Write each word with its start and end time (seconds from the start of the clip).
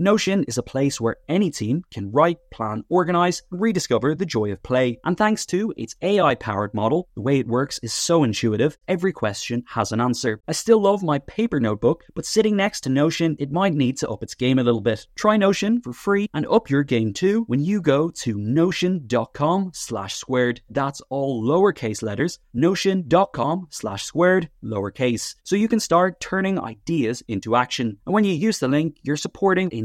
Notion 0.00 0.44
is 0.44 0.56
a 0.56 0.62
place 0.62 1.00
where 1.00 1.16
any 1.28 1.50
team 1.50 1.82
can 1.90 2.12
write, 2.12 2.38
plan, 2.52 2.84
organize, 2.88 3.42
and 3.50 3.60
rediscover 3.60 4.14
the 4.14 4.24
joy 4.24 4.52
of 4.52 4.62
play. 4.62 5.00
And 5.04 5.16
thanks 5.16 5.44
to 5.46 5.74
its 5.76 5.96
AI 6.00 6.36
powered 6.36 6.72
model, 6.72 7.08
the 7.16 7.20
way 7.20 7.40
it 7.40 7.48
works 7.48 7.80
is 7.82 7.92
so 7.92 8.22
intuitive, 8.22 8.78
every 8.86 9.12
question 9.12 9.64
has 9.70 9.90
an 9.90 10.00
answer. 10.00 10.40
I 10.46 10.52
still 10.52 10.80
love 10.80 11.02
my 11.02 11.18
paper 11.18 11.58
notebook, 11.58 12.04
but 12.14 12.24
sitting 12.24 12.54
next 12.54 12.82
to 12.82 12.90
Notion, 12.90 13.34
it 13.40 13.50
might 13.50 13.74
need 13.74 13.96
to 13.96 14.08
up 14.08 14.22
its 14.22 14.36
game 14.36 14.60
a 14.60 14.62
little 14.62 14.80
bit. 14.80 15.04
Try 15.16 15.36
Notion 15.36 15.80
for 15.80 15.92
free 15.92 16.28
and 16.32 16.46
up 16.46 16.70
your 16.70 16.84
game 16.84 17.12
too 17.12 17.42
when 17.48 17.64
you 17.64 17.80
go 17.80 18.10
to 18.10 18.38
notion.com 18.38 19.72
slash 19.74 20.14
squared. 20.14 20.60
That's 20.70 21.02
all 21.10 21.42
lowercase 21.42 22.04
letters, 22.04 22.38
notion.com 22.54 23.66
slash 23.70 24.04
squared, 24.04 24.48
lowercase. 24.62 25.34
So 25.42 25.56
you 25.56 25.66
can 25.66 25.80
start 25.80 26.20
turning 26.20 26.60
ideas 26.60 27.24
into 27.26 27.56
action. 27.56 27.98
And 28.06 28.14
when 28.14 28.22
you 28.22 28.34
use 28.34 28.60
the 28.60 28.68
link, 28.68 28.98
you're 29.02 29.16
supporting 29.16 29.72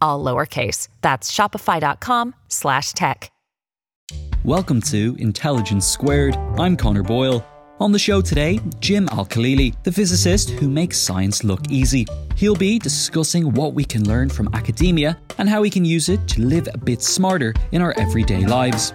all 0.00 0.24
lowercase. 0.24 0.88
That's 1.02 1.30
shopify.com 1.30 2.34
slash 2.48 2.92
tech. 2.92 3.30
Welcome 4.44 4.80
to 4.82 5.16
Intelligence 5.18 5.86
Squared. 5.86 6.36
I'm 6.58 6.76
Connor 6.76 7.02
Boyle. 7.02 7.44
On 7.80 7.92
the 7.92 7.98
show 7.98 8.20
today, 8.20 8.60
Jim 8.80 9.08
Al 9.12 9.26
Khalili, 9.26 9.74
the 9.84 9.92
physicist 9.92 10.50
who 10.50 10.68
makes 10.68 10.98
science 10.98 11.44
look 11.44 11.60
easy. 11.70 12.06
He'll 12.34 12.56
be 12.56 12.78
discussing 12.78 13.52
what 13.52 13.74
we 13.74 13.84
can 13.84 14.08
learn 14.08 14.28
from 14.30 14.48
academia 14.54 15.18
and 15.38 15.48
how 15.48 15.60
we 15.60 15.70
can 15.70 15.84
use 15.84 16.08
it 16.08 16.26
to 16.28 16.42
live 16.42 16.68
a 16.72 16.78
bit 16.78 17.02
smarter 17.02 17.54
in 17.72 17.82
our 17.82 17.94
everyday 17.96 18.46
lives. 18.46 18.92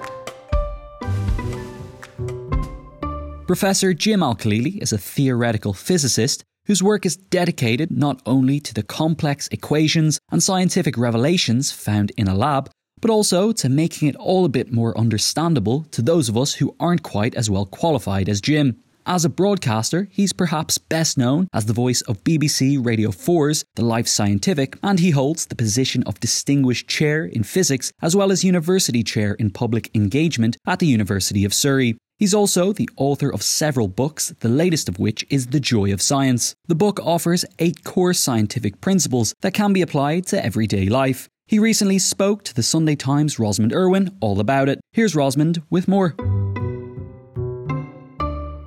Professor 3.48 3.94
Jim 3.94 4.24
Al 4.24 4.36
Khalili 4.36 4.82
is 4.82 4.92
a 4.92 4.98
theoretical 4.98 5.74
physicist 5.74 6.44
whose 6.66 6.84
work 6.84 7.06
is 7.06 7.16
dedicated 7.18 7.92
not 7.92 8.22
only 8.26 8.60
to 8.60 8.74
the 8.74 8.84
complex 8.84 9.48
equations 9.50 10.20
and 10.32 10.42
scientific 10.42 10.98
revelations 10.98 11.72
found 11.72 12.12
in 12.18 12.28
a 12.28 12.36
lab, 12.36 12.70
but 13.02 13.12
also 13.12 13.52
to 13.52 13.68
making 13.68 14.08
it 14.08 14.16
all 14.16 14.46
a 14.46 14.50
bit 14.50 14.72
more 14.72 14.98
understandable 14.98 15.84
to 15.92 16.02
those 16.02 16.30
of 16.30 16.38
us 16.38 16.54
who 16.56 16.76
aren't 16.80 17.04
quite 17.04 17.36
as 17.36 17.50
well 17.50 17.66
qualified 17.66 18.30
as 18.30 18.40
Jim. 18.40 18.82
As 19.06 19.26
a 19.26 19.30
broadcaster, 19.30 20.08
he's 20.12 20.32
perhaps 20.32 20.78
best 20.78 21.18
known 21.18 21.50
as 21.52 21.66
the 21.66 21.74
voice 21.74 22.00
of 22.04 22.24
BBC 22.24 22.84
Radio 22.84 23.10
4's 23.10 23.66
The 23.76 23.84
Life 23.84 24.08
Scientific, 24.08 24.78
and 24.82 24.98
he 24.98 25.12
holds 25.12 25.46
the 25.46 25.56
position 25.56 26.04
of 26.04 26.22
Distinguished 26.22 26.88
Chair 26.88 27.26
in 27.26 27.44
Physics 27.44 27.92
as 28.02 28.16
well 28.16 28.32
as 28.32 28.46
University 28.46 29.04
Chair 29.04 29.34
in 29.34 29.50
Public 29.50 29.94
Engagement 29.94 30.56
at 30.66 30.80
the 30.80 30.88
University 30.88 31.44
of 31.44 31.54
Surrey. 31.54 31.98
He's 32.24 32.34
also 32.34 32.72
the 32.72 32.90
author 32.96 33.30
of 33.30 33.44
several 33.44 33.90
books, 33.90 34.34
the 34.40 34.48
latest 34.48 34.88
of 34.88 34.98
which 34.98 35.26
is 35.30 35.48
The 35.48 35.60
Joy 35.60 35.92
of 35.92 36.02
Science. 36.02 36.56
The 36.70 36.74
book 36.74 37.02
offers 37.04 37.44
eight 37.60 37.84
core 37.84 38.14
scientific 38.14 38.80
principles 38.80 39.36
that 39.42 39.54
can 39.54 39.74
be 39.74 39.82
applied 39.82 40.26
to 40.28 40.42
everyday 40.42 40.88
life. 40.88 41.28
He 41.48 41.60
recently 41.60 42.00
spoke 42.00 42.46
to 42.46 42.54
the 42.54 42.64
Sunday 42.64 42.96
Times' 42.96 43.40
Rosamund 43.40 43.74
Urwin 43.74 44.16
all 44.22 44.40
about 44.40 44.70
it. 44.70 44.80
Here's 44.94 45.18
Rosamund 45.18 45.64
with 45.70 45.90
more. 45.90 46.16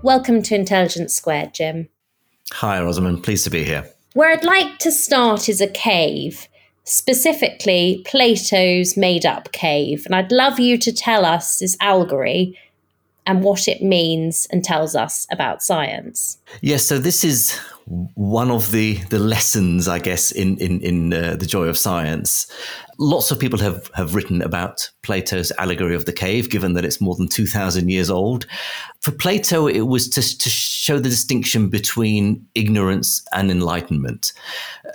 Welcome 0.02 0.42
to 0.42 0.54
Intelligence 0.54 1.14
Squared, 1.14 1.54
Jim. 1.54 1.88
Hi, 2.52 2.78
Rosamund. 2.82 3.24
Pleased 3.24 3.44
to 3.44 3.50
be 3.50 3.64
here. 3.64 3.90
Where 4.12 4.32
I'd 4.32 4.44
like 4.44 4.76
to 4.80 4.92
start 4.92 5.48
is 5.48 5.62
a 5.62 5.66
cave, 5.66 6.46
specifically 6.84 8.02
Plato's 8.04 8.98
made 8.98 9.24
up 9.24 9.50
cave. 9.52 10.04
And 10.04 10.14
I'd 10.14 10.30
love 10.30 10.60
you 10.60 10.76
to 10.76 10.92
tell 10.92 11.24
us 11.24 11.60
this 11.60 11.74
allegory 11.80 12.54
and 13.26 13.42
what 13.42 13.68
it 13.68 13.82
means 13.82 14.46
and 14.50 14.64
tells 14.64 14.94
us 14.94 15.26
about 15.30 15.62
science. 15.62 16.38
Yes, 16.60 16.84
so 16.84 16.98
this 16.98 17.24
is 17.24 17.58
one 18.14 18.50
of 18.50 18.72
the 18.72 18.94
the 19.10 19.18
lessons, 19.18 19.88
I 19.88 19.98
guess, 19.98 20.32
in 20.32 20.58
in 20.58 20.80
in 20.80 21.12
uh, 21.12 21.36
the 21.36 21.46
joy 21.46 21.66
of 21.66 21.76
science. 21.76 22.46
Lots 22.98 23.30
of 23.30 23.38
people 23.38 23.58
have 23.58 23.90
have 23.94 24.14
written 24.14 24.42
about 24.42 24.90
Plato's 25.02 25.52
allegory 25.58 25.94
of 25.94 26.04
the 26.04 26.12
cave, 26.12 26.50
given 26.50 26.74
that 26.74 26.84
it's 26.84 27.00
more 27.00 27.14
than 27.14 27.28
two 27.28 27.46
thousand 27.46 27.88
years 27.88 28.10
old. 28.10 28.46
For 29.00 29.12
Plato, 29.12 29.66
it 29.66 29.82
was 29.82 30.08
to 30.10 30.22
to 30.38 30.50
show 30.50 30.98
the 30.98 31.08
distinction 31.08 31.68
between 31.68 32.46
ignorance 32.54 33.24
and 33.32 33.50
enlightenment. 33.50 34.32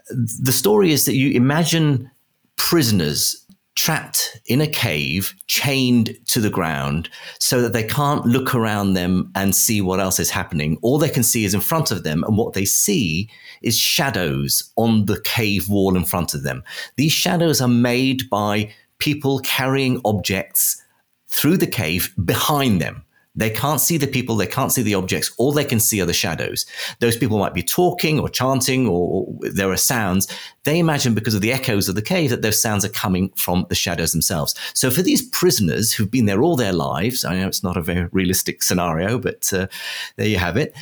The 0.09 0.53
story 0.53 0.91
is 0.91 1.05
that 1.05 1.15
you 1.15 1.31
imagine 1.31 2.09
prisoners 2.57 3.40
trapped 3.75 4.39
in 4.45 4.61
a 4.61 4.67
cave, 4.67 5.33
chained 5.47 6.17
to 6.27 6.41
the 6.41 6.49
ground, 6.49 7.09
so 7.39 7.61
that 7.61 7.73
they 7.73 7.83
can't 7.83 8.25
look 8.25 8.53
around 8.53 8.93
them 8.93 9.31
and 9.35 9.55
see 9.55 9.81
what 9.81 9.99
else 9.99 10.19
is 10.19 10.29
happening. 10.29 10.77
All 10.81 10.97
they 10.97 11.09
can 11.09 11.23
see 11.23 11.45
is 11.45 11.53
in 11.53 11.61
front 11.61 11.91
of 11.91 12.03
them, 12.03 12.23
and 12.23 12.37
what 12.37 12.53
they 12.53 12.65
see 12.65 13.29
is 13.61 13.77
shadows 13.77 14.71
on 14.75 15.05
the 15.05 15.21
cave 15.21 15.69
wall 15.69 15.95
in 15.95 16.05
front 16.05 16.33
of 16.33 16.43
them. 16.43 16.63
These 16.97 17.13
shadows 17.13 17.61
are 17.61 17.67
made 17.67 18.29
by 18.29 18.73
people 18.97 19.39
carrying 19.39 20.01
objects 20.05 20.81
through 21.27 21.57
the 21.57 21.67
cave 21.67 22.13
behind 22.23 22.81
them. 22.81 23.03
They 23.41 23.49
can't 23.49 23.81
see 23.81 23.97
the 23.97 24.07
people, 24.07 24.35
they 24.35 24.45
can't 24.45 24.71
see 24.71 24.83
the 24.83 24.93
objects. 24.93 25.31
All 25.37 25.51
they 25.51 25.65
can 25.65 25.79
see 25.79 25.99
are 25.99 26.05
the 26.05 26.13
shadows. 26.13 26.67
Those 26.99 27.17
people 27.17 27.39
might 27.39 27.55
be 27.55 27.63
talking 27.63 28.19
or 28.19 28.29
chanting, 28.29 28.87
or, 28.87 29.25
or, 29.25 29.49
there 29.49 29.71
are 29.71 29.77
sounds. 29.77 30.27
They 30.63 30.77
imagine 30.77 31.15
because 31.15 31.33
of 31.33 31.41
the 31.41 31.51
echoes 31.51 31.89
of 31.89 31.95
the 31.95 32.03
cave 32.03 32.29
that 32.29 32.43
those 32.43 32.61
sounds 32.61 32.85
are 32.85 32.89
coming 32.89 33.31
from 33.35 33.65
the 33.69 33.75
shadows 33.75 34.11
themselves. 34.11 34.53
So 34.75 34.91
for 34.91 35.01
these 35.01 35.27
prisoners 35.29 35.91
who've 35.91 36.11
been 36.11 36.27
there 36.27 36.43
all 36.43 36.55
their 36.55 36.71
lives, 36.71 37.25
I 37.25 37.39
know 37.39 37.47
it's 37.47 37.63
not 37.63 37.77
a 37.77 37.81
very 37.81 38.07
realistic 38.11 38.61
scenario, 38.61 39.17
but 39.17 39.51
uh, 39.51 39.65
there 40.17 40.27
you 40.27 40.37
have 40.37 40.55
it 40.55 40.75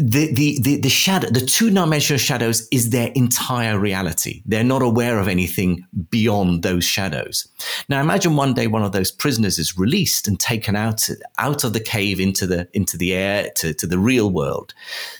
the, 0.00 0.60
the, 0.60 0.76
the, 0.80 0.88
shadow, 0.88 1.28
the 1.28 1.40
two 1.40 1.70
dimensional 1.70 2.18
shadows 2.18 2.66
is 2.70 2.90
their 2.90 3.08
entire 3.14 3.78
reality. 3.78 4.42
They're 4.46 4.64
not 4.64 4.82
aware 4.82 5.18
of 5.18 5.28
anything 5.28 5.86
beyond 6.10 6.62
those 6.62 6.84
shadows. 6.84 7.46
Now 7.88 8.00
imagine 8.00 8.36
one 8.36 8.54
day 8.54 8.66
one 8.66 8.82
of 8.82 8.92
those 8.92 9.10
prisoners 9.10 9.58
is 9.58 9.78
released 9.78 10.26
and 10.26 10.38
taken 10.38 10.76
out, 10.76 11.08
out 11.38 11.64
of 11.64 11.72
the 11.72 11.80
cave 11.80 12.20
into 12.20 12.46
the, 12.46 12.68
into 12.72 12.96
the 12.96 13.12
air, 13.12 13.50
to, 13.56 13.74
to 13.74 13.86
the 13.86 13.98
real 13.98 14.30
world. 14.30 14.74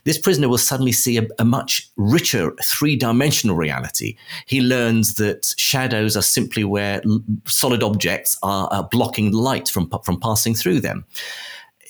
This 0.05 0.19
prisoner 0.19 0.49
will 0.49 0.59
suddenly 0.59 0.93
see 0.93 1.19
a, 1.19 1.27
a 1.39 1.45
much 1.45 1.91
richer 1.97 2.55
three 2.63 2.97
dimensional 2.97 3.57
reality. 3.57 4.17
He 4.47 4.61
learns 4.61 5.15
that 5.15 5.55
shadows 5.57 6.17
are 6.17 6.23
simply 6.23 6.65
where 6.65 7.03
solid 7.47 7.83
objects 7.83 8.37
are, 8.43 8.69
are 8.73 8.89
blocking 8.91 9.33
light 9.33 9.69
from, 9.69 9.91
from 10.05 10.19
passing 10.21 10.55
through 10.55 10.81
them 10.81 11.05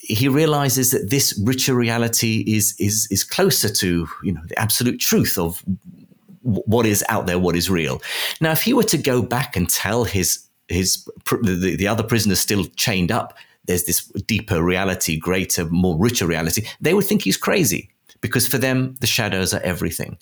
he 0.02 0.28
realizes 0.28 0.90
that 0.90 1.10
this 1.10 1.38
richer 1.44 1.74
reality 1.74 2.44
is 2.46 2.74
is 2.78 3.06
is 3.10 3.24
closer 3.24 3.68
to 3.68 4.08
you 4.22 4.32
know 4.32 4.42
the 4.46 4.58
absolute 4.58 4.98
truth 4.98 5.38
of 5.38 5.62
what 6.42 6.86
is 6.86 7.04
out 7.08 7.26
there, 7.26 7.38
what 7.38 7.54
is 7.54 7.68
real. 7.68 8.00
Now, 8.40 8.52
if 8.52 8.62
he 8.62 8.72
were 8.72 8.84
to 8.84 8.98
go 8.98 9.22
back 9.22 9.56
and 9.56 9.68
tell 9.68 10.04
his 10.04 10.46
his 10.68 11.08
the, 11.42 11.76
the 11.76 11.88
other 11.88 12.02
prisoners 12.02 12.40
still 12.40 12.64
chained 12.76 13.12
up, 13.12 13.36
there's 13.66 13.84
this 13.84 14.04
deeper 14.26 14.62
reality, 14.62 15.18
greater, 15.18 15.66
more 15.66 15.98
richer 15.98 16.26
reality. 16.26 16.66
They 16.80 16.94
would 16.94 17.04
think 17.04 17.22
he's 17.22 17.36
crazy 17.36 17.90
because 18.20 18.46
for 18.46 18.58
them 18.58 18.96
the 19.00 19.06
shadows 19.06 19.52
are 19.52 19.60
everything, 19.60 20.18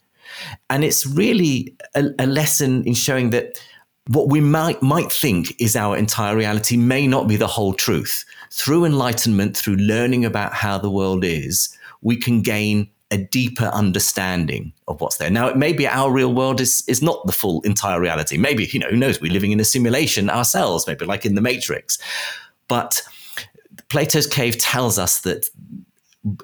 and 0.70 0.84
it's 0.84 1.06
really 1.06 1.76
a, 1.94 2.06
a 2.18 2.26
lesson 2.26 2.84
in 2.84 2.94
showing 2.94 3.30
that 3.30 3.60
what 4.08 4.28
we 4.28 4.40
might 4.40 4.82
might 4.82 5.12
think 5.12 5.54
is 5.60 5.76
our 5.76 5.96
entire 5.96 6.34
reality 6.34 6.76
may 6.76 7.06
not 7.06 7.28
be 7.28 7.36
the 7.36 7.46
whole 7.46 7.74
truth. 7.74 8.24
Through 8.50 8.84
enlightenment, 8.84 9.56
through 9.56 9.76
learning 9.76 10.24
about 10.24 10.54
how 10.54 10.78
the 10.78 10.90
world 10.90 11.24
is, 11.24 11.68
we 12.00 12.16
can 12.16 12.42
gain 12.42 12.88
a 13.10 13.16
deeper 13.18 13.66
understanding 13.66 14.72
of 14.86 15.00
what's 15.00 15.16
there. 15.16 15.30
Now, 15.30 15.48
it 15.48 15.56
may 15.56 15.72
be 15.72 15.86
our 15.86 16.10
real 16.10 16.34
world 16.34 16.60
is 16.60 16.84
is 16.86 17.02
not 17.02 17.26
the 17.26 17.32
full 17.32 17.62
entire 17.62 18.00
reality. 18.00 18.36
Maybe 18.36 18.64
you 18.66 18.80
know 18.80 18.88
who 18.90 18.96
knows 18.96 19.20
we're 19.20 19.32
living 19.32 19.52
in 19.52 19.60
a 19.60 19.64
simulation 19.64 20.28
ourselves, 20.28 20.86
maybe 20.86 21.06
like 21.06 21.24
in 21.24 21.34
the 21.34 21.40
Matrix. 21.40 21.98
But 22.68 23.02
Plato's 23.88 24.26
cave 24.26 24.58
tells 24.58 24.98
us 24.98 25.20
that 25.20 25.48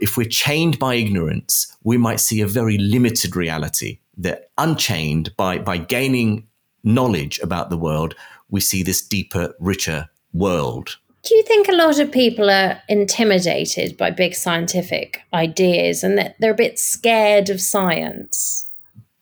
if 0.00 0.16
we're 0.16 0.28
chained 0.28 0.78
by 0.78 0.94
ignorance, 0.94 1.76
we 1.82 1.96
might 1.96 2.20
see 2.20 2.40
a 2.40 2.46
very 2.46 2.78
limited 2.78 3.36
reality. 3.36 3.98
That 4.16 4.50
unchained 4.58 5.36
by, 5.36 5.58
by 5.58 5.76
gaining 5.78 6.46
knowledge 6.84 7.38
about 7.40 7.70
the 7.70 7.76
world, 7.76 8.14
we 8.48 8.60
see 8.60 8.82
this 8.82 9.06
deeper, 9.06 9.54
richer 9.58 10.08
world. 10.32 10.98
Do 11.24 11.34
you 11.34 11.42
think 11.42 11.68
a 11.68 11.72
lot 11.72 11.98
of 11.98 12.12
people 12.12 12.50
are 12.50 12.82
intimidated 12.88 13.96
by 13.96 14.10
big 14.10 14.34
scientific 14.34 15.22
ideas 15.32 16.04
and 16.04 16.18
that 16.18 16.36
they're 16.38 16.52
a 16.52 16.56
bit 16.56 16.78
scared 16.78 17.48
of 17.48 17.62
science? 17.62 18.70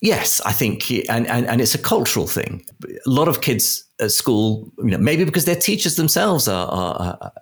Yes, 0.01 0.41
I 0.41 0.51
think, 0.51 0.91
and, 1.09 1.29
and, 1.29 1.47
and 1.47 1.61
it's 1.61 1.77
a 1.77 1.79
cultural 1.79 2.27
thing. 2.27 2.65
A 2.85 3.11
lot 3.11 3.29
of 3.29 3.41
kids 3.41 3.85
at 4.01 4.11
school, 4.11 4.73
you 4.79 4.91
know, 4.91 4.99
maybe 4.99 5.25
because 5.25 5.45
their 5.45 5.55
teachers 5.55 5.95
themselves 5.95 6.49
are, 6.49 6.67
are, 6.67 7.19
are 7.21 7.33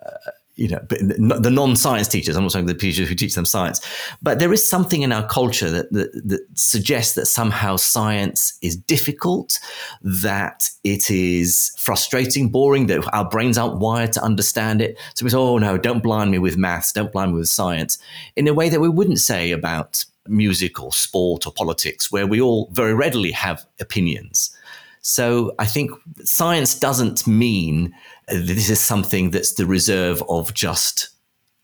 you 0.55 0.67
know, 0.67 0.79
the 0.89 1.49
non-science 1.49 2.07
teachers. 2.07 2.35
I'm 2.35 2.43
not 2.43 2.51
saying 2.51 2.65
the 2.65 2.73
teachers 2.73 3.07
who 3.07 3.15
teach 3.15 3.35
them 3.35 3.45
science, 3.45 3.81
but 4.21 4.39
there 4.39 4.51
is 4.51 4.69
something 4.69 5.01
in 5.01 5.11
our 5.11 5.25
culture 5.27 5.69
that, 5.69 5.91
that, 5.91 6.11
that 6.25 6.41
suggests 6.55 7.15
that 7.15 7.25
somehow 7.25 7.77
science 7.77 8.57
is 8.61 8.75
difficult, 8.75 9.59
that 10.01 10.69
it 10.83 11.09
is 11.09 11.73
frustrating, 11.77 12.49
boring, 12.49 12.87
that 12.87 13.07
our 13.13 13.27
brains 13.27 13.57
aren't 13.57 13.79
wired 13.79 14.11
to 14.13 14.23
understand 14.23 14.81
it. 14.81 14.97
So 15.15 15.23
we 15.23 15.29
say, 15.29 15.37
"Oh 15.37 15.57
no, 15.57 15.77
don't 15.77 16.03
blind 16.03 16.31
me 16.31 16.37
with 16.37 16.57
maths, 16.57 16.91
don't 16.91 17.11
blind 17.11 17.31
me 17.31 17.39
with 17.39 17.49
science," 17.49 17.97
in 18.35 18.47
a 18.47 18.53
way 18.53 18.69
that 18.69 18.81
we 18.81 18.89
wouldn't 18.89 19.19
say 19.19 19.51
about 19.51 20.05
music 20.27 20.81
or 20.81 20.91
sport 20.91 21.47
or 21.47 21.53
politics, 21.53 22.11
where 22.11 22.27
we 22.27 22.41
all 22.41 22.69
very 22.71 22.93
readily 22.93 23.31
have 23.31 23.65
opinions. 23.79 24.55
So 25.01 25.55
I 25.57 25.65
think 25.65 25.91
science 26.23 26.77
doesn't 26.77 27.25
mean 27.25 27.93
this 28.31 28.69
is 28.69 28.79
something 28.79 29.31
that's 29.31 29.53
the 29.53 29.65
reserve 29.65 30.23
of 30.29 30.53
just 30.53 31.09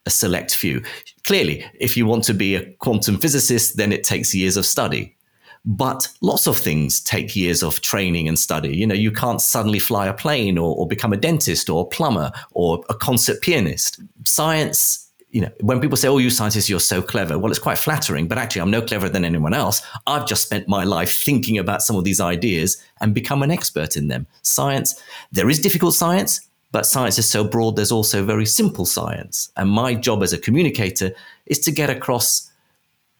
a 0.05 0.09
select 0.09 0.55
few. 0.55 0.83
Clearly, 1.25 1.65
if 1.79 1.97
you 1.97 2.05
want 2.05 2.23
to 2.25 2.33
be 2.33 2.55
a 2.55 2.71
quantum 2.75 3.17
physicist, 3.17 3.77
then 3.77 3.91
it 3.91 4.03
takes 4.03 4.33
years 4.33 4.57
of 4.57 4.65
study. 4.65 5.15
But 5.65 6.07
lots 6.21 6.47
of 6.47 6.57
things 6.57 7.01
take 7.01 7.35
years 7.35 7.61
of 7.61 7.81
training 7.81 8.27
and 8.29 8.39
study. 8.39 8.75
You 8.75 8.87
know, 8.87 8.95
you 8.95 9.11
can't 9.11 9.41
suddenly 9.41 9.79
fly 9.79 10.07
a 10.07 10.13
plane 10.13 10.57
or, 10.57 10.75
or 10.77 10.87
become 10.87 11.11
a 11.11 11.17
dentist 11.17 11.69
or 11.69 11.83
a 11.83 11.87
plumber 11.87 12.31
or 12.51 12.83
a 12.89 12.93
concert 12.93 13.41
pianist. 13.41 13.99
Science 14.25 15.07
you 15.29 15.41
know, 15.41 15.51
when 15.59 15.81
people 15.81 15.97
say, 15.97 16.07
"Oh, 16.07 16.19
you 16.19 16.29
scientists, 16.29 16.69
you're 16.69 16.79
so 16.79 17.01
clever," 17.01 17.37
well, 17.37 17.51
it's 17.51 17.59
quite 17.59 17.77
flattering. 17.77 18.27
But 18.27 18.37
actually, 18.37 18.61
I'm 18.61 18.71
no 18.71 18.81
cleverer 18.81 19.09
than 19.09 19.25
anyone 19.25 19.53
else. 19.53 19.81
I've 20.07 20.25
just 20.25 20.43
spent 20.43 20.69
my 20.69 20.85
life 20.85 21.11
thinking 21.21 21.57
about 21.57 21.81
some 21.81 21.97
of 21.97 22.05
these 22.05 22.21
ideas 22.21 22.81
and 23.01 23.13
become 23.13 23.43
an 23.43 23.51
expert 23.51 23.97
in 23.97 24.07
them. 24.07 24.25
Science, 24.41 24.99
there 25.31 25.49
is 25.49 25.59
difficult 25.59 25.95
science, 25.95 26.46
but 26.71 26.85
science 26.85 27.17
is 27.17 27.29
so 27.29 27.43
broad. 27.43 27.75
There's 27.75 27.91
also 27.91 28.23
very 28.23 28.45
simple 28.45 28.85
science, 28.85 29.51
and 29.55 29.69
my 29.69 29.95
job 29.95 30.23
as 30.23 30.33
a 30.33 30.37
communicator 30.37 31.11
is 31.45 31.59
to 31.59 31.71
get 31.71 31.89
across 31.89 32.51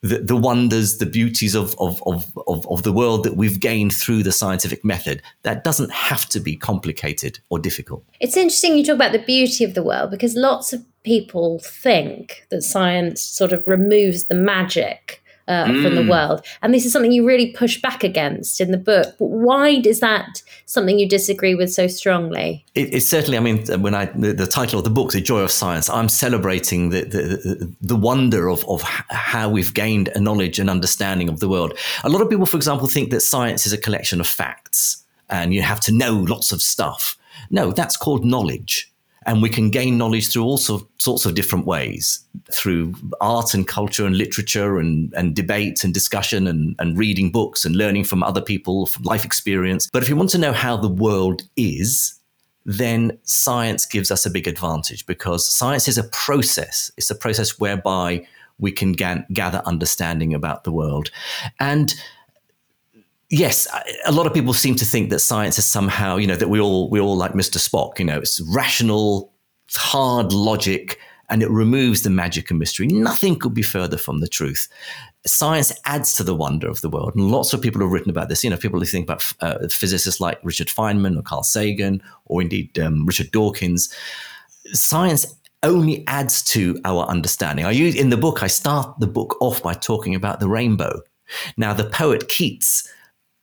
the, 0.01 0.19
the 0.19 0.35
wonders, 0.35 0.97
the 0.97 1.05
beauties 1.05 1.55
of, 1.55 1.75
of, 1.79 2.01
of, 2.05 2.31
of, 2.47 2.67
of 2.67 2.83
the 2.83 2.93
world 2.93 3.23
that 3.23 3.35
we've 3.35 3.59
gained 3.59 3.93
through 3.93 4.23
the 4.23 4.31
scientific 4.31 4.85
method. 4.85 5.21
That 5.41 5.63
doesn't 5.63 5.91
have 5.91 6.27
to 6.29 6.39
be 6.39 6.55
complicated 6.55 7.39
or 7.49 7.59
difficult. 7.59 8.03
It's 8.19 8.37
interesting 8.37 8.77
you 8.77 8.85
talk 8.85 8.95
about 8.95 9.11
the 9.11 9.19
beauty 9.19 9.63
of 9.63 9.73
the 9.73 9.83
world 9.83 10.11
because 10.11 10.35
lots 10.35 10.71
of 10.71 10.85
people 11.03 11.59
think 11.59 12.45
that 12.49 12.61
science 12.61 13.21
sort 13.21 13.53
of 13.53 13.67
removes 13.67 14.25
the 14.25 14.35
magic 14.35 15.23
uh, 15.47 15.65
mm. 15.65 15.83
from 15.83 15.95
the 15.95 16.01
mm. 16.01 16.09
world. 16.09 16.45
And 16.61 16.73
this 16.73 16.85
is 16.85 16.91
something 16.91 17.11
you 17.11 17.25
really 17.25 17.51
push 17.51 17.81
back 17.81 18.03
against 18.03 18.59
in 18.59 18.71
the 18.71 18.77
book. 18.77 19.15
But 19.17 19.27
why 19.27 19.69
is 19.69 19.99
that 19.99 20.41
something 20.65 20.99
you 20.99 21.07
disagree 21.07 21.55
with 21.55 21.71
so 21.71 21.87
strongly? 21.87 22.65
It, 22.75 22.93
it's 22.93 23.07
certainly, 23.07 23.37
I 23.37 23.41
mean, 23.41 23.65
when 23.81 23.95
I, 23.95 24.05
the, 24.05 24.33
the, 24.33 24.47
title 24.47 24.79
of 24.79 24.83
the 24.83 24.91
book, 24.91 25.11
The 25.11 25.21
Joy 25.21 25.41
of 25.41 25.51
Science, 25.51 25.89
I'm 25.89 26.09
celebrating 26.09 26.89
the, 26.89 27.01
the, 27.03 27.73
the 27.81 27.95
wonder 27.95 28.49
of, 28.49 28.67
of 28.67 28.81
how 28.81 29.49
we've 29.49 29.73
gained 29.73 30.09
a 30.09 30.19
knowledge 30.19 30.59
and 30.59 30.69
understanding 30.69 31.29
of 31.29 31.39
the 31.39 31.49
world. 31.49 31.77
A 32.03 32.09
lot 32.09 32.21
of 32.21 32.29
people, 32.29 32.45
for 32.45 32.57
example, 32.57 32.87
think 32.87 33.11
that 33.11 33.21
science 33.21 33.65
is 33.65 33.73
a 33.73 33.77
collection 33.77 34.19
of 34.19 34.27
facts 34.27 35.03
and 35.29 35.53
you 35.53 35.61
have 35.61 35.79
to 35.81 35.91
know 35.91 36.13
lots 36.13 36.51
of 36.51 36.61
stuff. 36.61 37.17
No, 37.49 37.71
that's 37.71 37.97
called 37.97 38.25
knowledge. 38.25 38.91
And 39.27 39.41
we 39.41 39.49
can 39.49 39.69
gain 39.69 39.97
knowledge 39.97 40.31
through 40.31 40.43
all 40.43 40.57
sorts 40.57 41.25
of 41.25 41.35
different 41.35 41.65
ways 41.65 42.25
through 42.51 42.95
art 43.19 43.53
and 43.53 43.67
culture 43.67 44.05
and 44.05 44.17
literature 44.17 44.79
and, 44.79 45.13
and 45.13 45.35
debate 45.35 45.83
and 45.83 45.93
discussion 45.93 46.47
and, 46.47 46.75
and 46.79 46.97
reading 46.97 47.29
books 47.29 47.65
and 47.65 47.75
learning 47.75 48.05
from 48.05 48.23
other 48.23 48.41
people, 48.41 48.85
from 48.85 49.03
life 49.03 49.25
experience. 49.25 49.89
But 49.91 50.01
if 50.01 50.09
you 50.09 50.15
want 50.15 50.29
to 50.31 50.37
know 50.37 50.53
how 50.53 50.77
the 50.77 50.89
world 50.89 51.43
is, 51.57 52.17
then 52.65 53.17
science 53.23 53.85
gives 53.85 54.11
us 54.11 54.25
a 54.25 54.29
big 54.29 54.47
advantage 54.47 55.05
because 55.05 55.45
science 55.45 55.87
is 55.87 55.97
a 55.97 56.03
process. 56.05 56.89
It's 56.97 57.09
a 57.09 57.15
process 57.15 57.59
whereby 57.59 58.25
we 58.59 58.71
can 58.71 58.93
ga- 58.93 59.23
gather 59.33 59.61
understanding 59.65 60.33
about 60.33 60.63
the 60.63 60.71
world. 60.71 61.11
And 61.59 61.93
yes, 63.29 63.67
a 64.05 64.11
lot 64.11 64.25
of 64.25 64.33
people 64.33 64.53
seem 64.53 64.75
to 64.75 64.85
think 64.85 65.09
that 65.09 65.19
science 65.19 65.57
is 65.57 65.65
somehow, 65.65 66.17
you 66.17 66.27
know, 66.27 66.35
that 66.35 66.49
we 66.49 66.59
all 66.59 66.89
we 66.89 66.99
all 66.99 67.17
like 67.17 67.33
Mr. 67.33 67.57
Spock. 67.57 67.99
You 67.99 68.05
know, 68.05 68.19
it's 68.19 68.39
rational, 68.53 69.33
hard 69.75 70.33
logic, 70.33 70.99
and 71.29 71.41
it 71.43 71.49
removes 71.49 72.03
the 72.03 72.09
magic 72.09 72.49
and 72.49 72.59
mystery. 72.59 72.87
Nothing 72.87 73.37
could 73.37 73.53
be 73.53 73.61
further 73.61 73.97
from 73.97 74.19
the 74.19 74.27
truth. 74.27 74.67
Science 75.25 75.73
adds 75.85 76.13
to 76.15 76.23
the 76.23 76.35
wonder 76.35 76.69
of 76.69 76.81
the 76.81 76.89
world, 76.89 77.13
and 77.15 77.29
lots 77.29 77.53
of 77.53 77.61
people 77.61 77.81
have 77.81 77.91
written 77.91 78.09
about 78.09 78.29
this. 78.29 78.43
You 78.43 78.49
know, 78.49 78.57
people 78.57 78.79
who 78.79 78.85
think 78.85 79.05
about 79.05 79.33
uh, 79.41 79.67
physicists 79.69 80.21
like 80.21 80.39
Richard 80.43 80.67
Feynman 80.67 81.17
or 81.17 81.21
Carl 81.21 81.43
Sagan, 81.43 82.01
or 82.25 82.41
indeed 82.41 82.77
um, 82.79 83.05
Richard 83.05 83.31
Dawkins. 83.31 83.93
Science 84.73 85.33
only 85.63 86.05
adds 86.07 86.43
to 86.43 86.79
our 86.85 87.05
understanding. 87.05 87.65
I 87.65 87.71
use 87.71 87.95
in 87.95 88.09
the 88.09 88.17
book. 88.17 88.43
I 88.43 88.47
start 88.47 88.99
the 88.99 89.07
book 89.07 89.37
off 89.41 89.63
by 89.63 89.73
talking 89.73 90.13
about 90.13 90.39
the 90.39 90.47
rainbow. 90.47 91.01
Now, 91.57 91.73
the 91.73 91.89
poet 91.89 92.29
Keats 92.29 92.87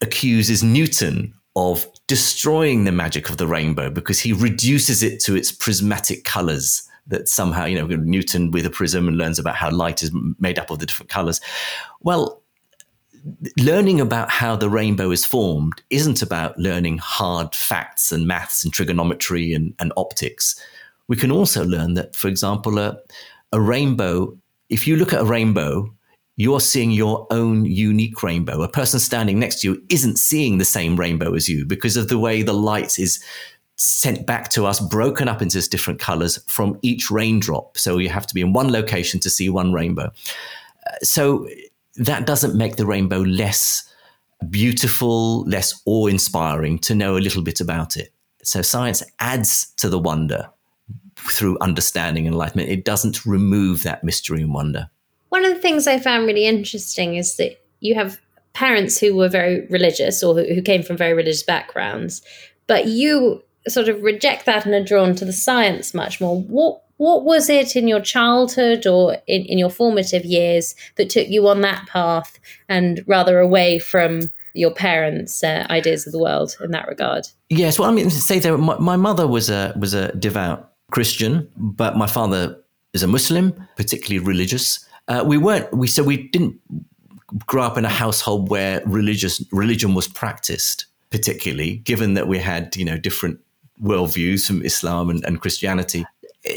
accuses 0.01 0.63
Newton 0.63 1.33
of 1.55 1.87
destroying 2.07 2.83
the 2.83 2.91
magic 2.91 3.29
of 3.29 3.37
the 3.37 3.47
rainbow 3.47 3.89
because 3.89 4.19
he 4.19 4.33
reduces 4.33 5.01
it 5.01 5.19
to 5.21 5.35
its 5.35 5.51
prismatic 5.51 6.23
colors 6.23 6.87
that 7.07 7.29
somehow, 7.29 7.65
you 7.65 7.77
know, 7.77 7.87
Newton 7.87 8.51
with 8.51 8.65
a 8.65 8.69
prism 8.69 9.07
and 9.07 9.17
learns 9.17 9.39
about 9.39 9.55
how 9.55 9.71
light 9.71 10.03
is 10.03 10.11
made 10.39 10.59
up 10.59 10.69
of 10.69 10.79
the 10.79 10.85
different 10.85 11.09
colors. 11.09 11.39
Well, 12.01 12.41
learning 13.59 14.01
about 14.01 14.29
how 14.29 14.55
the 14.55 14.69
rainbow 14.69 15.11
is 15.11 15.25
formed 15.25 15.81
isn't 15.89 16.21
about 16.21 16.57
learning 16.57 16.97
hard 16.97 17.55
facts 17.55 18.11
and 18.11 18.27
maths 18.27 18.63
and 18.63 18.73
trigonometry 18.73 19.53
and, 19.53 19.73
and 19.79 19.93
optics. 19.97 20.59
We 21.07 21.15
can 21.15 21.31
also 21.31 21.63
learn 21.63 21.93
that, 21.93 22.15
for 22.15 22.27
example, 22.27 22.79
a, 22.79 22.97
a 23.51 23.61
rainbow, 23.61 24.37
if 24.69 24.87
you 24.87 24.95
look 24.95 25.13
at 25.13 25.21
a 25.21 25.25
rainbow 25.25 25.93
you're 26.37 26.59
seeing 26.59 26.91
your 26.91 27.27
own 27.31 27.65
unique 27.65 28.21
rainbow. 28.21 28.61
A 28.61 28.67
person 28.67 28.99
standing 28.99 29.39
next 29.39 29.61
to 29.61 29.69
you 29.69 29.83
isn't 29.89 30.17
seeing 30.17 30.57
the 30.57 30.65
same 30.65 30.97
rainbow 30.97 31.33
as 31.33 31.47
you 31.47 31.65
because 31.65 31.95
of 31.95 32.09
the 32.09 32.19
way 32.19 32.41
the 32.41 32.53
light 32.53 32.99
is 32.99 33.23
sent 33.77 34.25
back 34.25 34.49
to 34.49 34.65
us, 34.65 34.79
broken 34.79 35.27
up 35.27 35.41
into 35.41 35.69
different 35.69 35.99
colors 35.99 36.39
from 36.47 36.77
each 36.81 37.09
raindrop. 37.11 37.77
So 37.77 37.97
you 37.97 38.09
have 38.09 38.27
to 38.27 38.33
be 38.33 38.41
in 38.41 38.53
one 38.53 38.71
location 38.71 39.19
to 39.21 39.29
see 39.29 39.49
one 39.49 39.73
rainbow. 39.73 40.11
Uh, 40.87 40.95
so 41.03 41.47
that 41.97 42.25
doesn't 42.25 42.55
make 42.55 42.75
the 42.75 42.85
rainbow 42.85 43.19
less 43.19 43.89
beautiful, 44.49 45.43
less 45.45 45.81
awe 45.85 46.07
inspiring 46.07 46.79
to 46.79 46.95
know 46.95 47.17
a 47.17 47.19
little 47.19 47.41
bit 47.41 47.61
about 47.61 47.97
it. 47.97 48.11
So 48.43 48.61
science 48.61 49.03
adds 49.19 49.73
to 49.77 49.89
the 49.89 49.99
wonder 49.99 50.49
through 51.15 51.57
understanding 51.59 52.27
and 52.27 52.33
enlightenment. 52.33 52.69
It 52.69 52.85
doesn't 52.85 53.25
remove 53.25 53.83
that 53.83 54.03
mystery 54.03 54.41
and 54.41 54.53
wonder. 54.53 54.89
One 55.35 55.43
of 55.43 55.53
the 55.53 55.59
things 55.59 55.85
I 55.85 55.99
found 55.99 56.27
really 56.27 56.45
interesting 56.45 57.15
is 57.15 57.35
that 57.35 57.61
you 57.81 57.93
have 57.95 58.21
parents 58.53 58.97
who 58.97 59.17
were 59.17 59.27
very 59.27 59.67
religious 59.67 60.23
or 60.23 60.33
who, 60.33 60.61
came 60.61 60.81
from 60.81 60.95
very 60.95 61.13
religious 61.13 61.43
backgrounds, 61.43 62.21
but 62.67 62.87
you 62.87 63.43
sort 63.67 63.89
of 63.89 64.01
reject 64.01 64.45
that 64.45 64.65
and 64.65 64.73
are 64.73 64.81
drawn 64.81 65.13
to 65.15 65.25
the 65.25 65.33
science 65.33 65.93
much 65.93 66.21
more. 66.21 66.41
What 66.41 66.83
what 66.95 67.25
was 67.25 67.49
it 67.49 67.75
in 67.75 67.85
your 67.89 67.99
childhood 67.99 68.87
or 68.87 69.17
in, 69.27 69.41
in 69.41 69.57
your 69.57 69.69
formative 69.69 70.23
years 70.23 70.73
that 70.95 71.09
took 71.09 71.27
you 71.27 71.49
on 71.49 71.59
that 71.59 71.85
path 71.89 72.39
and 72.69 73.03
rather 73.05 73.39
away 73.39 73.77
from 73.77 74.31
your 74.53 74.73
parents' 74.73 75.43
uh, 75.43 75.67
ideas 75.69 76.07
of 76.07 76.13
the 76.13 76.19
world 76.19 76.55
in 76.63 76.71
that 76.71 76.87
regard? 76.87 77.27
Yes, 77.49 77.77
well, 77.77 77.89
I 77.89 77.93
mean, 77.93 78.09
say 78.09 78.39
that 78.39 78.57
my, 78.57 78.77
my 78.77 78.95
mother 78.95 79.27
was 79.27 79.49
a 79.49 79.73
was 79.77 79.93
a 79.93 80.15
devout 80.15 80.71
Christian, 80.91 81.49
but 81.57 81.97
my 81.97 82.07
father 82.07 82.57
is 82.93 83.03
a 83.03 83.07
Muslim, 83.07 83.53
particularly 83.75 84.25
religious. 84.25 84.85
Uh, 85.07 85.23
we 85.25 85.37
weren't. 85.37 85.71
We 85.73 85.87
so 85.87 86.03
we 86.03 86.27
didn't 86.29 86.59
grow 87.45 87.63
up 87.63 87.77
in 87.77 87.85
a 87.85 87.89
household 87.89 88.49
where 88.49 88.81
religious 88.85 89.43
religion 89.51 89.93
was 89.93 90.07
practiced, 90.07 90.85
particularly 91.11 91.77
given 91.77 92.13
that 92.15 92.27
we 92.27 92.39
had 92.39 92.75
you 92.75 92.85
know 92.85 92.97
different 92.97 93.39
worldviews 93.81 94.45
from 94.45 94.61
Islam 94.63 95.09
and, 95.09 95.23
and 95.25 95.41
Christianity. 95.41 96.05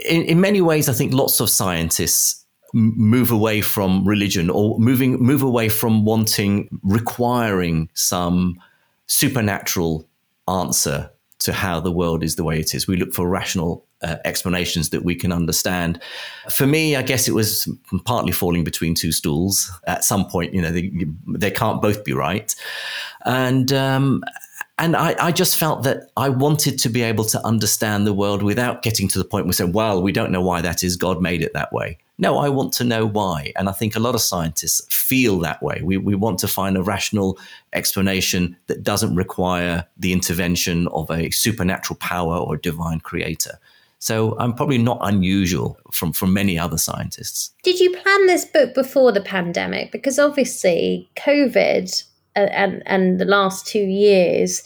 In, 0.09 0.23
in, 0.25 0.41
many 0.41 0.61
ways, 0.61 0.89
I 0.89 0.93
think 0.93 1.13
lots 1.13 1.41
of 1.41 1.51
scientists 1.51 2.45
move 2.75 3.31
away 3.31 3.61
from 3.61 4.07
religion 4.07 4.51
or 4.51 4.79
moving 4.79 5.19
move 5.19 5.43
away 5.43 5.69
from 5.69 6.05
wanting 6.05 6.69
requiring 6.83 7.89
some 7.95 8.61
supernatural 9.07 10.07
answer 10.47 11.11
to 11.39 11.53
how 11.53 11.81
the 11.81 11.93
world 11.93 12.23
is 12.23 12.37
the 12.37 12.45
way 12.45 12.61
it 12.61 12.75
is. 12.75 12.87
We 12.87 12.97
look 12.97 13.15
for 13.15 13.29
rational 13.29 13.85
uh, 14.03 14.17
explanations 14.25 14.91
that 14.91 15.05
we 15.05 15.15
can 15.15 15.33
understand. 15.33 16.01
For 16.51 16.67
me, 16.67 16.97
I 16.97 17.03
guess 17.03 17.29
it 17.29 17.35
was 17.35 17.69
partly 18.05 18.33
falling 18.33 18.65
between 18.65 18.95
two 18.95 19.13
stools. 19.13 19.71
At 19.87 20.05
some 20.05 20.27
point, 20.27 20.55
you 20.55 20.63
know, 20.63 20.71
they, 20.71 20.93
they 21.27 21.51
can't 21.51 21.83
both 21.83 22.05
be 22.05 22.13
right, 22.13 22.55
and 23.25 23.73
um, 23.73 24.25
and 24.79 24.95
I, 24.95 25.17
I, 25.19 25.33
just 25.33 25.57
felt 25.57 25.83
that 25.83 26.11
I 26.17 26.29
wanted 26.29 26.79
to 26.79 26.89
be 26.89 27.03
able 27.03 27.25
to 27.25 27.45
understand 27.45 28.07
the 28.07 28.13
world 28.13 28.45
without 28.45 28.83
getting 28.83 29.09
to 29.09 29.19
the 29.19 29.25
point 29.25 29.45
where 29.45 29.49
we 29.49 29.53
say, 29.55 29.65
well, 29.65 30.01
we 30.01 30.13
don't 30.13 30.31
know 30.31 30.41
why 30.41 30.61
that 30.61 30.85
is. 30.85 30.97
God 30.97 31.21
made 31.21 31.43
it 31.43 31.53
that 31.53 31.73
way. 31.73 31.99
No, 32.19 32.39
I 32.39 32.49
want 32.49 32.73
to 32.75 32.85
know 32.85 33.05
why. 33.05 33.53
And 33.57 33.69
I 33.69 33.73
think 33.73 33.97
a 33.97 34.01
lot 34.01 34.15
of 34.15 34.21
scientists 34.21 34.87
feel 34.95 35.39
that 35.41 35.63
way. 35.63 35.81
We, 35.83 35.97
we 35.97 36.15
want 36.15 36.39
to 36.41 36.49
find 36.49 36.77
a 36.77 36.83
rational 36.83 37.39
explanation 37.73 38.57
that 38.69 38.85
doesn't 38.85 39.17
require 39.17 39.85
the 39.97 40.13
intervention 40.13 40.87
of 40.89 41.11
a 41.11 41.31
supernatural 41.31 41.97
power 41.99 42.37
or 42.37 42.57
divine 42.57 43.01
creator. 43.01 43.59
So 43.99 44.37
I'm 44.39 44.55
probably 44.55 44.79
not 44.79 44.99
unusual 45.03 45.77
from, 45.93 46.13
from 46.13 46.33
many 46.33 46.59
other 46.59 46.79
scientists. 46.79 47.53
Did 47.65 47.81
you 47.81 47.91
plan 47.97 48.27
this 48.27 48.45
book 48.45 48.75
before 48.75 49.11
the 49.13 49.21
pandemic? 49.21 49.91
Because 49.91 50.19
obviously, 50.19 51.09
COVID 51.17 52.05
uh, 52.37 52.49
and 52.53 52.83
and 52.87 53.19
the 53.19 53.25
last 53.25 53.67
two 53.67 53.81
years 53.81 54.63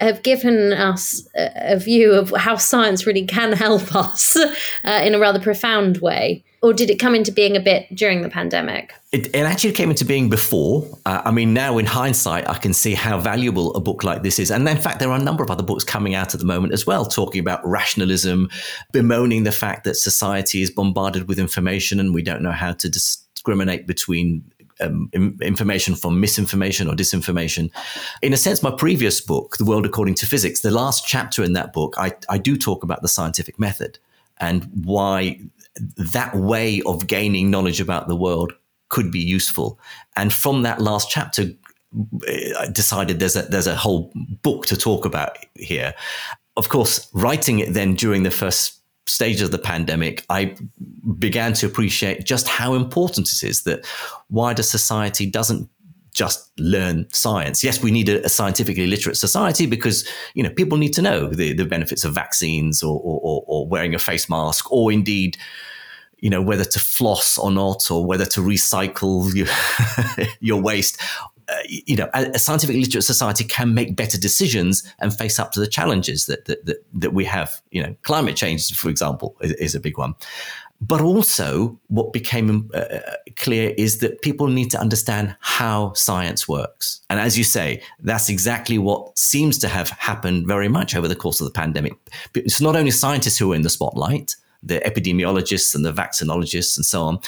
have 0.00 0.22
given 0.22 0.72
us 0.72 1.28
a 1.34 1.78
view 1.78 2.12
of 2.12 2.30
how 2.30 2.56
science 2.56 3.06
really 3.06 3.26
can 3.26 3.52
help 3.52 3.94
us 3.94 4.36
uh, 4.36 5.00
in 5.04 5.14
a 5.14 5.18
rather 5.18 5.40
profound 5.40 5.98
way. 5.98 6.44
Or 6.60 6.72
did 6.72 6.90
it 6.90 6.98
come 6.98 7.14
into 7.14 7.30
being 7.30 7.56
a 7.56 7.60
bit 7.60 7.86
during 7.94 8.22
the 8.22 8.28
pandemic? 8.28 8.92
It, 9.12 9.28
it 9.28 9.42
actually 9.42 9.72
came 9.72 9.90
into 9.90 10.04
being 10.04 10.28
before. 10.28 10.88
Uh, 11.06 11.22
I 11.24 11.30
mean, 11.30 11.54
now 11.54 11.78
in 11.78 11.86
hindsight, 11.86 12.48
I 12.48 12.54
can 12.54 12.74
see 12.74 12.94
how 12.94 13.20
valuable 13.20 13.72
a 13.74 13.80
book 13.80 14.02
like 14.02 14.24
this 14.24 14.40
is. 14.40 14.50
And 14.50 14.68
in 14.68 14.76
fact, 14.76 14.98
there 14.98 15.08
are 15.08 15.18
a 15.18 15.22
number 15.22 15.44
of 15.44 15.52
other 15.52 15.62
books 15.62 15.84
coming 15.84 16.16
out 16.16 16.34
at 16.34 16.40
the 16.40 16.46
moment 16.46 16.72
as 16.72 16.84
well, 16.84 17.04
talking 17.06 17.40
about 17.40 17.64
rationalism, 17.64 18.50
bemoaning 18.92 19.44
the 19.44 19.52
fact 19.52 19.84
that 19.84 19.94
society 19.94 20.60
is 20.60 20.70
bombarded 20.70 21.28
with 21.28 21.38
information 21.38 22.00
and 22.00 22.12
we 22.12 22.22
don't 22.22 22.42
know 22.42 22.50
how 22.50 22.72
to 22.72 22.88
discriminate 22.88 23.86
between 23.86 24.50
um, 24.80 25.10
information 25.42 25.94
from 25.94 26.20
misinformation 26.20 26.88
or 26.88 26.94
disinformation. 26.94 27.70
In 28.22 28.32
a 28.32 28.36
sense, 28.36 28.62
my 28.62 28.70
previous 28.70 29.20
book, 29.20 29.56
The 29.56 29.64
World 29.64 29.86
According 29.86 30.14
to 30.16 30.26
Physics, 30.26 30.60
the 30.60 30.70
last 30.70 31.06
chapter 31.06 31.42
in 31.42 31.52
that 31.54 31.72
book, 31.72 31.94
I, 31.98 32.12
I 32.28 32.38
do 32.38 32.56
talk 32.56 32.82
about 32.82 33.02
the 33.02 33.08
scientific 33.08 33.58
method 33.58 33.98
and 34.38 34.68
why 34.84 35.40
that 35.96 36.34
way 36.34 36.82
of 36.86 37.06
gaining 37.06 37.50
knowledge 37.50 37.80
about 37.80 38.08
the 38.08 38.16
world 38.16 38.52
could 38.88 39.10
be 39.10 39.20
useful. 39.20 39.78
And 40.16 40.32
from 40.32 40.62
that 40.62 40.80
last 40.80 41.10
chapter, 41.10 41.50
I 42.58 42.68
decided 42.72 43.18
there's 43.18 43.36
a 43.36 43.42
there's 43.42 43.66
a 43.66 43.76
whole 43.76 44.12
book 44.42 44.66
to 44.66 44.76
talk 44.76 45.04
about 45.04 45.38
here. 45.54 45.94
Of 46.56 46.68
course, 46.68 47.08
writing 47.12 47.60
it 47.60 47.72
then 47.72 47.94
during 47.94 48.24
the 48.24 48.30
first 48.30 48.77
stage 49.08 49.40
of 49.40 49.50
the 49.50 49.58
pandemic, 49.58 50.24
I 50.28 50.56
began 51.18 51.52
to 51.54 51.66
appreciate 51.66 52.24
just 52.24 52.48
how 52.48 52.74
important 52.74 53.28
it 53.28 53.42
is 53.42 53.62
that 53.62 53.86
wider 54.28 54.62
society 54.62 55.26
doesn't 55.26 55.68
just 56.12 56.50
learn 56.58 57.06
science. 57.12 57.62
Yes, 57.62 57.82
we 57.82 57.90
need 57.90 58.08
a, 58.08 58.24
a, 58.24 58.28
scientifically 58.28 58.88
literate 58.88 59.16
society 59.16 59.66
because 59.66 60.08
you 60.34 60.42
know 60.42 60.50
people 60.50 60.76
need 60.76 60.92
to 60.94 61.02
know 61.02 61.28
the, 61.28 61.52
the 61.52 61.64
benefits 61.64 62.04
of 62.04 62.12
vaccines 62.12 62.82
or, 62.82 63.00
or, 63.02 63.44
or 63.46 63.68
wearing 63.68 63.94
a 63.94 63.98
face 63.98 64.28
mask, 64.28 64.70
or 64.72 64.90
indeed, 64.90 65.36
you 66.18 66.28
know 66.28 66.42
whether 66.42 66.64
to 66.64 66.80
floss 66.80 67.38
or 67.38 67.52
not, 67.52 67.88
or 67.90 68.04
whether 68.04 68.26
to 68.26 68.40
recycle 68.40 69.32
your, 69.34 70.26
your 70.40 70.60
waste, 70.60 71.00
uh, 71.48 71.56
you 71.66 71.96
know, 71.96 72.08
a, 72.14 72.26
a, 72.26 72.56
literate 72.66 73.04
society 73.04 73.44
can 73.44 73.74
make 73.74 73.96
better 73.96 74.18
decisions 74.18 74.82
and 74.98 75.16
face 75.16 75.38
up 75.38 75.52
to 75.52 75.60
the 75.60 75.66
challenges 75.66 76.26
that 76.26 76.44
that, 76.44 76.64
that, 76.66 76.84
that 76.92 77.14
we 77.14 77.24
have. 77.24 77.60
You 77.70 77.82
know, 77.82 77.96
climate 78.02 78.36
change, 78.36 78.72
for 78.74 78.90
example, 78.90 79.36
is, 79.40 79.52
is 79.52 79.74
a 79.74 79.80
big 79.80 79.98
one. 79.98 80.14
But 80.80 81.00
also, 81.00 81.78
what 81.88 82.12
became 82.12 82.70
uh, 82.72 82.78
uh, 82.78 83.00
clear 83.36 83.74
is 83.76 83.98
that 83.98 84.22
people 84.22 84.46
need 84.46 84.70
to 84.70 84.80
understand 84.80 85.34
how 85.40 85.92
science 85.94 86.46
works. 86.46 87.00
And 87.10 87.18
as 87.18 87.36
you 87.36 87.42
say, 87.42 87.82
that's 88.00 88.28
exactly 88.28 88.78
what 88.78 89.18
seems 89.18 89.58
to 89.58 89.68
have 89.68 89.88
happened 89.90 90.46
very 90.46 90.68
much 90.68 90.94
over 90.94 91.08
the 91.08 91.16
course 91.16 91.40
of 91.40 91.46
the 91.46 91.52
pandemic. 91.52 91.94
It's 92.34 92.60
not 92.60 92.76
only 92.76 92.92
scientists 92.92 93.38
who 93.38 93.52
are 93.52 93.56
in 93.56 93.62
the 93.62 93.70
spotlight, 93.70 94.36
the 94.62 94.78
epidemiologists 94.80 95.74
and 95.74 95.84
the 95.84 95.92
vaccinologists 95.92 96.76
and 96.76 96.86
so 96.86 97.02
on, 97.02 97.18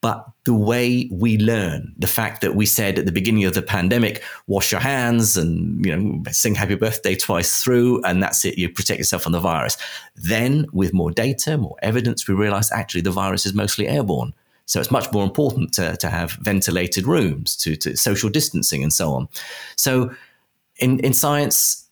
but 0.00 0.26
the 0.44 0.54
way 0.54 1.08
we 1.10 1.38
learn, 1.38 1.92
the 1.98 2.06
fact 2.06 2.40
that 2.42 2.54
we 2.54 2.66
said 2.66 2.98
at 2.98 3.06
the 3.06 3.12
beginning 3.12 3.44
of 3.44 3.54
the 3.54 3.62
pandemic, 3.62 4.22
wash 4.46 4.70
your 4.70 4.80
hands 4.80 5.36
and 5.36 5.84
you 5.84 5.96
know 5.96 6.22
sing 6.30 6.54
happy 6.54 6.76
birthday 6.76 7.16
twice 7.16 7.62
through, 7.62 8.02
and 8.04 8.22
that's 8.22 8.44
it. 8.44 8.56
You 8.56 8.68
protect 8.68 8.98
yourself 8.98 9.22
from 9.22 9.32
the 9.32 9.40
virus. 9.40 9.76
Then, 10.14 10.66
with 10.72 10.94
more 10.94 11.10
data, 11.10 11.58
more 11.58 11.76
evidence, 11.82 12.28
we 12.28 12.34
realized 12.34 12.70
actually 12.72 13.00
the 13.00 13.10
virus 13.10 13.44
is 13.44 13.54
mostly 13.54 13.88
airborne. 13.88 14.34
So 14.66 14.78
it's 14.80 14.90
much 14.90 15.10
more 15.12 15.24
important 15.24 15.72
to, 15.74 15.96
to 15.96 16.10
have 16.10 16.32
ventilated 16.32 17.06
rooms, 17.06 17.56
to, 17.56 17.74
to 17.76 17.96
social 17.96 18.28
distancing, 18.28 18.82
and 18.82 18.92
so 18.92 19.10
on. 19.12 19.28
So 19.76 20.14
in 20.78 21.00
in 21.00 21.12
science, 21.12 21.88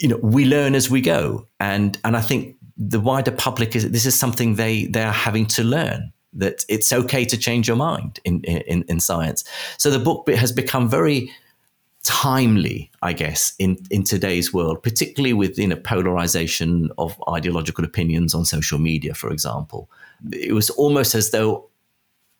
you 0.00 0.08
know, 0.08 0.18
we 0.22 0.44
learn 0.44 0.74
as 0.74 0.90
we 0.90 1.00
go, 1.00 1.46
and 1.60 1.98
and 2.04 2.14
I 2.14 2.20
think 2.20 2.56
the 2.76 3.00
wider 3.00 3.30
public 3.30 3.74
is 3.74 3.90
this 3.90 4.04
is 4.04 4.18
something 4.18 4.56
they 4.56 4.84
they 4.86 5.02
are 5.02 5.12
having 5.12 5.46
to 5.46 5.64
learn 5.64 6.12
that 6.32 6.64
it's 6.68 6.92
okay 6.92 7.24
to 7.24 7.36
change 7.36 7.68
your 7.68 7.76
mind 7.76 8.20
in, 8.24 8.42
in, 8.42 8.84
in 8.88 9.00
science. 9.00 9.44
So 9.78 9.90
the 9.90 9.98
book 9.98 10.28
has 10.28 10.52
become 10.52 10.88
very 10.88 11.30
timely, 12.04 12.90
I 13.02 13.12
guess, 13.12 13.54
in, 13.58 13.76
in 13.90 14.04
today's 14.04 14.52
world, 14.52 14.82
particularly 14.82 15.32
with 15.32 15.58
you 15.58 15.66
know, 15.66 15.76
polarization 15.76 16.90
of 16.96 17.20
ideological 17.28 17.84
opinions 17.84 18.34
on 18.34 18.44
social 18.44 18.78
media, 18.78 19.14
for 19.14 19.30
example. 19.30 19.90
It 20.32 20.52
was 20.52 20.70
almost 20.70 21.14
as 21.14 21.30
though 21.30 21.67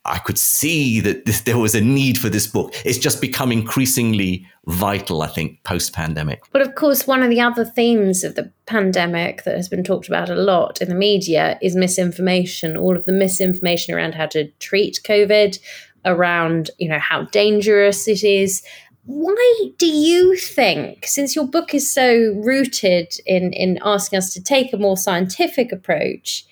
I 0.08 0.18
could 0.18 0.38
see 0.38 1.00
that 1.00 1.24
this, 1.26 1.42
there 1.42 1.58
was 1.58 1.74
a 1.74 1.80
need 1.80 2.18
for 2.18 2.28
this 2.28 2.46
book. 2.46 2.74
It's 2.84 2.98
just 2.98 3.20
become 3.20 3.52
increasingly 3.52 4.46
vital, 4.66 5.22
I 5.22 5.28
think, 5.28 5.62
post 5.64 5.92
pandemic. 5.92 6.42
But 6.52 6.62
of 6.62 6.74
course, 6.74 7.06
one 7.06 7.22
of 7.22 7.30
the 7.30 7.40
other 7.40 7.64
themes 7.64 8.24
of 8.24 8.34
the 8.34 8.52
pandemic 8.66 9.44
that 9.44 9.56
has 9.56 9.68
been 9.68 9.84
talked 9.84 10.08
about 10.08 10.30
a 10.30 10.34
lot 10.34 10.82
in 10.82 10.88
the 10.88 10.94
media 10.94 11.58
is 11.62 11.74
misinformation, 11.74 12.76
all 12.76 12.96
of 12.96 13.04
the 13.04 13.12
misinformation 13.12 13.94
around 13.94 14.14
how 14.14 14.26
to 14.26 14.50
treat 14.58 15.00
COVID, 15.04 15.58
around, 16.04 16.70
you 16.78 16.88
know, 16.88 16.98
how 16.98 17.22
dangerous 17.24 18.08
it 18.08 18.24
is. 18.24 18.62
Why 19.04 19.70
do 19.78 19.86
you 19.86 20.36
think, 20.36 21.06
since 21.06 21.34
your 21.34 21.46
book 21.46 21.72
is 21.72 21.90
so 21.90 22.34
rooted 22.44 23.14
in, 23.24 23.52
in 23.54 23.78
asking 23.82 24.18
us 24.18 24.34
to 24.34 24.42
take 24.42 24.72
a 24.72 24.76
more 24.76 24.98
scientific 24.98 25.72
approach, 25.72 26.44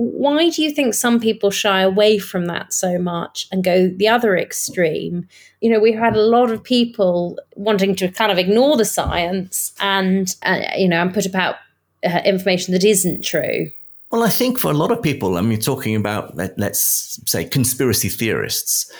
why 0.00 0.48
do 0.48 0.62
you 0.62 0.70
think 0.70 0.94
some 0.94 1.20
people 1.20 1.50
shy 1.50 1.82
away 1.82 2.18
from 2.18 2.46
that 2.46 2.72
so 2.72 2.98
much 2.98 3.46
and 3.52 3.62
go 3.62 3.88
the 3.88 4.08
other 4.08 4.34
extreme? 4.34 5.28
You 5.60 5.70
know, 5.70 5.78
we've 5.78 5.98
had 5.98 6.16
a 6.16 6.22
lot 6.22 6.50
of 6.50 6.64
people 6.64 7.38
wanting 7.54 7.94
to 7.96 8.08
kind 8.08 8.32
of 8.32 8.38
ignore 8.38 8.78
the 8.78 8.86
science 8.86 9.74
and, 9.78 10.34
uh, 10.42 10.62
you 10.74 10.88
know, 10.88 11.02
and 11.02 11.12
put 11.12 11.26
about 11.26 11.56
uh, 12.02 12.22
information 12.24 12.72
that 12.72 12.82
isn't 12.82 13.22
true. 13.22 13.70
Well, 14.10 14.22
I 14.22 14.30
think 14.30 14.58
for 14.58 14.70
a 14.70 14.74
lot 14.74 14.90
of 14.90 15.02
people, 15.02 15.36
I 15.36 15.42
mean, 15.42 15.60
talking 15.60 15.94
about, 15.94 16.34
let, 16.34 16.58
let's 16.58 17.20
say, 17.26 17.44
conspiracy 17.44 18.08
theorists, 18.08 18.90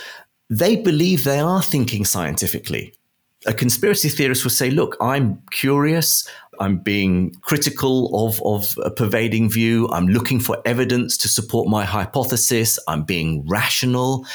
they 0.50 0.76
believe 0.76 1.24
they 1.24 1.40
are 1.40 1.62
thinking 1.62 2.04
scientifically 2.04 2.92
a 3.46 3.54
conspiracy 3.54 4.08
theorist 4.08 4.44
will 4.44 4.50
say, 4.50 4.70
look, 4.70 4.96
I'm 5.00 5.42
curious. 5.50 6.28
I'm 6.60 6.78
being 6.78 7.34
critical 7.40 8.26
of, 8.26 8.40
of 8.44 8.78
a 8.84 8.90
pervading 8.90 9.50
view. 9.50 9.88
I'm 9.88 10.06
looking 10.06 10.38
for 10.38 10.58
evidence 10.64 11.16
to 11.18 11.28
support 11.28 11.68
my 11.68 11.84
hypothesis. 11.84 12.78
I'm 12.86 13.02
being 13.02 13.46
rational. 13.48 14.26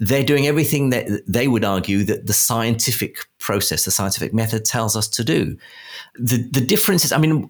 They're 0.00 0.24
doing 0.24 0.46
everything 0.46 0.90
that 0.90 1.22
they 1.26 1.48
would 1.48 1.64
argue 1.64 2.04
that 2.04 2.26
the 2.26 2.32
scientific 2.32 3.18
process, 3.38 3.84
the 3.84 3.90
scientific 3.90 4.32
method 4.32 4.64
tells 4.64 4.96
us 4.96 5.08
to 5.08 5.24
do. 5.24 5.56
The, 6.14 6.36
the 6.52 6.60
difference 6.60 7.04
is, 7.04 7.12
I 7.12 7.18
mean, 7.18 7.48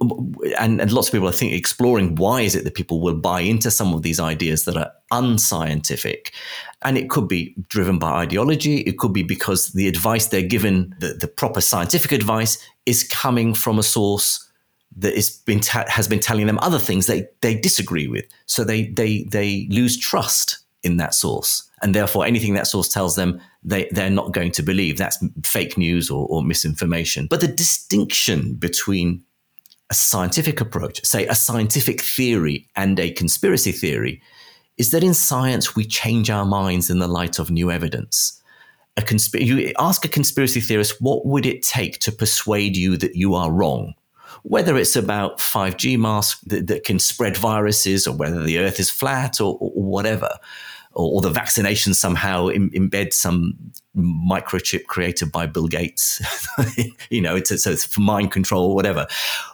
and, 0.58 0.80
and 0.80 0.92
lots 0.92 1.08
of 1.08 1.12
people, 1.12 1.28
I 1.28 1.32
think, 1.32 1.52
exploring 1.52 2.14
why 2.14 2.42
is 2.42 2.54
it 2.54 2.64
that 2.64 2.74
people 2.74 3.00
will 3.00 3.16
buy 3.16 3.40
into 3.40 3.70
some 3.70 3.92
of 3.92 4.02
these 4.02 4.18
ideas 4.18 4.64
that 4.64 4.76
are 4.76 4.90
unscientific. 5.10 6.32
And 6.82 6.96
it 6.96 7.10
could 7.10 7.28
be 7.28 7.54
driven 7.68 7.98
by 7.98 8.12
ideology. 8.12 8.78
It 8.78 8.98
could 8.98 9.12
be 9.12 9.22
because 9.22 9.68
the 9.72 9.88
advice 9.88 10.26
they're 10.26 10.42
given, 10.42 10.94
the, 11.00 11.08
the 11.08 11.28
proper 11.28 11.60
scientific 11.60 12.12
advice, 12.12 12.58
is 12.86 13.04
coming 13.04 13.52
from 13.52 13.78
a 13.78 13.82
source 13.82 14.48
that 14.96 15.14
been 15.44 15.60
ta- 15.60 15.84
has 15.88 16.08
been 16.08 16.20
telling 16.20 16.46
them 16.46 16.58
other 16.60 16.78
things 16.78 17.06
they, 17.06 17.28
they 17.42 17.54
disagree 17.54 18.08
with. 18.08 18.24
So 18.46 18.64
they, 18.64 18.86
they, 18.86 19.24
they 19.24 19.68
lose 19.70 19.98
trust 19.98 20.58
in 20.82 20.96
that 20.96 21.14
source. 21.14 21.67
And 21.82 21.94
therefore, 21.94 22.26
anything 22.26 22.54
that 22.54 22.66
source 22.66 22.88
tells 22.88 23.16
them, 23.16 23.40
they, 23.62 23.88
they're 23.92 24.10
not 24.10 24.32
going 24.32 24.52
to 24.52 24.62
believe. 24.62 24.98
That's 24.98 25.18
fake 25.44 25.78
news 25.78 26.10
or, 26.10 26.26
or 26.28 26.42
misinformation. 26.42 27.26
But 27.28 27.40
the 27.40 27.48
distinction 27.48 28.54
between 28.54 29.22
a 29.90 29.94
scientific 29.94 30.60
approach, 30.60 31.04
say 31.04 31.26
a 31.26 31.34
scientific 31.34 32.00
theory 32.02 32.68
and 32.76 32.98
a 33.00 33.12
conspiracy 33.12 33.72
theory, 33.72 34.20
is 34.76 34.90
that 34.90 35.04
in 35.04 35.14
science 35.14 35.74
we 35.74 35.84
change 35.84 36.30
our 36.30 36.44
minds 36.44 36.90
in 36.90 36.98
the 36.98 37.08
light 37.08 37.38
of 37.38 37.50
new 37.50 37.70
evidence. 37.70 38.40
A 38.96 39.00
consp- 39.00 39.40
you 39.40 39.72
ask 39.78 40.04
a 40.04 40.08
conspiracy 40.08 40.60
theorist, 40.60 41.00
what 41.00 41.24
would 41.26 41.46
it 41.46 41.62
take 41.62 42.00
to 42.00 42.12
persuade 42.12 42.76
you 42.76 42.96
that 42.96 43.14
you 43.14 43.34
are 43.34 43.50
wrong? 43.50 43.94
whether 44.42 44.76
it's 44.76 44.96
about 44.96 45.38
5G 45.38 45.98
masks 45.98 46.40
that, 46.42 46.66
that 46.68 46.84
can 46.84 46.98
spread 46.98 47.36
viruses 47.36 48.06
or 48.06 48.16
whether 48.16 48.42
the 48.42 48.58
earth 48.58 48.80
is 48.80 48.90
flat 48.90 49.40
or, 49.40 49.58
or 49.60 49.82
whatever, 49.82 50.30
or, 50.98 51.14
or, 51.14 51.20
the 51.20 51.30
vaccination 51.30 51.94
somehow 51.94 52.48
Im- 52.48 52.70
embed 52.70 53.12
some 53.12 53.54
microchip 53.96 54.86
created 54.86 55.30
by 55.30 55.46
Bill 55.46 55.68
Gates, 55.68 56.20
you 57.10 57.20
know, 57.20 57.36
it's, 57.36 57.62
so 57.62 57.70
it's 57.70 57.84
for 57.84 58.00
mind 58.00 58.32
control 58.32 58.74
whatever. 58.74 59.06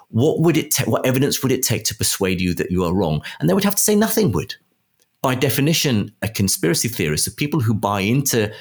What 0.08 0.40
would 0.40 0.56
it? 0.56 0.76
What 0.86 1.04
evidence 1.04 1.42
would 1.42 1.52
it 1.52 1.62
take 1.62 1.84
to 1.84 1.94
persuade 1.94 2.40
you 2.40 2.54
that 2.54 2.70
you 2.70 2.84
are 2.84 2.94
wrong? 2.94 3.22
And 3.38 3.48
they 3.48 3.54
would 3.54 3.64
have 3.64 3.76
to 3.76 3.82
say 3.82 3.94
nothing 3.94 4.32
would. 4.32 4.54
By 5.22 5.34
definition, 5.34 6.12
a 6.22 6.28
conspiracy 6.28 6.88
theorist, 6.88 7.24
the 7.24 7.30
people 7.30 7.60
who 7.60 7.74
buy 7.74 8.00
into 8.00 8.52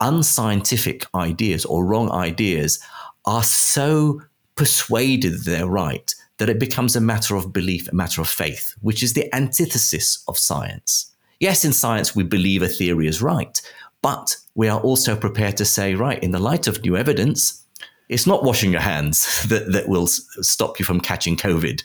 unscientific 0.00 1.04
ideas 1.14 1.64
or 1.64 1.84
wrong 1.84 2.10
ideas, 2.10 2.78
are 3.24 3.42
so 3.42 4.22
persuaded 4.56 5.44
they're 5.44 5.66
right 5.66 6.14
that 6.38 6.48
it 6.48 6.58
becomes 6.58 6.96
a 6.96 7.00
matter 7.00 7.36
of 7.36 7.52
belief, 7.52 7.88
a 7.88 7.94
matter 7.94 8.20
of 8.20 8.28
faith, 8.28 8.74
which 8.80 9.02
is 9.02 9.12
the 9.12 9.32
antithesis 9.34 10.24
of 10.28 10.38
science. 10.38 11.12
Yes, 11.40 11.64
in 11.64 11.72
science, 11.72 12.16
we 12.16 12.24
believe 12.24 12.62
a 12.62 12.68
theory 12.68 13.06
is 13.06 13.22
right, 13.22 13.60
but 14.02 14.36
we 14.54 14.68
are 14.68 14.80
also 14.80 15.14
prepared 15.16 15.56
to 15.58 15.64
say, 15.64 15.94
right, 15.94 16.22
in 16.22 16.32
the 16.32 16.38
light 16.38 16.66
of 16.66 16.82
new 16.82 16.96
evidence, 16.96 17.64
it's 18.08 18.26
not 18.26 18.42
washing 18.42 18.72
your 18.72 18.80
hands 18.80 19.44
that, 19.48 19.72
that 19.72 19.88
will 19.88 20.06
stop 20.06 20.78
you 20.78 20.84
from 20.84 21.00
catching 21.00 21.36
COVID. 21.36 21.82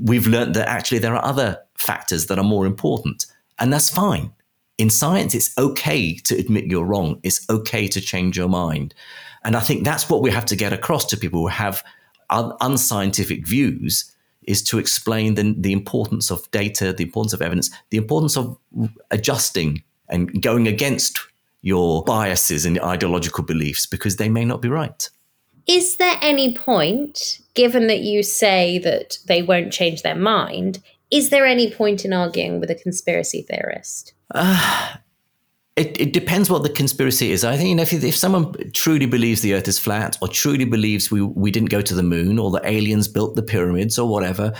We've 0.00 0.26
learned 0.26 0.54
that 0.54 0.68
actually 0.68 0.98
there 0.98 1.14
are 1.14 1.24
other 1.24 1.58
factors 1.74 2.26
that 2.26 2.38
are 2.38 2.44
more 2.44 2.66
important, 2.66 3.26
and 3.58 3.72
that's 3.72 3.90
fine. 3.90 4.32
In 4.78 4.90
science, 4.90 5.34
it's 5.34 5.56
okay 5.56 6.14
to 6.14 6.36
admit 6.36 6.66
you're 6.66 6.84
wrong. 6.84 7.18
It's 7.22 7.48
okay 7.48 7.88
to 7.88 8.00
change 8.00 8.36
your 8.36 8.48
mind. 8.48 8.94
And 9.42 9.56
I 9.56 9.60
think 9.60 9.84
that's 9.84 10.10
what 10.10 10.22
we 10.22 10.30
have 10.30 10.44
to 10.46 10.56
get 10.56 10.72
across 10.72 11.06
to 11.06 11.16
people 11.16 11.40
who 11.40 11.46
have 11.46 11.82
un- 12.28 12.52
unscientific 12.60 13.46
views 13.46 14.12
is 14.46 14.62
to 14.62 14.78
explain 14.78 15.34
the, 15.34 15.54
the 15.58 15.72
importance 15.72 16.30
of 16.30 16.50
data, 16.50 16.92
the 16.92 17.04
importance 17.04 17.32
of 17.32 17.42
evidence, 17.42 17.70
the 17.90 17.96
importance 17.96 18.36
of 18.36 18.56
adjusting 19.10 19.82
and 20.08 20.40
going 20.42 20.68
against 20.68 21.18
your 21.62 22.04
biases 22.04 22.64
and 22.64 22.78
ideological 22.80 23.44
beliefs 23.44 23.86
because 23.86 24.16
they 24.16 24.28
may 24.28 24.44
not 24.44 24.62
be 24.62 24.68
right. 24.68 25.10
Is 25.66 25.96
there 25.96 26.16
any 26.22 26.54
point, 26.54 27.40
given 27.54 27.88
that 27.88 28.00
you 28.00 28.22
say 28.22 28.78
that 28.78 29.18
they 29.26 29.42
won't 29.42 29.72
change 29.72 30.02
their 30.02 30.14
mind, 30.14 30.80
is 31.10 31.30
there 31.30 31.44
any 31.44 31.72
point 31.72 32.04
in 32.04 32.12
arguing 32.12 32.60
with 32.60 32.70
a 32.70 32.74
conspiracy 32.74 33.42
theorist? 33.42 34.12
Uh, 34.32 34.94
it, 35.76 36.00
it 36.00 36.12
depends 36.14 36.48
what 36.48 36.62
the 36.62 36.70
conspiracy 36.70 37.32
is. 37.32 37.44
I 37.44 37.56
think 37.56 37.68
you 37.68 37.74
know, 37.74 37.82
if, 37.82 37.92
if 37.92 38.16
someone 38.16 38.54
truly 38.72 39.04
believes 39.04 39.42
the 39.42 39.52
Earth 39.52 39.68
is 39.68 39.78
flat, 39.78 40.16
or 40.22 40.28
truly 40.28 40.64
believes 40.64 41.10
we 41.10 41.20
we 41.20 41.50
didn't 41.50 41.68
go 41.68 41.82
to 41.82 41.94
the 41.94 42.02
moon, 42.02 42.38
or 42.38 42.50
the 42.50 42.66
aliens 42.66 43.08
built 43.08 43.36
the 43.36 43.42
pyramids, 43.42 43.98
or 43.98 44.08
whatever, 44.08 44.54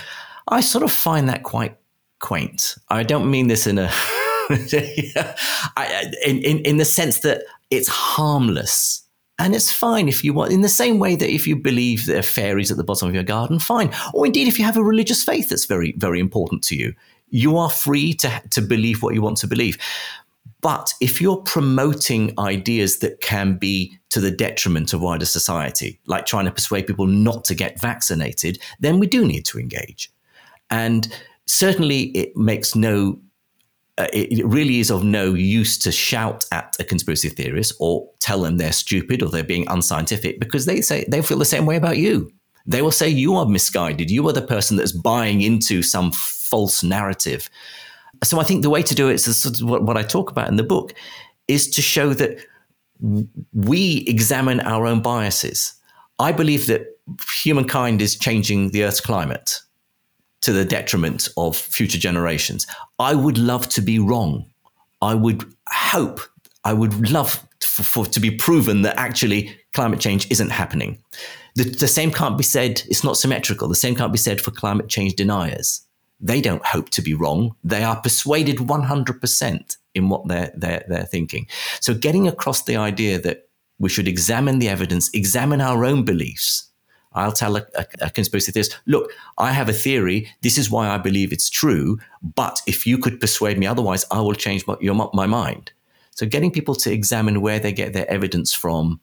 I 0.47 0.61
sort 0.61 0.83
of 0.83 0.91
find 0.91 1.27
that 1.27 1.43
quite 1.43 1.75
quaint. 2.19 2.75
I 2.89 3.03
don't 3.03 3.31
mean 3.31 3.47
this 3.47 3.65
in 3.65 3.79
a 3.79 3.89
I, 4.49 6.11
in, 6.23 6.37
in 6.43 6.59
in 6.59 6.77
the 6.77 6.85
sense 6.85 7.19
that 7.19 7.43
it's 7.71 7.89
harmless. 7.89 9.03
And 9.39 9.53
it's 9.53 9.71
fine 9.71 10.07
if 10.07 10.23
you 10.23 10.33
want, 10.33 10.51
in 10.51 10.61
the 10.61 10.69
same 10.69 10.97
way 10.97 11.15
that 11.15 11.31
if 11.31 11.45
you 11.45 11.55
believe 11.55 12.07
there 12.07 12.17
are 12.17 12.23
fairies 12.23 12.71
at 12.71 12.77
the 12.77 12.83
bottom 12.83 13.07
of 13.07 13.13
your 13.13 13.23
garden, 13.23 13.59
fine. 13.59 13.93
Or 14.15 14.25
indeed, 14.25 14.47
if 14.47 14.57
you 14.57 14.65
have 14.65 14.77
a 14.77 14.83
religious 14.83 15.23
faith 15.23 15.49
that's 15.49 15.65
very, 15.65 15.93
very 15.97 16.19
important 16.19 16.63
to 16.63 16.75
you, 16.75 16.95
you 17.29 17.55
are 17.55 17.69
free 17.69 18.15
to, 18.15 18.41
to 18.49 18.61
believe 18.63 19.03
what 19.03 19.13
you 19.13 19.21
want 19.21 19.37
to 19.37 19.47
believe. 19.47 19.77
But 20.67 20.93
if 20.99 21.21
you're 21.21 21.37
promoting 21.37 22.37
ideas 22.37 22.99
that 22.99 23.21
can 23.21 23.53
be 23.53 23.97
to 24.09 24.19
the 24.19 24.31
detriment 24.31 24.91
of 24.91 24.99
wider 24.99 25.25
society, 25.25 25.97
like 26.07 26.25
trying 26.25 26.43
to 26.43 26.51
persuade 26.51 26.87
people 26.87 27.07
not 27.07 27.45
to 27.45 27.55
get 27.55 27.79
vaccinated, 27.79 28.59
then 28.81 28.99
we 28.99 29.07
do 29.07 29.25
need 29.25 29.45
to 29.45 29.59
engage. 29.59 30.11
And 30.69 31.07
certainly 31.45 32.09
it 32.17 32.35
makes 32.35 32.75
no 32.75 33.17
uh, 33.97 34.07
it, 34.11 34.45
really 34.45 34.81
is 34.81 34.91
of 34.91 35.05
no 35.05 35.33
use 35.33 35.77
to 35.77 35.91
shout 35.93 36.43
at 36.51 36.75
a 36.81 36.83
conspiracy 36.83 37.29
theorist 37.29 37.73
or 37.79 38.05
tell 38.19 38.41
them 38.41 38.57
they're 38.57 38.73
stupid 38.73 39.23
or 39.23 39.29
they're 39.29 39.45
being 39.45 39.65
unscientific 39.69 40.37
because 40.37 40.65
they 40.65 40.81
say 40.81 41.05
they 41.07 41.21
feel 41.21 41.37
the 41.39 41.45
same 41.45 41.65
way 41.65 41.77
about 41.77 41.95
you. 41.95 42.29
They 42.65 42.81
will 42.81 42.91
say 42.91 43.07
you 43.07 43.35
are 43.35 43.45
misguided. 43.45 44.11
You 44.11 44.27
are 44.27 44.33
the 44.33 44.41
person 44.41 44.75
that's 44.75 44.91
buying 44.91 45.39
into 45.39 45.81
some 45.81 46.11
false 46.11 46.83
narrative 46.83 47.49
so 48.23 48.39
I 48.39 48.43
think 48.43 48.61
the 48.61 48.69
way 48.69 48.81
to 48.83 48.95
do 48.95 49.09
it 49.09 49.15
is 49.15 49.41
sort 49.41 49.59
of 49.59 49.69
what, 49.69 49.83
what 49.83 49.97
I 49.97 50.03
talk 50.03 50.31
about 50.31 50.49
in 50.49 50.55
the 50.55 50.63
book 50.63 50.93
is 51.47 51.69
to 51.71 51.81
show 51.81 52.13
that 52.13 52.39
we 53.53 54.05
examine 54.07 54.59
our 54.61 54.85
own 54.85 55.01
biases. 55.01 55.73
I 56.19 56.31
believe 56.31 56.67
that 56.67 56.99
humankind 57.41 58.01
is 58.01 58.17
changing 58.17 58.71
the 58.71 58.83
Earth's 58.83 59.01
climate 59.01 59.59
to 60.41 60.51
the 60.51 60.65
detriment 60.65 61.29
of 61.37 61.55
future 61.55 61.97
generations. 61.97 62.65
I 62.99 63.13
would 63.13 63.37
love 63.37 63.69
to 63.69 63.81
be 63.81 63.99
wrong. 63.99 64.45
I 65.01 65.13
would 65.13 65.45
hope, 65.69 66.19
I 66.63 66.73
would 66.73 67.11
love 67.11 67.43
for, 67.61 67.83
for 67.83 68.05
to 68.07 68.19
be 68.19 68.31
proven 68.31 68.81
that 68.81 68.97
actually 68.97 69.55
climate 69.73 69.99
change 69.99 70.29
isn't 70.31 70.49
happening. 70.49 71.01
The, 71.55 71.63
the 71.63 71.87
same 71.87 72.11
can't 72.11 72.37
be 72.37 72.43
said, 72.43 72.81
it's 72.87 73.03
not 73.03 73.17
symmetrical. 73.17 73.67
The 73.67 73.75
same 73.75 73.95
can't 73.95 74.11
be 74.11 74.17
said 74.17 74.41
for 74.41 74.51
climate 74.51 74.89
change 74.89 75.15
deniers 75.15 75.86
they 76.19 76.41
don't 76.41 76.65
hope 76.65 76.89
to 76.89 77.01
be 77.01 77.13
wrong. 77.13 77.55
They 77.63 77.83
are 77.83 77.99
persuaded 78.01 78.57
100% 78.57 79.77
in 79.93 80.09
what 80.09 80.27
they're, 80.27 80.51
they're, 80.55 80.85
they're 80.87 81.05
thinking. 81.05 81.47
So 81.79 81.93
getting 81.93 82.27
across 82.27 82.63
the 82.63 82.75
idea 82.77 83.19
that 83.19 83.49
we 83.79 83.89
should 83.89 84.07
examine 84.07 84.59
the 84.59 84.69
evidence, 84.69 85.09
examine 85.13 85.61
our 85.61 85.85
own 85.85 86.03
beliefs. 86.03 86.69
I'll 87.13 87.31
tell 87.31 87.57
a, 87.57 87.65
a, 87.75 87.85
a, 88.01 88.09
conspiracy 88.09 88.51
theorist, 88.51 88.79
look, 88.85 89.11
I 89.37 89.51
have 89.51 89.69
a 89.69 89.73
theory. 89.73 90.29
This 90.41 90.57
is 90.57 90.69
why 90.69 90.89
I 90.89 90.97
believe 90.97 91.31
it's 91.31 91.49
true. 91.49 91.99
But 92.21 92.61
if 92.67 92.85
you 92.85 92.97
could 92.97 93.19
persuade 93.19 93.57
me 93.57 93.65
otherwise, 93.65 94.05
I 94.11 94.21
will 94.21 94.35
change 94.35 94.67
my, 94.67 94.75
your, 94.79 95.09
my 95.13 95.25
mind. 95.25 95.71
So 96.11 96.25
getting 96.25 96.51
people 96.51 96.75
to 96.75 96.91
examine 96.91 97.41
where 97.41 97.59
they 97.59 97.71
get 97.71 97.93
their 97.93 98.09
evidence 98.09 98.53
from, 98.53 98.99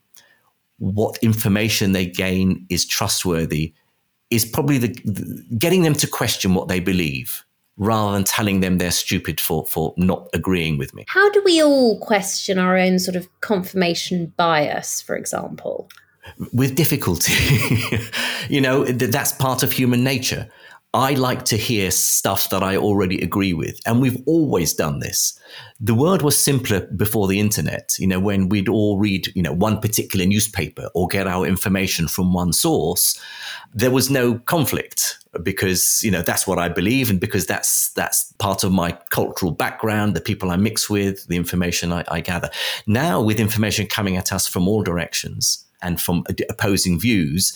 what 0.78 1.18
information 1.22 1.92
they 1.92 2.06
gain 2.06 2.66
is 2.68 2.84
trustworthy, 2.84 3.72
is 4.30 4.44
probably 4.44 4.78
the, 4.78 4.88
the, 5.04 5.56
getting 5.58 5.82
them 5.82 5.94
to 5.94 6.06
question 6.06 6.54
what 6.54 6.68
they 6.68 6.80
believe 6.80 7.44
rather 7.76 8.12
than 8.12 8.24
telling 8.24 8.60
them 8.60 8.78
they're 8.78 8.90
stupid 8.90 9.40
for 9.40 9.66
for 9.66 9.94
not 9.96 10.28
agreeing 10.32 10.78
with 10.78 10.94
me. 10.94 11.04
How 11.08 11.30
do 11.30 11.42
we 11.44 11.62
all 11.62 11.98
question 11.98 12.58
our 12.58 12.76
own 12.76 12.98
sort 12.98 13.16
of 13.16 13.28
confirmation 13.40 14.32
bias, 14.36 15.00
for 15.00 15.16
example? 15.16 15.88
With 16.52 16.74
difficulty. 16.74 17.34
you 18.48 18.60
know, 18.60 18.84
that's 18.84 19.32
part 19.32 19.62
of 19.62 19.72
human 19.72 20.04
nature. 20.04 20.48
I 20.94 21.14
like 21.14 21.44
to 21.46 21.56
hear 21.56 21.90
stuff 21.90 22.50
that 22.50 22.62
I 22.62 22.76
already 22.76 23.20
agree 23.20 23.52
with. 23.52 23.80
And 23.84 24.00
we've 24.00 24.22
always 24.26 24.72
done 24.72 25.00
this. 25.00 25.36
The 25.80 25.92
world 25.92 26.22
was 26.22 26.38
simpler 26.38 26.82
before 26.86 27.26
the 27.26 27.40
internet, 27.40 27.96
you 27.98 28.06
know, 28.06 28.20
when 28.20 28.48
we'd 28.48 28.68
all 28.68 28.96
read, 29.00 29.26
you 29.34 29.42
know, 29.42 29.52
one 29.52 29.80
particular 29.80 30.24
newspaper 30.24 30.88
or 30.94 31.08
get 31.08 31.26
our 31.26 31.46
information 31.46 32.06
from 32.06 32.32
one 32.32 32.52
source. 32.52 33.20
There 33.74 33.90
was 33.90 34.08
no 34.08 34.38
conflict 34.38 35.18
because, 35.42 36.00
you 36.04 36.12
know, 36.12 36.22
that's 36.22 36.46
what 36.46 36.60
I 36.60 36.68
believe 36.68 37.10
and 37.10 37.18
because 37.18 37.44
that's 37.44 37.90
that's 37.94 38.32
part 38.34 38.62
of 38.62 38.70
my 38.70 38.92
cultural 39.10 39.50
background, 39.50 40.14
the 40.14 40.20
people 40.20 40.52
I 40.52 40.56
mix 40.56 40.88
with, 40.88 41.26
the 41.26 41.36
information 41.36 41.92
I, 41.92 42.04
I 42.06 42.20
gather. 42.20 42.50
Now 42.86 43.20
with 43.20 43.40
information 43.40 43.88
coming 43.88 44.16
at 44.16 44.32
us 44.32 44.46
from 44.46 44.68
all 44.68 44.84
directions 44.84 45.66
and 45.82 46.00
from 46.00 46.24
opposing 46.48 47.00
views, 47.00 47.52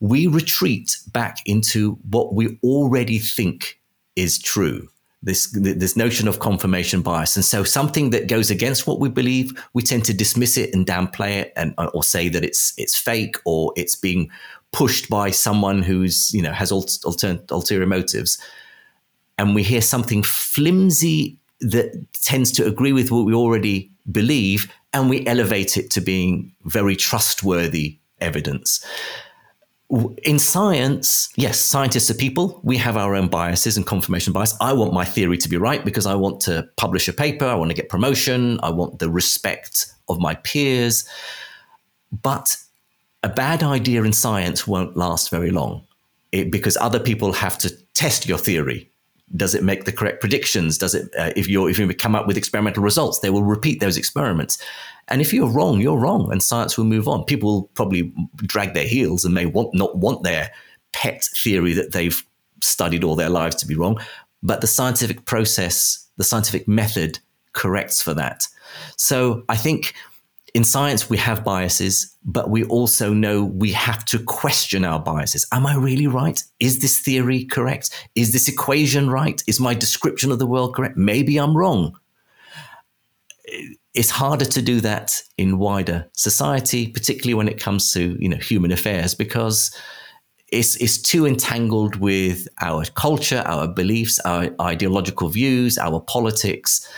we 0.00 0.26
retreat 0.26 0.96
back 1.12 1.38
into 1.46 1.98
what 2.10 2.34
we 2.34 2.58
already 2.62 3.18
think 3.18 3.80
is 4.16 4.38
true. 4.38 4.88
This, 5.20 5.50
this 5.50 5.96
notion 5.96 6.28
of 6.28 6.38
confirmation 6.38 7.02
bias. 7.02 7.34
And 7.34 7.44
so 7.44 7.64
something 7.64 8.10
that 8.10 8.28
goes 8.28 8.52
against 8.52 8.86
what 8.86 9.00
we 9.00 9.08
believe, 9.08 9.52
we 9.74 9.82
tend 9.82 10.04
to 10.04 10.14
dismiss 10.14 10.56
it 10.56 10.72
and 10.72 10.86
downplay 10.86 11.40
it 11.40 11.52
and, 11.56 11.74
uh, 11.76 11.90
or 11.92 12.04
say 12.04 12.28
that 12.28 12.44
it's, 12.44 12.72
it's 12.78 12.96
fake 12.96 13.34
or 13.44 13.72
it's 13.76 13.96
being 13.96 14.30
pushed 14.70 15.08
by 15.08 15.32
someone 15.32 15.82
who's, 15.82 16.32
you 16.32 16.40
know, 16.40 16.52
has 16.52 16.70
alter, 16.70 17.40
ulterior 17.50 17.86
motives. 17.86 18.38
And 19.38 19.56
we 19.56 19.64
hear 19.64 19.80
something 19.80 20.22
flimsy 20.22 21.36
that 21.60 22.06
tends 22.12 22.52
to 22.52 22.66
agree 22.66 22.92
with 22.92 23.10
what 23.10 23.26
we 23.26 23.34
already 23.34 23.90
believe 24.12 24.72
and 24.92 25.10
we 25.10 25.26
elevate 25.26 25.76
it 25.76 25.90
to 25.90 26.00
being 26.00 26.54
very 26.64 26.94
trustworthy 26.94 27.98
evidence 28.20 28.84
in 30.22 30.38
science, 30.38 31.30
yes, 31.36 31.58
scientists 31.58 32.10
are 32.10 32.14
people. 32.14 32.60
We 32.62 32.76
have 32.76 32.96
our 32.96 33.14
own 33.14 33.28
biases 33.28 33.76
and 33.76 33.86
confirmation 33.86 34.32
bias. 34.34 34.54
I 34.60 34.74
want 34.74 34.92
my 34.92 35.04
theory 35.04 35.38
to 35.38 35.48
be 35.48 35.56
right 35.56 35.82
because 35.84 36.04
I 36.04 36.14
want 36.14 36.40
to 36.42 36.68
publish 36.76 37.08
a 37.08 37.12
paper, 37.12 37.46
I 37.46 37.54
want 37.54 37.70
to 37.70 37.74
get 37.74 37.88
promotion, 37.88 38.60
I 38.62 38.70
want 38.70 38.98
the 38.98 39.08
respect 39.08 39.86
of 40.08 40.20
my 40.20 40.34
peers. 40.34 41.08
But 42.22 42.56
a 43.22 43.30
bad 43.30 43.62
idea 43.62 44.02
in 44.02 44.12
science 44.12 44.66
won't 44.66 44.96
last 44.96 45.30
very 45.30 45.50
long 45.50 45.86
it, 46.32 46.52
because 46.52 46.76
other 46.76 47.00
people 47.00 47.32
have 47.32 47.56
to 47.58 47.70
test 47.94 48.26
your 48.26 48.38
theory. 48.38 48.90
Does 49.36 49.54
it 49.54 49.62
make 49.62 49.84
the 49.84 49.92
correct 49.92 50.20
predictions? 50.20 50.78
Does 50.78 50.94
it, 50.94 51.10
uh, 51.18 51.32
if 51.36 51.48
you 51.48 51.66
if 51.66 51.78
you 51.78 51.92
come 51.94 52.14
up 52.14 52.26
with 52.26 52.36
experimental 52.36 52.82
results, 52.82 53.20
they 53.20 53.30
will 53.30 53.42
repeat 53.44 53.80
those 53.80 53.98
experiments. 53.98 54.58
And 55.08 55.20
if 55.20 55.32
you're 55.32 55.50
wrong, 55.50 55.80
you're 55.80 55.98
wrong, 55.98 56.30
and 56.30 56.42
science 56.42 56.76
will 56.76 56.84
move 56.84 57.08
on. 57.08 57.24
People 57.24 57.52
will 57.52 57.62
probably 57.74 58.12
drag 58.36 58.74
their 58.74 58.86
heels 58.86 59.24
and 59.24 59.34
may 59.34 59.46
want 59.46 59.74
not 59.74 59.96
want 59.96 60.22
their 60.22 60.50
pet 60.92 61.24
theory 61.24 61.72
that 61.74 61.92
they've 61.92 62.22
studied 62.62 63.04
all 63.04 63.16
their 63.16 63.30
lives 63.30 63.56
to 63.56 63.66
be 63.66 63.74
wrong. 63.74 63.98
But 64.42 64.60
the 64.60 64.66
scientific 64.66 65.24
process, 65.24 66.06
the 66.16 66.24
scientific 66.24 66.68
method 66.68 67.18
corrects 67.52 68.02
for 68.02 68.14
that. 68.14 68.46
So 68.96 69.44
I 69.48 69.56
think 69.56 69.94
in 70.54 70.64
science, 70.64 71.10
we 71.10 71.16
have 71.18 71.44
biases, 71.44 72.16
but 72.24 72.50
we 72.50 72.64
also 72.64 73.12
know 73.12 73.44
we 73.44 73.72
have 73.72 74.04
to 74.06 74.18
question 74.18 74.84
our 74.84 74.98
biases. 74.98 75.46
Am 75.52 75.66
I 75.66 75.76
really 75.76 76.06
right? 76.06 76.42
Is 76.58 76.80
this 76.80 76.98
theory 76.98 77.44
correct? 77.44 77.90
Is 78.14 78.32
this 78.32 78.48
equation 78.48 79.10
right? 79.10 79.42
Is 79.46 79.60
my 79.60 79.74
description 79.74 80.32
of 80.32 80.38
the 80.38 80.46
world 80.46 80.74
correct? 80.74 80.96
Maybe 80.96 81.36
I'm 81.36 81.56
wrong. 81.56 81.98
It's 83.94 84.10
harder 84.10 84.44
to 84.44 84.62
do 84.62 84.80
that 84.82 85.22
in 85.36 85.58
wider 85.58 86.08
society, 86.12 86.88
particularly 86.88 87.34
when 87.34 87.48
it 87.48 87.60
comes 87.60 87.92
to 87.92 88.16
you 88.20 88.28
know 88.28 88.36
human 88.36 88.72
affairs, 88.72 89.14
because 89.14 89.74
it's, 90.50 90.76
it's 90.76 91.00
too 91.00 91.26
entangled 91.26 91.96
with 91.96 92.48
our 92.62 92.84
culture, 92.94 93.42
our 93.46 93.68
beliefs, 93.68 94.18
our 94.20 94.50
ideological 94.60 95.28
views, 95.28 95.76
our 95.78 96.00
politics 96.00 96.88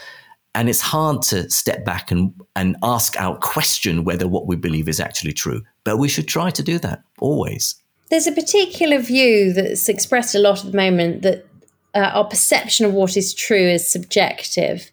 and 0.54 0.68
it's 0.68 0.80
hard 0.80 1.22
to 1.22 1.48
step 1.50 1.84
back 1.84 2.10
and, 2.10 2.32
and 2.56 2.76
ask 2.82 3.16
out 3.20 3.40
question 3.40 4.04
whether 4.04 4.26
what 4.26 4.46
we 4.46 4.56
believe 4.56 4.88
is 4.88 4.98
actually 4.98 5.32
true. 5.32 5.62
But 5.84 5.98
we 5.98 6.08
should 6.08 6.26
try 6.26 6.50
to 6.50 6.62
do 6.62 6.78
that 6.80 7.02
always. 7.20 7.76
There's 8.10 8.26
a 8.26 8.32
particular 8.32 8.98
view 8.98 9.52
that's 9.52 9.88
expressed 9.88 10.34
a 10.34 10.40
lot 10.40 10.64
at 10.64 10.72
the 10.72 10.76
moment 10.76 11.22
that 11.22 11.46
uh, 11.94 12.10
our 12.14 12.24
perception 12.24 12.84
of 12.84 12.92
what 12.92 13.16
is 13.16 13.32
true 13.32 13.68
is 13.68 13.88
subjective. 13.88 14.90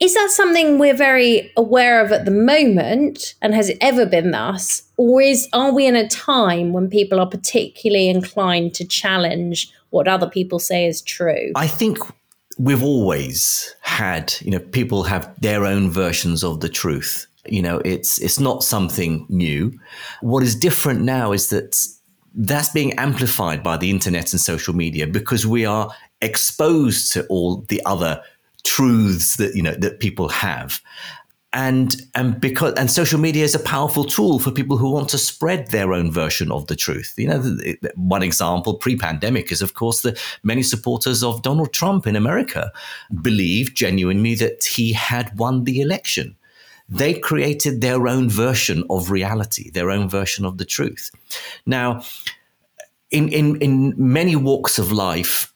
Is 0.00 0.14
that 0.14 0.30
something 0.30 0.78
we're 0.78 0.96
very 0.96 1.52
aware 1.56 2.04
of 2.04 2.12
at 2.12 2.24
the 2.24 2.30
moment, 2.30 3.34
and 3.42 3.52
has 3.52 3.68
it 3.68 3.78
ever 3.80 4.06
been 4.06 4.30
thus, 4.30 4.82
or 4.96 5.20
is 5.20 5.48
are 5.52 5.72
we 5.72 5.86
in 5.86 5.96
a 5.96 6.08
time 6.08 6.72
when 6.72 6.88
people 6.88 7.18
are 7.18 7.28
particularly 7.28 8.08
inclined 8.08 8.74
to 8.74 8.86
challenge 8.86 9.72
what 9.90 10.06
other 10.06 10.28
people 10.28 10.60
say 10.60 10.86
is 10.86 11.02
true? 11.02 11.50
I 11.56 11.66
think 11.66 11.98
we've 12.58 12.82
always 12.82 13.74
had, 13.80 14.34
you 14.40 14.52
know, 14.52 14.60
people 14.60 15.02
have 15.02 15.34
their 15.40 15.64
own 15.64 15.90
versions 15.90 16.44
of 16.44 16.60
the 16.60 16.68
truth. 16.68 17.26
You 17.46 17.62
know, 17.62 17.78
it's 17.84 18.18
it's 18.18 18.38
not 18.38 18.62
something 18.62 19.26
new. 19.28 19.72
What 20.20 20.44
is 20.44 20.54
different 20.54 21.00
now 21.00 21.32
is 21.32 21.48
that 21.48 21.76
that's 22.34 22.68
being 22.68 22.92
amplified 22.94 23.64
by 23.64 23.76
the 23.76 23.90
internet 23.90 24.32
and 24.32 24.40
social 24.40 24.74
media 24.74 25.08
because 25.08 25.44
we 25.44 25.64
are 25.64 25.90
exposed 26.20 27.12
to 27.12 27.26
all 27.26 27.62
the 27.68 27.80
other 27.84 28.22
truths 28.74 29.36
that 29.36 29.54
you 29.56 29.62
know 29.62 29.74
that 29.84 30.00
people 30.00 30.28
have 30.28 30.80
and 31.52 32.02
and 32.14 32.40
because 32.40 32.74
and 32.74 32.90
social 32.90 33.18
media 33.18 33.44
is 33.44 33.54
a 33.54 33.58
powerful 33.58 34.04
tool 34.04 34.38
for 34.38 34.50
people 34.50 34.76
who 34.76 34.90
want 34.90 35.08
to 35.08 35.18
spread 35.18 35.70
their 35.70 35.94
own 35.94 36.12
version 36.12 36.52
of 36.52 36.66
the 36.66 36.76
truth. 36.76 37.14
You 37.16 37.28
know, 37.28 37.56
one 37.94 38.22
example 38.22 38.74
pre-pandemic 38.74 39.50
is, 39.50 39.62
of 39.62 39.72
course, 39.72 40.02
the 40.02 40.18
many 40.42 40.62
supporters 40.62 41.24
of 41.24 41.42
Donald 41.42 41.72
Trump 41.72 42.06
in 42.06 42.16
America 42.16 42.70
believed 43.22 43.76
genuinely 43.76 44.34
that 44.36 44.64
he 44.64 44.92
had 44.92 45.38
won 45.38 45.64
the 45.64 45.80
election. 45.80 46.36
They 46.90 47.14
created 47.14 47.80
their 47.80 48.06
own 48.06 48.28
version 48.28 48.84
of 48.90 49.10
reality, 49.10 49.70
their 49.70 49.90
own 49.90 50.08
version 50.08 50.44
of 50.44 50.58
the 50.58 50.66
truth. 50.66 51.10
Now, 51.64 52.02
in 53.10 53.28
in 53.30 53.56
in 53.62 53.94
many 53.96 54.36
walks 54.36 54.78
of 54.78 54.92
life, 54.92 55.52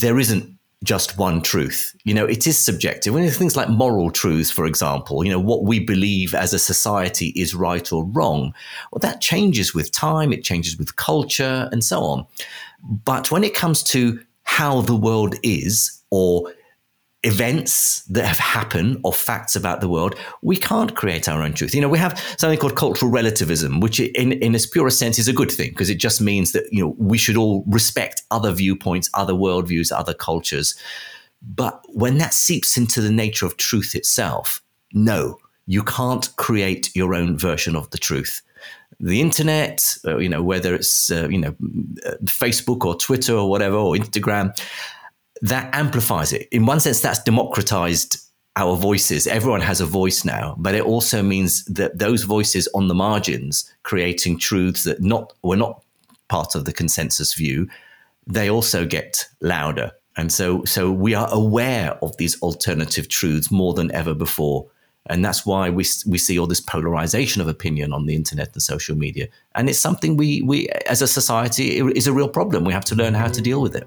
there 0.00 0.20
isn't 0.20 0.58
just 0.84 1.18
one 1.18 1.42
truth. 1.42 1.96
You 2.04 2.14
know, 2.14 2.26
it 2.26 2.46
is 2.46 2.58
subjective. 2.58 3.14
When 3.14 3.28
things 3.30 3.56
like 3.56 3.68
moral 3.68 4.10
truths, 4.10 4.50
for 4.50 4.66
example, 4.66 5.24
you 5.24 5.30
know, 5.30 5.40
what 5.40 5.64
we 5.64 5.80
believe 5.80 6.34
as 6.34 6.52
a 6.52 6.58
society 6.58 7.28
is 7.36 7.54
right 7.54 7.92
or 7.92 8.04
wrong, 8.04 8.54
well, 8.92 9.00
that 9.00 9.20
changes 9.20 9.74
with 9.74 9.90
time, 9.90 10.32
it 10.32 10.44
changes 10.44 10.78
with 10.78 10.96
culture, 10.96 11.68
and 11.72 11.82
so 11.82 12.02
on. 12.02 12.26
But 13.04 13.30
when 13.30 13.44
it 13.44 13.54
comes 13.54 13.82
to 13.84 14.20
how 14.44 14.82
the 14.82 14.96
world 14.96 15.34
is, 15.42 16.02
or 16.10 16.52
events 17.24 18.02
that 18.04 18.24
have 18.24 18.38
happened 18.38 19.00
or 19.02 19.12
facts 19.12 19.56
about 19.56 19.80
the 19.80 19.88
world, 19.88 20.14
we 20.42 20.56
can't 20.56 20.94
create 20.94 21.28
our 21.28 21.42
own 21.42 21.54
truth. 21.54 21.74
You 21.74 21.80
know, 21.80 21.88
we 21.88 21.98
have 21.98 22.18
something 22.38 22.58
called 22.58 22.76
cultural 22.76 23.10
relativism, 23.10 23.80
which 23.80 23.98
in, 23.98 24.32
in 24.32 24.54
its 24.54 24.66
purest 24.66 24.98
sense 24.98 25.18
is 25.18 25.26
a 25.26 25.32
good 25.32 25.50
thing 25.50 25.70
because 25.70 25.90
it 25.90 25.98
just 25.98 26.20
means 26.20 26.52
that, 26.52 26.64
you 26.70 26.84
know, 26.84 26.94
we 26.98 27.18
should 27.18 27.36
all 27.36 27.64
respect 27.66 28.22
other 28.30 28.52
viewpoints, 28.52 29.10
other 29.14 29.32
worldviews, 29.32 29.90
other 29.90 30.14
cultures. 30.14 30.74
But 31.42 31.84
when 31.88 32.18
that 32.18 32.34
seeps 32.34 32.76
into 32.76 33.00
the 33.00 33.10
nature 33.10 33.46
of 33.46 33.56
truth 33.56 33.94
itself, 33.94 34.62
no, 34.92 35.38
you 35.66 35.82
can't 35.82 36.34
create 36.36 36.94
your 36.94 37.14
own 37.14 37.38
version 37.38 37.74
of 37.74 37.90
the 37.90 37.98
truth. 37.98 38.42
The 39.00 39.20
internet, 39.20 39.96
uh, 40.06 40.18
you 40.18 40.28
know, 40.28 40.42
whether 40.42 40.74
it's, 40.74 41.10
uh, 41.10 41.28
you 41.28 41.38
know, 41.38 41.54
uh, 42.06 42.12
Facebook 42.24 42.84
or 42.84 42.94
Twitter 42.94 43.34
or 43.34 43.50
whatever, 43.50 43.76
or 43.76 43.94
Instagram, 43.94 44.56
that 45.44 45.74
amplifies 45.74 46.32
it. 46.32 46.48
In 46.50 46.64
one 46.64 46.80
sense, 46.80 47.00
that's 47.00 47.22
democratized 47.22 48.16
our 48.56 48.76
voices. 48.76 49.26
Everyone 49.26 49.60
has 49.60 49.80
a 49.80 49.86
voice 49.86 50.24
now, 50.24 50.54
but 50.58 50.74
it 50.74 50.82
also 50.82 51.22
means 51.22 51.64
that 51.66 51.98
those 51.98 52.22
voices 52.22 52.66
on 52.74 52.88
the 52.88 52.94
margins, 52.94 53.70
creating 53.82 54.38
truths 54.38 54.84
that 54.84 55.02
not 55.02 55.34
were 55.42 55.56
not 55.56 55.82
part 56.28 56.54
of 56.54 56.64
the 56.64 56.72
consensus 56.72 57.34
view, 57.34 57.68
they 58.26 58.48
also 58.48 58.86
get 58.86 59.28
louder. 59.42 59.90
And 60.16 60.32
so, 60.32 60.64
so 60.64 60.90
we 60.90 61.14
are 61.14 61.28
aware 61.30 61.98
of 62.00 62.16
these 62.16 62.40
alternative 62.40 63.08
truths 63.08 63.50
more 63.50 63.74
than 63.74 63.92
ever 63.92 64.14
before. 64.14 64.66
And 65.10 65.22
that's 65.22 65.44
why 65.44 65.68
we, 65.68 65.84
we 66.06 66.16
see 66.16 66.38
all 66.38 66.46
this 66.46 66.62
polarization 66.62 67.42
of 67.42 67.48
opinion 67.48 67.92
on 67.92 68.06
the 68.06 68.14
internet 68.14 68.54
and 68.54 68.62
social 68.62 68.96
media. 68.96 69.28
And 69.54 69.68
it's 69.68 69.78
something 69.78 70.16
we, 70.16 70.40
we 70.40 70.68
as 70.86 71.02
a 71.02 71.06
society, 71.06 71.80
is 71.80 72.06
a 72.06 72.14
real 72.14 72.28
problem. 72.28 72.64
We 72.64 72.72
have 72.72 72.86
to 72.86 72.94
learn 72.94 73.12
how 73.12 73.28
to 73.28 73.42
deal 73.42 73.60
with 73.60 73.76
it. 73.76 73.86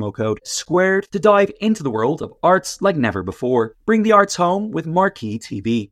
promo 0.01 0.13
code 0.13 0.39
SQUARED 0.43 1.07
to 1.11 1.19
dive 1.19 1.51
into 1.61 1.83
the 1.83 1.91
world 1.91 2.21
of 2.21 2.33
arts 2.41 2.81
like 2.81 2.95
never 2.95 3.23
before. 3.23 3.75
Bring 3.85 4.03
the 4.03 4.11
arts 4.11 4.35
home 4.35 4.71
with 4.71 4.87
Marquee 4.87 5.39
TV. 5.39 5.91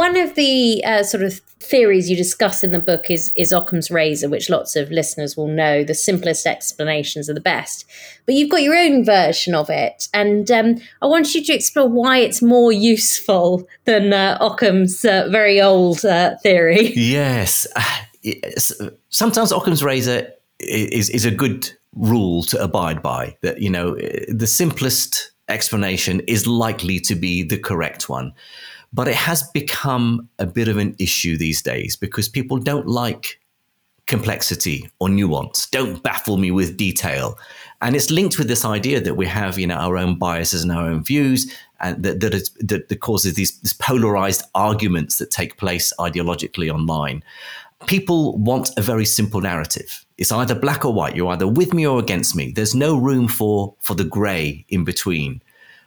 One 0.00 0.16
of 0.16 0.34
the 0.34 0.82
uh, 0.82 1.02
sort 1.02 1.22
of 1.22 1.40
theories 1.60 2.08
you 2.08 2.16
discuss 2.16 2.64
in 2.64 2.72
the 2.72 2.78
book 2.78 3.10
is, 3.10 3.34
is 3.36 3.52
Occam's 3.52 3.90
razor, 3.90 4.30
which 4.30 4.48
lots 4.48 4.74
of 4.74 4.90
listeners 4.90 5.36
will 5.36 5.46
know. 5.46 5.84
The 5.84 5.92
simplest 5.92 6.46
explanations 6.46 7.28
are 7.28 7.34
the 7.34 7.38
best. 7.54 7.84
But 8.24 8.34
you've 8.34 8.48
got 8.48 8.62
your 8.62 8.74
own 8.74 9.04
version 9.04 9.54
of 9.54 9.68
it. 9.68 10.08
And 10.14 10.50
um, 10.50 10.80
I 11.02 11.06
want 11.06 11.34
you 11.34 11.44
to 11.44 11.52
explore 11.52 11.86
why 11.86 12.16
it's 12.16 12.40
more 12.40 12.72
useful 12.72 13.68
than 13.84 14.14
uh, 14.14 14.38
Occam's 14.40 15.04
uh, 15.04 15.28
very 15.30 15.60
old 15.60 16.02
uh, 16.06 16.38
theory. 16.38 16.94
Yes. 16.96 17.66
Sometimes 19.10 19.52
Occam's 19.52 19.84
razor 19.84 20.32
is, 20.60 21.10
is 21.10 21.26
a 21.26 21.30
good 21.30 21.70
rule 21.94 22.42
to 22.44 22.62
abide 22.62 23.02
by, 23.02 23.36
that, 23.42 23.60
you 23.60 23.68
know, 23.68 23.96
the 24.28 24.46
simplest 24.46 25.32
explanation 25.50 26.20
is 26.20 26.46
likely 26.46 27.00
to 27.00 27.14
be 27.14 27.42
the 27.42 27.58
correct 27.58 28.08
one. 28.08 28.32
But 28.92 29.08
it 29.08 29.14
has 29.14 29.44
become 29.50 30.28
a 30.38 30.46
bit 30.46 30.68
of 30.68 30.76
an 30.76 30.96
issue 30.98 31.36
these 31.36 31.62
days 31.62 31.96
because 31.96 32.28
people 32.28 32.58
don't 32.58 32.88
like 32.88 33.40
complexity 34.10 34.90
or 34.98 35.08
nuance. 35.08 35.66
Don't 35.66 36.02
baffle 36.02 36.36
me 36.36 36.50
with 36.50 36.76
detail. 36.76 37.38
And 37.80 37.94
it's 37.94 38.10
linked 38.10 38.38
with 38.38 38.48
this 38.48 38.64
idea 38.64 39.00
that 39.00 39.14
we 39.14 39.26
have, 39.26 39.56
you 39.58 39.68
know, 39.68 39.76
our 39.76 39.96
own 39.96 40.18
biases 40.18 40.64
and 40.64 40.72
our 40.72 40.86
own 40.90 41.04
views, 41.04 41.56
and 41.78 42.02
that 42.02 42.20
that, 42.20 42.88
that, 42.88 43.00
causes 43.00 43.34
these, 43.34 43.58
these 43.60 43.72
polarized 43.74 44.42
arguments 44.54 45.18
that 45.18 45.30
take 45.30 45.56
place 45.56 45.92
ideologically 46.00 46.74
online. 46.74 47.22
People 47.86 48.36
want 48.36 48.70
a 48.76 48.82
very 48.82 49.06
simple 49.06 49.40
narrative. 49.40 50.04
It's 50.18 50.32
either 50.32 50.54
black 50.54 50.84
or 50.84 50.92
white. 50.92 51.16
You're 51.16 51.32
either 51.32 51.48
with 51.48 51.72
me 51.72 51.86
or 51.86 52.00
against 52.00 52.34
me. 52.34 52.52
There's 52.52 52.74
no 52.74 52.98
room 52.98 53.28
for 53.28 53.74
for 53.78 53.94
the 53.94 54.04
grey 54.04 54.66
in 54.68 54.84
between, 54.84 55.40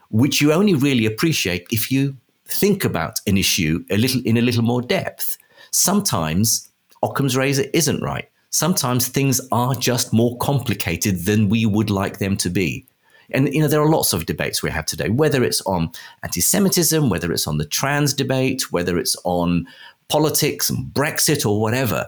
which 0.10 0.42
you 0.42 0.54
only 0.54 0.74
really 0.74 1.06
appreciate 1.06 1.68
if 1.72 1.92
you 1.92 2.16
think 2.46 2.84
about 2.84 3.20
an 3.28 3.38
issue 3.38 3.84
a 3.90 3.98
little 3.98 4.22
in 4.26 4.38
a 4.38 4.42
little 4.42 4.64
more 4.64 4.82
depth. 4.82 5.38
Sometimes 5.72 6.70
Occam's 7.02 7.36
razor 7.36 7.66
isn't 7.74 8.02
right. 8.02 8.30
Sometimes 8.50 9.08
things 9.08 9.42
are 9.52 9.74
just 9.74 10.14
more 10.14 10.38
complicated 10.38 11.26
than 11.26 11.50
we 11.50 11.66
would 11.66 11.90
like 11.90 12.20
them 12.20 12.38
to 12.38 12.50
be. 12.50 12.86
And 13.32 13.52
you 13.54 13.62
know 13.62 13.68
there 13.68 13.82
are 13.82 13.90
lots 13.90 14.14
of 14.14 14.26
debates 14.26 14.62
we 14.62 14.70
have 14.70 14.86
today, 14.86 15.10
whether 15.10 15.44
it's 15.44 15.62
on 15.62 15.92
anti-Semitism, 16.22 17.10
whether 17.10 17.32
it's 17.32 17.48
on 17.48 17.58
the 17.58 17.66
trans 17.66 18.14
debate, 18.14 18.72
whether 18.72 18.98
it's 18.98 19.16
on 19.24 19.66
politics 20.08 20.70
and 20.70 20.94
Brexit 20.94 21.46
or 21.46 21.60
whatever. 21.60 22.08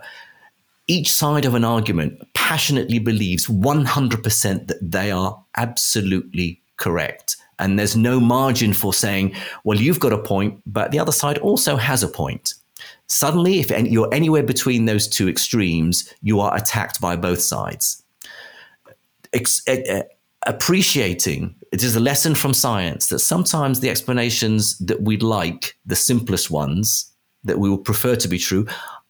Each 0.87 1.11
side 1.11 1.45
of 1.45 1.55
an 1.55 1.65
argument 1.65 2.21
passionately 2.35 2.99
believes 2.99 3.47
100% 3.47 4.67
that 4.67 4.77
they 4.81 5.09
are 5.09 5.43
absolutely 5.57 6.61
correct. 6.77 7.37
And 7.59 7.79
there's 7.79 7.95
no 7.95 8.19
margin 8.19 8.73
for 8.73 8.93
saying, 8.93 9.35
well, 9.63 9.79
you've 9.79 9.99
got 9.99 10.13
a 10.13 10.17
point, 10.17 10.61
but 10.65 10.91
the 10.91 10.99
other 10.99 11.11
side 11.11 11.37
also 11.39 11.75
has 11.77 12.03
a 12.03 12.07
point. 12.07 12.53
Suddenly, 13.07 13.59
if 13.59 13.69
you're 13.69 14.13
anywhere 14.13 14.43
between 14.43 14.85
those 14.85 15.07
two 15.07 15.29
extremes, 15.29 16.13
you 16.21 16.39
are 16.39 16.55
attacked 16.55 16.99
by 16.99 17.15
both 17.15 17.41
sides. 17.41 18.03
Ex- 19.33 19.63
appreciating 20.45 21.55
it 21.71 21.83
is 21.83 21.95
a 21.95 21.99
lesson 21.99 22.35
from 22.35 22.53
science 22.53 23.07
that 23.07 23.19
sometimes 23.19 23.79
the 23.79 23.89
explanations 23.89 24.77
that 24.79 25.01
we 25.01 25.17
like, 25.17 25.77
the 25.85 25.95
simplest 25.95 26.49
ones 26.49 27.11
that 27.43 27.59
we 27.59 27.69
would 27.69 27.83
prefer 27.83 28.15
to 28.15 28.27
be 28.27 28.37
true, 28.37 28.65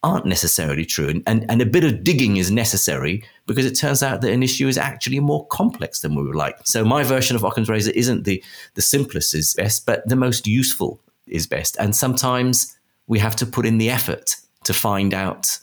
aren't 0.06 0.28
necessarily 0.28 0.86
true. 0.86 1.10
And, 1.10 1.24
and, 1.26 1.46
and, 1.50 1.62
a 1.64 1.66
bit 1.66 1.84
of 1.84 2.04
digging 2.04 2.38
is 2.38 2.52
necessary 2.52 3.24
because 3.48 3.66
it 3.66 3.74
turns 3.74 4.04
out 4.04 4.22
that 4.22 4.32
an 4.32 4.44
issue 4.44 4.68
is 4.68 4.78
actually 4.78 5.20
more 5.20 5.48
complex 5.48 6.02
than 6.02 6.14
we 6.14 6.24
would 6.24 6.36
like. 6.36 6.56
So 6.64 6.86
my 6.86 7.04
version 7.04 7.36
of 7.36 7.44
Occam's 7.44 7.70
razor 7.70 7.92
isn't 7.96 8.24
the, 8.24 8.44
the 8.76 8.84
simplest 8.84 9.34
is 9.34 9.56
best, 9.56 9.88
but 9.88 10.08
the 10.08 10.16
most 10.16 10.46
useful 10.46 11.02
is 11.26 11.48
best. 11.48 11.76
And 11.80 11.96
sometimes 11.96 12.78
we 13.08 13.18
have 13.18 13.36
to 13.38 13.48
put 13.48 13.66
in 13.66 13.80
the 13.80 13.90
effort 13.90 14.36
to 14.66 14.74
find 14.74 15.12
out 15.12 15.58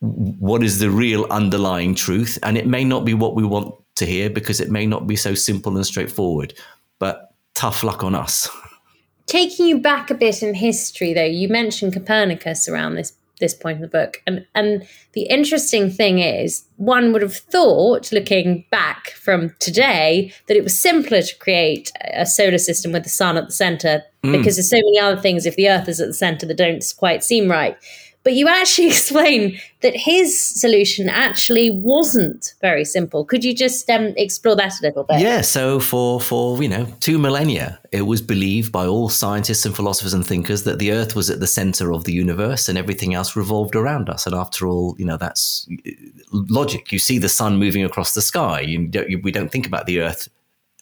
what 0.00 0.62
is 0.62 0.78
the 0.78 0.90
real 0.90 1.26
underlying 1.30 1.94
truth. 1.94 2.38
And 2.42 2.56
it 2.56 2.66
may 2.66 2.84
not 2.84 3.04
be 3.04 3.12
what 3.12 3.34
we 3.34 3.44
want 3.44 3.74
to 3.96 4.06
hear 4.06 4.30
because 4.30 4.60
it 4.60 4.70
may 4.70 4.86
not 4.86 5.06
be 5.06 5.16
so 5.16 5.34
simple 5.34 5.76
and 5.76 5.84
straightforward, 5.84 6.54
but 6.98 7.34
tough 7.52 7.84
luck 7.84 8.02
on 8.02 8.14
us. 8.14 8.48
Taking 9.26 9.66
you 9.66 9.78
back 9.78 10.10
a 10.10 10.14
bit 10.14 10.42
in 10.42 10.54
history, 10.54 11.12
though, 11.12 11.24
you 11.24 11.48
mentioned 11.48 11.92
Copernicus 11.92 12.68
around 12.68 12.94
this 12.94 13.12
this 13.40 13.54
point 13.54 13.76
in 13.76 13.82
the 13.82 13.88
book. 13.88 14.22
And 14.26 14.46
and 14.54 14.86
the 15.12 15.22
interesting 15.24 15.90
thing 15.90 16.18
is, 16.18 16.64
one 16.76 17.12
would 17.12 17.22
have 17.22 17.36
thought, 17.36 18.12
looking 18.12 18.64
back 18.70 19.10
from 19.10 19.54
today, 19.58 20.32
that 20.48 20.56
it 20.56 20.64
was 20.64 20.78
simpler 20.78 21.22
to 21.22 21.38
create 21.38 21.92
a 22.12 22.26
solar 22.26 22.58
system 22.58 22.92
with 22.92 23.04
the 23.04 23.10
sun 23.10 23.36
at 23.36 23.46
the 23.46 23.52
center 23.52 24.02
mm. 24.24 24.32
because 24.32 24.56
there's 24.56 24.70
so 24.70 24.76
many 24.76 24.98
other 24.98 25.20
things 25.20 25.46
if 25.46 25.56
the 25.56 25.68
Earth 25.68 25.88
is 25.88 26.00
at 26.00 26.08
the 26.08 26.14
center 26.14 26.46
that 26.46 26.56
don't 26.56 26.84
quite 26.98 27.22
seem 27.22 27.50
right. 27.50 27.76
But 28.26 28.34
you 28.34 28.48
actually 28.48 28.88
explain 28.94 29.60
that 29.82 29.94
his 29.94 30.36
solution 30.36 31.08
actually 31.08 31.70
wasn't 31.70 32.54
very 32.60 32.84
simple. 32.84 33.24
Could 33.24 33.44
you 33.44 33.54
just 33.54 33.88
um, 33.88 34.14
explore 34.16 34.56
that 34.56 34.72
a 34.80 34.82
little 34.82 35.04
bit? 35.04 35.20
Yeah. 35.20 35.42
So 35.42 35.78
for 35.78 36.20
for 36.20 36.60
you 36.60 36.68
know 36.68 36.88
two 36.98 37.18
millennia, 37.18 37.78
it 37.92 38.02
was 38.02 38.20
believed 38.20 38.72
by 38.72 38.84
all 38.84 39.08
scientists 39.08 39.64
and 39.64 39.76
philosophers 39.76 40.12
and 40.12 40.26
thinkers 40.26 40.64
that 40.64 40.80
the 40.80 40.90
Earth 40.90 41.14
was 41.14 41.30
at 41.30 41.38
the 41.38 41.46
center 41.46 41.92
of 41.92 42.02
the 42.02 42.12
universe 42.12 42.68
and 42.68 42.76
everything 42.76 43.14
else 43.14 43.36
revolved 43.36 43.76
around 43.76 44.10
us. 44.10 44.26
And 44.26 44.34
after 44.34 44.66
all, 44.66 44.96
you 44.98 45.04
know 45.04 45.16
that's 45.16 45.68
logic. 46.32 46.90
You 46.90 46.98
see 46.98 47.18
the 47.18 47.28
sun 47.28 47.58
moving 47.58 47.84
across 47.84 48.14
the 48.14 48.22
sky. 48.22 48.60
You 48.60 48.88
don't, 48.88 49.08
you, 49.08 49.20
we 49.20 49.30
don't 49.30 49.52
think 49.52 49.68
about 49.68 49.86
the 49.86 50.00
Earth 50.00 50.28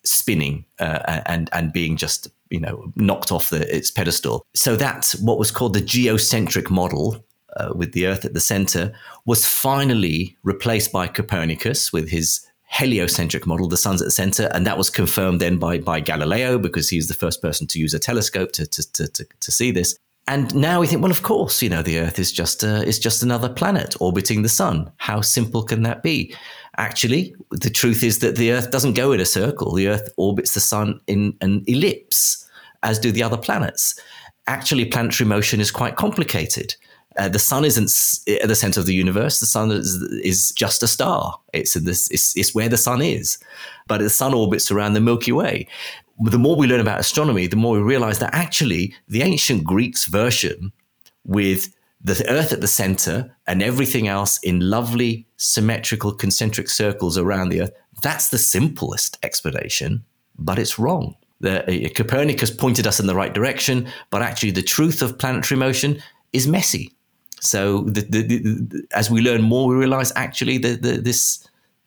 spinning 0.06 0.64
uh, 0.78 1.20
and 1.26 1.50
and 1.52 1.74
being 1.74 1.98
just 1.98 2.28
you 2.48 2.60
know 2.60 2.90
knocked 2.96 3.30
off 3.30 3.50
the, 3.50 3.76
its 3.76 3.90
pedestal. 3.90 4.46
So 4.54 4.76
that's 4.76 5.14
what 5.16 5.38
was 5.38 5.50
called 5.50 5.74
the 5.74 5.82
geocentric 5.82 6.70
model 6.70 7.22
uh, 7.56 7.72
with 7.74 7.92
the 7.92 8.06
Earth 8.06 8.24
at 8.24 8.34
the 8.34 8.40
center, 8.40 8.92
was 9.24 9.46
finally 9.46 10.36
replaced 10.42 10.92
by 10.92 11.06
Copernicus 11.06 11.92
with 11.92 12.08
his 12.08 12.46
heliocentric 12.66 13.46
model, 13.46 13.68
the 13.68 13.76
sun's 13.76 14.02
at 14.02 14.06
the 14.06 14.10
center, 14.10 14.50
and 14.52 14.66
that 14.66 14.76
was 14.76 14.90
confirmed 14.90 15.40
then 15.40 15.58
by, 15.58 15.78
by 15.78 16.00
Galileo 16.00 16.58
because 16.58 16.88
he 16.88 16.96
was 16.96 17.08
the 17.08 17.14
first 17.14 17.40
person 17.40 17.66
to 17.68 17.78
use 17.78 17.94
a 17.94 17.98
telescope 17.98 18.50
to, 18.52 18.66
to, 18.66 18.92
to, 18.92 19.06
to, 19.08 19.24
to 19.40 19.52
see 19.52 19.70
this. 19.70 19.96
And 20.26 20.54
now 20.54 20.80
we 20.80 20.86
think, 20.86 21.02
well, 21.02 21.10
of 21.10 21.22
course, 21.22 21.62
you 21.62 21.68
know, 21.68 21.82
the 21.82 21.98
Earth 21.98 22.18
is 22.18 22.32
just 22.32 22.64
a, 22.64 22.82
is 22.84 22.98
just 22.98 23.22
another 23.22 23.48
planet 23.48 23.94
orbiting 24.00 24.42
the 24.42 24.48
sun. 24.48 24.90
How 24.96 25.20
simple 25.20 25.62
can 25.62 25.82
that 25.82 26.02
be? 26.02 26.34
Actually, 26.78 27.34
the 27.50 27.70
truth 27.70 28.02
is 28.02 28.20
that 28.20 28.36
the 28.36 28.50
Earth 28.50 28.70
doesn't 28.70 28.94
go 28.94 29.12
in 29.12 29.20
a 29.20 29.26
circle. 29.26 29.74
The 29.74 29.88
Earth 29.88 30.08
orbits 30.16 30.54
the 30.54 30.60
sun 30.60 30.98
in 31.06 31.36
an 31.42 31.62
ellipse, 31.66 32.48
as 32.82 32.98
do 32.98 33.12
the 33.12 33.22
other 33.22 33.36
planets. 33.36 34.00
Actually, 34.46 34.86
planetary 34.86 35.28
motion 35.28 35.60
is 35.60 35.70
quite 35.70 35.96
complicated. 35.96 36.74
Uh, 37.16 37.28
the 37.28 37.38
sun 37.38 37.64
isn't 37.64 37.90
at 38.42 38.48
the 38.48 38.56
center 38.56 38.80
of 38.80 38.86
the 38.86 38.94
universe. 38.94 39.40
The 39.40 39.46
sun 39.46 39.70
is, 39.70 40.02
is 40.22 40.52
just 40.52 40.82
a 40.82 40.88
star. 40.88 41.38
It's, 41.52 41.74
this, 41.74 42.10
it's, 42.10 42.36
it's 42.36 42.54
where 42.54 42.68
the 42.68 42.76
sun 42.76 43.02
is. 43.02 43.38
But 43.86 44.00
the 44.00 44.10
sun 44.10 44.34
orbits 44.34 44.70
around 44.70 44.94
the 44.94 45.00
Milky 45.00 45.32
Way. 45.32 45.68
The 46.20 46.38
more 46.38 46.56
we 46.56 46.66
learn 46.66 46.80
about 46.80 47.00
astronomy, 47.00 47.46
the 47.46 47.56
more 47.56 47.74
we 47.74 47.82
realize 47.82 48.18
that 48.18 48.34
actually 48.34 48.94
the 49.08 49.22
ancient 49.22 49.64
Greeks 49.64 50.06
version 50.06 50.72
with 51.24 51.74
the 52.00 52.24
Earth 52.28 52.52
at 52.52 52.60
the 52.60 52.68
center 52.68 53.34
and 53.46 53.62
everything 53.62 54.08
else 54.08 54.38
in 54.42 54.60
lovely 54.60 55.26
symmetrical 55.36 56.12
concentric 56.12 56.68
circles 56.68 57.16
around 57.16 57.48
the 57.48 57.62
Earth, 57.62 57.72
that's 58.02 58.28
the 58.28 58.38
simplest 58.38 59.18
explanation, 59.22 60.04
but 60.38 60.58
it's 60.58 60.78
wrong. 60.78 61.16
The, 61.40 61.86
uh, 61.86 61.88
Copernicus 61.94 62.50
pointed 62.50 62.86
us 62.86 63.00
in 63.00 63.06
the 63.06 63.14
right 63.14 63.32
direction, 63.32 63.88
but 64.10 64.22
actually 64.22 64.52
the 64.52 64.62
truth 64.62 65.02
of 65.02 65.18
planetary 65.18 65.58
motion 65.58 66.02
is 66.32 66.46
messy. 66.46 66.93
So 67.44 67.82
the, 67.82 68.00
the, 68.00 68.22
the, 68.22 68.86
as 68.92 69.10
we 69.10 69.20
learn 69.20 69.42
more, 69.42 69.68
we 69.68 69.74
realize 69.76 70.12
actually 70.16 70.58
that 70.58 70.82
this 70.82 71.46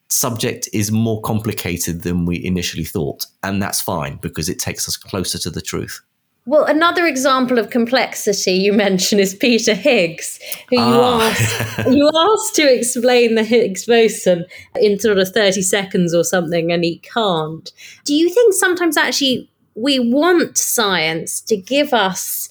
subject 0.10 0.70
is 0.72 0.92
more 0.92 1.22
complicated 1.22 2.04
than 2.04 2.26
we 2.26 2.44
initially 2.46 2.86
thought. 2.86 3.26
And 3.44 3.62
that's 3.62 3.82
fine 3.82 4.20
because 4.22 4.50
it 4.50 4.60
takes 4.60 4.88
us 4.88 4.96
closer 4.96 5.38
to 5.40 5.50
the 5.50 5.62
truth. 5.62 6.00
Well, 6.46 6.64
another 6.64 7.06
example 7.06 7.60
of 7.60 7.72
complexity 7.72 8.54
you 8.54 8.72
mention 8.72 9.20
is 9.20 9.36
Peter 9.36 9.74
Higgs, 9.74 10.40
who 10.70 10.78
you 10.78 10.82
Ah. 10.82 11.22
asked 11.30 11.88
you 11.92 12.10
asked 12.16 12.56
to 12.56 12.74
explain 12.74 13.36
the 13.36 13.44
Higgs 13.44 13.86
boson 13.86 14.46
in 14.80 14.98
sort 14.98 15.18
of 15.18 15.28
30 15.28 15.62
seconds 15.62 16.14
or 16.16 16.24
something, 16.24 16.72
and 16.72 16.86
he 16.86 17.00
can't. 17.00 17.74
Do 18.06 18.14
you 18.14 18.30
think 18.30 18.54
sometimes 18.54 18.96
actually 18.96 19.50
we 19.76 20.00
want 20.00 20.58
science 20.58 21.42
to 21.42 21.58
give 21.58 21.94
us 21.94 22.48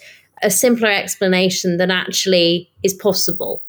a 0.47 0.51
simpler 0.51 0.89
explanation 0.89 1.77
than 1.77 1.91
actually 1.91 2.71
is 2.83 2.95
possible? 2.95 3.65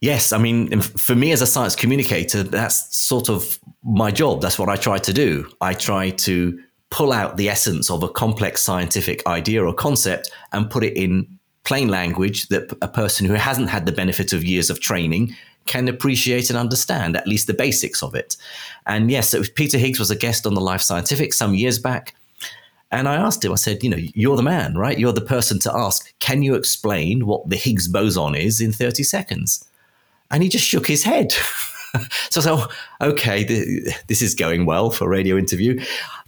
Yes, 0.00 0.32
I 0.32 0.38
mean, 0.38 0.80
for 0.80 1.14
me 1.14 1.32
as 1.32 1.40
a 1.40 1.46
science 1.46 1.74
communicator, 1.74 2.42
that's 2.42 2.94
sort 2.94 3.30
of 3.30 3.58
my 3.82 4.10
job. 4.10 4.42
That's 4.42 4.58
what 4.58 4.68
I 4.68 4.76
try 4.76 4.98
to 4.98 5.12
do. 5.12 5.48
I 5.60 5.74
try 5.74 6.10
to 6.10 6.60
pull 6.90 7.12
out 7.12 7.38
the 7.38 7.48
essence 7.48 7.90
of 7.90 8.02
a 8.02 8.08
complex 8.08 8.60
scientific 8.62 9.26
idea 9.26 9.64
or 9.64 9.72
concept 9.72 10.30
and 10.52 10.68
put 10.68 10.84
it 10.84 10.96
in 10.96 11.26
plain 11.64 11.88
language 11.88 12.48
that 12.48 12.70
a 12.82 12.88
person 12.88 13.26
who 13.26 13.34
hasn't 13.34 13.70
had 13.70 13.86
the 13.86 13.92
benefit 13.92 14.32
of 14.32 14.44
years 14.44 14.68
of 14.68 14.80
training 14.80 15.34
can 15.64 15.88
appreciate 15.88 16.50
and 16.50 16.58
understand 16.58 17.16
at 17.16 17.26
least 17.26 17.46
the 17.46 17.54
basics 17.54 18.02
of 18.02 18.14
it. 18.14 18.36
And 18.86 19.10
yes, 19.10 19.34
Peter 19.54 19.78
Higgs 19.78 20.00
was 20.00 20.10
a 20.10 20.16
guest 20.16 20.46
on 20.46 20.54
the 20.54 20.60
Life 20.60 20.82
Scientific 20.82 21.32
some 21.32 21.54
years 21.54 21.78
back. 21.78 22.14
And 22.92 23.08
I 23.08 23.16
asked 23.16 23.42
him, 23.42 23.52
I 23.52 23.56
said, 23.56 23.82
you 23.82 23.88
know, 23.88 23.96
you're 23.96 24.36
the 24.36 24.42
man, 24.42 24.76
right? 24.76 24.98
You're 24.98 25.14
the 25.14 25.22
person 25.22 25.58
to 25.60 25.74
ask, 25.74 26.12
can 26.18 26.42
you 26.42 26.54
explain 26.54 27.26
what 27.26 27.48
the 27.48 27.56
Higgs 27.56 27.88
boson 27.88 28.34
is 28.34 28.60
in 28.60 28.70
30 28.70 29.02
seconds? 29.02 29.64
And 30.30 30.42
he 30.42 30.50
just 30.50 30.66
shook 30.66 30.86
his 30.86 31.02
head. 31.02 31.32
so 32.30 32.40
I 32.40 32.44
said, 32.44 32.52
oh, 32.52 32.68
okay, 33.00 33.44
th- 33.44 33.96
this 34.08 34.20
is 34.20 34.34
going 34.34 34.66
well 34.66 34.90
for 34.90 35.06
a 35.06 35.08
radio 35.08 35.38
interview. 35.38 35.82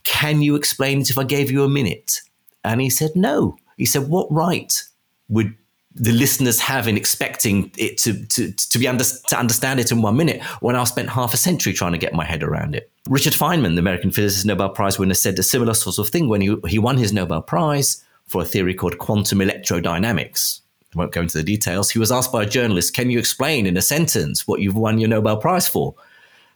Can 0.04 0.40
you 0.40 0.56
explain 0.56 1.02
it 1.02 1.10
if 1.10 1.18
I 1.18 1.24
gave 1.24 1.50
you 1.50 1.64
a 1.64 1.68
minute? 1.68 2.22
And 2.64 2.80
he 2.80 2.88
said, 2.88 3.10
no. 3.14 3.56
He 3.76 3.84
said, 3.84 4.08
what 4.08 4.32
right 4.32 4.82
would 5.28 5.54
the 5.94 6.12
listeners 6.12 6.58
have 6.60 6.88
in 6.88 6.96
expecting 6.96 7.70
it 7.78 7.98
to, 7.98 8.26
to, 8.26 8.50
to 8.52 8.78
be 8.78 8.88
under, 8.88 9.04
to 9.04 9.38
understand 9.38 9.78
it 9.78 9.92
in 9.92 10.02
one 10.02 10.16
minute 10.16 10.42
when 10.60 10.74
I 10.74 10.84
spent 10.84 11.08
half 11.08 11.32
a 11.34 11.36
century 11.36 11.72
trying 11.72 11.92
to 11.92 11.98
get 11.98 12.14
my 12.14 12.24
head 12.24 12.42
around 12.42 12.74
it. 12.74 12.90
Richard 13.08 13.34
Feynman, 13.34 13.74
the 13.74 13.80
American 13.80 14.10
physicist 14.10 14.44
Nobel 14.44 14.70
Prize 14.70 14.98
winner, 14.98 15.14
said 15.14 15.38
a 15.38 15.42
similar 15.42 15.74
sort 15.74 15.98
of 15.98 16.08
thing 16.08 16.28
when 16.28 16.40
he, 16.40 16.56
he 16.66 16.78
won 16.78 16.96
his 16.96 17.12
Nobel 17.12 17.42
Prize 17.42 18.02
for 18.26 18.42
a 18.42 18.44
theory 18.44 18.74
called 18.74 18.98
quantum 18.98 19.38
electrodynamics. 19.38 20.60
I 20.94 20.98
won't 20.98 21.12
go 21.12 21.20
into 21.20 21.38
the 21.38 21.44
details. 21.44 21.90
He 21.90 21.98
was 21.98 22.10
asked 22.10 22.32
by 22.32 22.42
a 22.42 22.48
journalist, 22.48 22.94
Can 22.94 23.10
you 23.10 23.18
explain 23.18 23.66
in 23.66 23.76
a 23.76 23.82
sentence 23.82 24.48
what 24.48 24.60
you've 24.60 24.76
won 24.76 24.98
your 24.98 25.08
Nobel 25.08 25.36
Prize 25.36 25.68
for? 25.68 25.94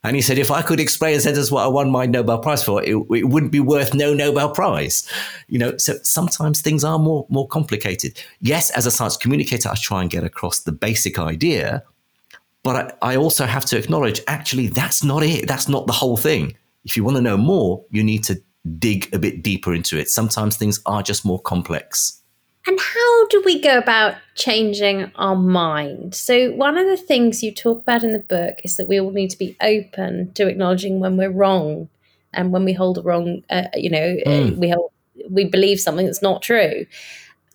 And 0.04 0.14
he 0.14 0.22
said, 0.22 0.38
if 0.38 0.50
I 0.50 0.62
could 0.62 0.78
explain 0.78 1.14
in 1.14 1.18
a 1.18 1.22
sentence 1.22 1.50
what 1.50 1.64
I 1.64 1.66
won 1.66 1.90
my 1.90 2.06
Nobel 2.06 2.38
Prize 2.38 2.62
for, 2.62 2.82
it, 2.82 2.94
it, 2.94 3.28
wouldn't 3.28 3.50
be 3.50 3.61
worth 3.61 3.94
no 3.94 4.14
Nobel 4.14 4.50
Prize. 4.50 5.08
You 5.48 5.58
know, 5.58 5.76
so 5.76 5.94
sometimes 6.02 6.61
things 6.61 6.84
are 6.84 6.98
more, 6.98 7.26
more 7.28 7.48
complicated. 7.48 8.22
Yes, 8.40 8.70
as 8.70 8.87
a 8.87 8.90
science 8.90 9.16
communicator, 9.16 9.68
I 9.68 9.74
try 9.74 10.02
and 10.02 10.11
get 10.11 10.22
across 10.22 10.61
the 10.61 10.72
basic 10.72 11.18
idea, 11.18 11.82
but 12.62 12.96
I, 13.02 13.12
I 13.12 13.16
also 13.16 13.44
have 13.44 13.64
to 13.66 13.78
acknowledge 13.78 14.20
actually 14.28 14.68
that's 14.68 15.02
not 15.02 15.22
it. 15.24 15.48
That's 15.48 15.68
not 15.68 15.87
the 15.87 15.92
whole 15.92 16.16
thing. 16.16 16.54
If 16.84 16.96
you 16.96 17.02
want 17.02 17.16
to 17.16 17.22
know 17.22 17.37
more, 17.37 17.84
you 17.90 18.04
need 18.04 18.22
to 18.24 18.40
dig 18.78 19.12
a 19.12 19.18
bit 19.18 19.42
deeper 19.42 19.74
into 19.74 19.98
it. 19.98 20.08
Sometimes 20.08 20.56
things 20.56 20.80
are 20.87 21.02
just 21.02 21.24
more 21.24 21.40
complex. 21.40 22.17
And 22.68 22.78
how 22.78 23.26
do 23.28 23.42
we 23.46 23.62
go 23.62 23.78
about 23.78 24.16
changing 24.35 25.11
our 25.14 25.35
mind? 25.35 26.14
So, 26.14 26.50
one 26.50 26.76
of 26.76 26.87
the 26.87 26.98
things 26.98 27.42
you 27.42 27.50
talk 27.50 27.81
about 27.81 28.04
in 28.04 28.11
the 28.11 28.18
book 28.18 28.59
is 28.62 28.76
that 28.76 28.87
we 28.87 29.00
all 29.00 29.11
need 29.11 29.31
to 29.31 29.38
be 29.38 29.57
open 29.62 30.33
to 30.35 30.46
acknowledging 30.46 31.00
when 31.00 31.16
we're 31.16 31.31
wrong 31.31 31.88
and 32.35 32.52
when 32.52 32.66
we 32.66 32.74
hold 32.74 32.98
a 32.98 33.02
wrong, 33.02 33.42
uh, 33.48 33.68
you 33.72 33.88
know, 33.88 34.18
uh, 34.26 34.50
we 34.54 34.68
hold, 34.68 34.92
we 35.31 35.46
believe 35.46 35.81
something 35.81 36.04
that's 36.04 36.20
not 36.20 36.42
true. 36.42 36.85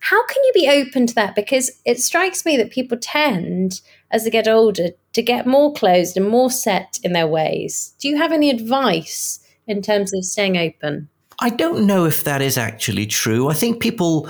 How 0.00 0.26
can 0.26 0.42
you 0.46 0.50
be 0.52 0.68
open 0.68 1.06
to 1.06 1.14
that? 1.14 1.36
Because 1.36 1.70
it 1.84 2.00
strikes 2.00 2.44
me 2.44 2.56
that 2.56 2.72
people 2.72 2.98
tend, 3.00 3.82
as 4.10 4.24
they 4.24 4.30
get 4.30 4.48
older, 4.48 4.88
to 5.12 5.22
get 5.22 5.46
more 5.46 5.72
closed 5.72 6.16
and 6.16 6.28
more 6.28 6.50
set 6.50 6.98
in 7.04 7.12
their 7.12 7.28
ways. 7.28 7.94
Do 8.00 8.08
you 8.08 8.16
have 8.16 8.32
any 8.32 8.50
advice 8.50 9.38
in 9.68 9.80
terms 9.80 10.12
of 10.12 10.24
staying 10.24 10.56
open? 10.56 11.08
I 11.40 11.50
don't 11.50 11.86
know 11.86 12.04
if 12.04 12.24
that 12.24 12.42
is 12.42 12.58
actually 12.58 13.06
true. 13.06 13.48
I 13.48 13.54
think 13.54 13.80
people 13.80 14.28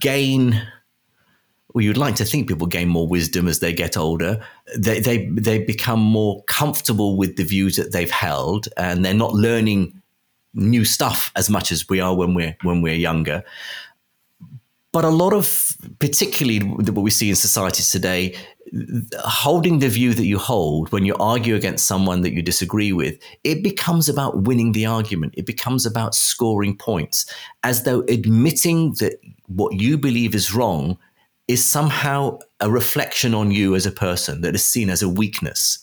gain 0.00 0.60
well, 1.76 1.84
you'd 1.84 1.98
like 1.98 2.14
to 2.14 2.24
think 2.24 2.48
people 2.48 2.66
gain 2.66 2.88
more 2.88 3.06
wisdom 3.06 3.46
as 3.46 3.60
they 3.60 3.70
get 3.70 3.98
older. 3.98 4.42
They, 4.78 4.98
they, 4.98 5.26
they 5.26 5.62
become 5.62 6.00
more 6.00 6.42
comfortable 6.44 7.18
with 7.18 7.36
the 7.36 7.44
views 7.44 7.76
that 7.76 7.92
they've 7.92 8.10
held, 8.10 8.66
and 8.78 9.04
they're 9.04 9.12
not 9.12 9.34
learning 9.34 10.00
new 10.54 10.86
stuff 10.86 11.30
as 11.36 11.50
much 11.50 11.70
as 11.70 11.86
we 11.86 12.00
are 12.00 12.16
when 12.16 12.32
we're 12.32 12.56
when 12.62 12.80
we're 12.80 12.94
younger. 12.94 13.44
But 14.90 15.04
a 15.04 15.10
lot 15.10 15.34
of, 15.34 15.76
particularly 15.98 16.60
what 16.60 17.02
we 17.02 17.10
see 17.10 17.28
in 17.28 17.36
societies 17.36 17.90
today, 17.90 18.34
holding 19.18 19.80
the 19.80 19.90
view 19.90 20.14
that 20.14 20.24
you 20.24 20.38
hold 20.38 20.90
when 20.90 21.04
you 21.04 21.14
argue 21.16 21.54
against 21.54 21.84
someone 21.84 22.22
that 22.22 22.32
you 22.32 22.40
disagree 22.40 22.94
with, 22.94 23.18
it 23.44 23.62
becomes 23.62 24.08
about 24.08 24.44
winning 24.44 24.72
the 24.72 24.86
argument. 24.86 25.34
It 25.36 25.44
becomes 25.44 25.84
about 25.84 26.14
scoring 26.14 26.78
points, 26.78 27.26
as 27.62 27.82
though 27.82 28.04
admitting 28.08 28.94
that 28.94 29.20
what 29.48 29.80
you 29.80 29.98
believe 29.98 30.34
is 30.34 30.54
wrong 30.54 30.98
is 31.48 31.64
somehow 31.64 32.38
a 32.60 32.70
reflection 32.70 33.34
on 33.34 33.50
you 33.50 33.74
as 33.74 33.86
a 33.86 33.92
person 33.92 34.40
that 34.40 34.54
is 34.54 34.64
seen 34.64 34.90
as 34.90 35.02
a 35.02 35.08
weakness. 35.08 35.78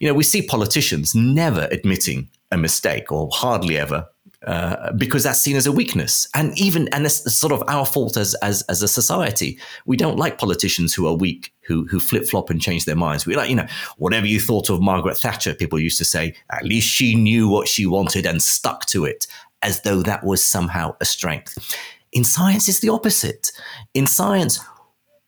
You 0.00 0.08
know, 0.08 0.14
we 0.14 0.24
see 0.24 0.42
politicians 0.42 1.14
never 1.14 1.68
admitting 1.70 2.28
a 2.50 2.56
mistake 2.56 3.10
or 3.10 3.28
hardly 3.32 3.78
ever. 3.78 4.08
Uh, 4.46 4.92
because 4.92 5.24
that's 5.24 5.40
seen 5.40 5.56
as 5.56 5.66
a 5.66 5.72
weakness, 5.72 6.28
and 6.34 6.56
even 6.56 6.88
and 6.92 7.04
it's 7.04 7.36
sort 7.36 7.52
of 7.52 7.64
our 7.66 7.84
fault 7.84 8.16
as 8.16 8.34
as 8.42 8.62
as 8.68 8.80
a 8.80 8.86
society. 8.86 9.58
We 9.86 9.96
don't 9.96 10.18
like 10.18 10.38
politicians 10.38 10.94
who 10.94 11.08
are 11.08 11.14
weak, 11.14 11.52
who 11.62 11.86
who 11.86 11.98
flip 11.98 12.26
flop 12.26 12.48
and 12.48 12.60
change 12.60 12.84
their 12.84 12.94
minds. 12.94 13.26
We 13.26 13.34
like, 13.34 13.48
you 13.48 13.56
know, 13.56 13.66
whatever 13.96 14.26
you 14.26 14.38
thought 14.38 14.70
of 14.70 14.80
Margaret 14.80 15.18
Thatcher, 15.18 15.54
people 15.54 15.80
used 15.80 15.98
to 15.98 16.04
say, 16.04 16.34
at 16.50 16.64
least 16.64 16.86
she 16.86 17.16
knew 17.16 17.48
what 17.48 17.66
she 17.66 17.86
wanted 17.86 18.24
and 18.24 18.40
stuck 18.40 18.86
to 18.86 19.04
it, 19.04 19.26
as 19.62 19.80
though 19.82 20.02
that 20.02 20.22
was 20.22 20.44
somehow 20.44 20.94
a 21.00 21.06
strength. 21.06 21.76
In 22.16 22.24
science, 22.24 22.66
it's 22.66 22.80
the 22.80 22.88
opposite. 22.88 23.52
In 23.92 24.06
science, 24.06 24.58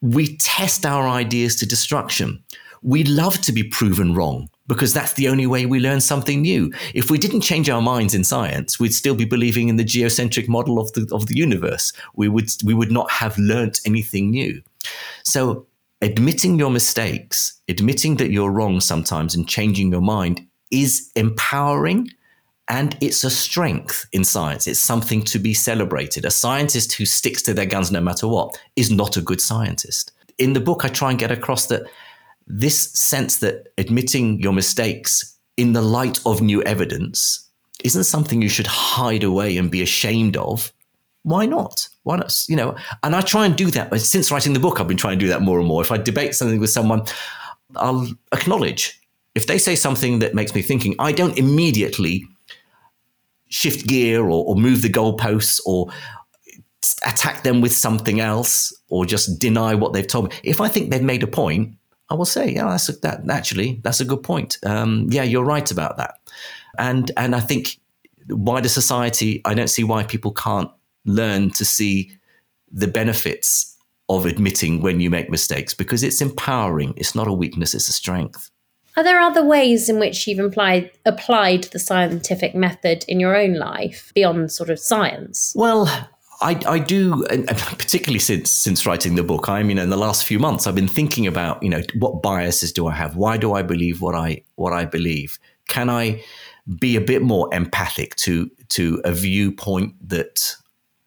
we 0.01 0.39
test 0.39 0.87
our 0.87 1.07
ideas 1.07 1.55
to 1.57 1.67
destruction. 1.67 2.43
We 2.81 3.05
love 3.05 3.43
to 3.43 3.53
be 3.53 3.63
proven 3.63 4.15
wrong 4.15 4.49
because 4.69 4.95
that's 4.95 5.13
the 5.13 5.29
only 5.29 5.47
way 5.47 5.67
we 5.67 5.81
learn 5.81 6.01
something 6.01 6.41
new. 6.41 6.73
If 6.95 7.11
we 7.11 7.19
didn't 7.19 7.43
change 7.43 7.69
our 7.69 7.83
minds 7.83 8.15
in 8.15 8.25
science, 8.25 8.81
we'd 8.81 8.95
still 8.95 9.15
be 9.15 9.27
believing 9.27 9.69
in 9.69 9.77
the 9.77 9.85
geocentric 9.85 10.49
model 10.49 10.79
of 10.79 10.91
the 10.95 11.07
of 11.13 11.27
the 11.27 11.37
universe. 11.37 11.93
We 12.15 12.29
would 12.29 12.49
we 12.65 12.73
would 12.73 12.91
not 12.91 13.11
have 13.11 13.37
learnt 13.37 13.81
anything 13.85 14.31
new. 14.31 14.63
So 15.25 15.67
admitting 16.01 16.59
your 16.59 16.71
mistakes, 16.71 17.61
admitting 17.69 18.17
that 18.17 18.31
you're 18.31 18.51
wrong 18.51 18.81
sometimes 18.81 19.35
and 19.35 19.47
changing 19.47 19.93
your 19.93 20.01
mind 20.01 20.41
is 20.71 21.11
empowering 21.17 22.09
and 22.69 22.97
it's 23.01 23.25
a 23.25 23.31
strength 23.31 24.07
in 24.13 24.25
science. 24.25 24.67
It's 24.67 24.81
something 24.81 25.23
to 25.25 25.39
be 25.39 25.55
celebrated. 25.55 26.25
A 26.25 26.31
scientist 26.31 26.93
who 26.93 27.07
sticks 27.07 27.43
to 27.43 27.55
their 27.55 27.67
guns 27.67 27.91
no 27.91 28.01
matter 28.01 28.29
what 28.29 28.61
is 28.77 28.91
not 28.91 29.17
a 29.17 29.23
good 29.23 29.41
scientist. 29.41 30.13
In 30.37 30.53
the 30.53 30.61
book, 30.61 30.85
I 30.85 30.89
try 30.89 31.11
and 31.11 31.19
get 31.19 31.31
across 31.31 31.67
that 31.67 31.83
this 32.47 32.93
sense 32.93 33.39
that 33.39 33.69
admitting 33.79 34.41
your 34.41 34.53
mistakes 34.53 35.37
in 35.57 35.73
the 35.73 35.83
light 35.83 36.21
of 36.25 36.41
new 36.41 36.63
evidence 36.63 37.49
isn't 37.85 38.05
something 38.05 38.43
you 38.43 38.49
should 38.49 38.67
hide 38.67 39.25
away 39.25 39.57
and 39.57 39.71
be 39.71 39.83
ashamed 39.83 40.37
of. 40.37 40.73
Why 41.23 41.47
not? 41.47 41.89
Why 42.05 42.17
not? 42.17 42.45
You 42.49 42.57
know, 42.57 42.77
and 43.03 43.15
I 43.15 43.21
try 43.21 43.45
and 43.45 43.57
do 43.57 43.71
that. 43.73 43.95
Since 44.01 44.31
writing 44.31 44.53
the 44.53 44.61
book, 44.61 44.81
I've 44.81 44.89
been 44.89 44.97
trying 44.97 45.19
to 45.19 45.25
do 45.25 45.29
that 45.29 45.43
more 45.43 45.59
and 45.59 45.69
more. 45.69 45.83
If 45.83 45.93
I 45.93 45.99
debate 45.99 46.35
something 46.35 46.61
with 46.61 46.71
someone, 46.71 47.03
I'll 47.77 48.09
acknowledge. 48.33 48.99
If 49.35 49.47
they 49.47 49.59
say 49.59 49.77
something 49.77 50.21
that 50.21 50.35
makes 50.35 50.55
me 50.55 50.63
thinking, 50.63 50.95
I 50.99 51.13
don't 51.13 51.37
immediately 51.39 52.27
shift 53.49 53.87
gear 53.87 54.23
or, 54.23 54.45
or 54.45 54.57
move 54.57 54.83
the 54.83 54.89
goalposts 54.89 55.61
or 55.67 55.91
attack 57.07 57.43
them 57.43 57.61
with 57.61 57.73
something 57.73 58.21
else 58.21 58.73
or 58.89 59.05
just 59.05 59.39
deny 59.39 59.75
what 59.75 59.93
they've 59.93 60.07
told 60.07 60.31
me. 60.31 60.37
If 60.43 60.61
I 60.61 60.69
think 60.69 60.91
they've 60.91 61.03
made 61.03 61.23
a 61.23 61.27
point, 61.27 61.77
I 62.11 62.15
will 62.15 62.25
say, 62.25 62.51
yeah, 62.51 62.71
that's 62.71 62.89
a, 62.89 62.93
that 63.01 63.29
actually 63.29 63.81
that's 63.85 64.01
a 64.01 64.05
good 64.05 64.23
point. 64.23 64.59
Um, 64.65 65.07
yeah, 65.11 65.25
you're 65.25 65.45
right 65.45 65.71
about 65.71 65.97
that. 65.99 66.15
And 66.79 67.11
and 67.17 67.35
I 67.35 67.41
think 67.41 67.79
wider 68.29 68.69
society, 68.69 69.43
I 69.45 69.55
don't 69.55 69.69
see 69.69 69.85
why 69.85 70.05
people 70.05 70.33
can't 70.33 70.71
learn 71.05 71.51
to 71.51 71.65
see 71.65 72.13
the 72.71 72.89
benefits 72.89 73.77
of 74.09 74.25
admitting 74.25 74.81
when 74.81 75.01
you 75.01 75.11
make 75.11 75.31
mistakes 75.31 75.75
because 75.75 76.03
it's 76.03 76.21
empowering. 76.21 76.95
It's 76.97 77.15
not 77.15 77.29
a 77.29 77.33
weakness; 77.33 77.75
it's 77.75 77.89
a 77.89 77.93
strength. 77.93 78.51
Are 78.99 79.05
there 79.05 79.21
other 79.21 79.45
ways 79.45 79.89
in 79.89 80.01
which 80.01 80.27
you've 80.27 80.41
implied, 80.41 80.91
applied 81.07 81.63
the 81.65 81.79
scientific 81.79 82.53
method 82.53 83.05
in 83.07 83.21
your 83.21 83.37
own 83.37 83.55
life 83.55 84.11
beyond 84.13 84.51
sort 84.51 84.71
of 84.71 84.81
science? 84.81 85.53
Well, 85.55 85.87
I, 86.41 86.61
I 86.67 86.81
do, 86.81 87.25
particularly 87.25 88.19
since 88.19 88.51
since 88.51 88.87
writing 88.87 89.15
the 89.15 89.23
book. 89.23 89.49
I 89.49 89.63
mean, 89.63 89.79
in 89.79 89.91
the 89.91 89.97
last 89.97 90.25
few 90.25 90.41
months, 90.41 90.67
I've 90.67 90.75
been 90.75 90.89
thinking 90.89 91.29
about, 91.29 91.63
you 91.63 91.69
know, 91.69 91.81
what 92.01 92.23
biases 92.23 92.73
do 92.73 92.89
I 92.89 92.93
have? 92.95 93.15
Why 93.15 93.37
do 93.37 93.53
I 93.53 93.63
believe 93.63 94.03
what 94.03 94.17
I 94.17 94.43
what 94.57 94.73
I 94.73 94.85
believe? 94.85 95.39
Can 95.69 95.89
I 95.89 96.21
be 96.81 96.97
a 96.97 97.01
bit 97.01 97.23
more 97.23 97.49
empathic 97.55 98.17
to 98.17 98.51
to 98.71 99.01
a 99.05 99.13
viewpoint 99.13 99.95
that 100.09 100.57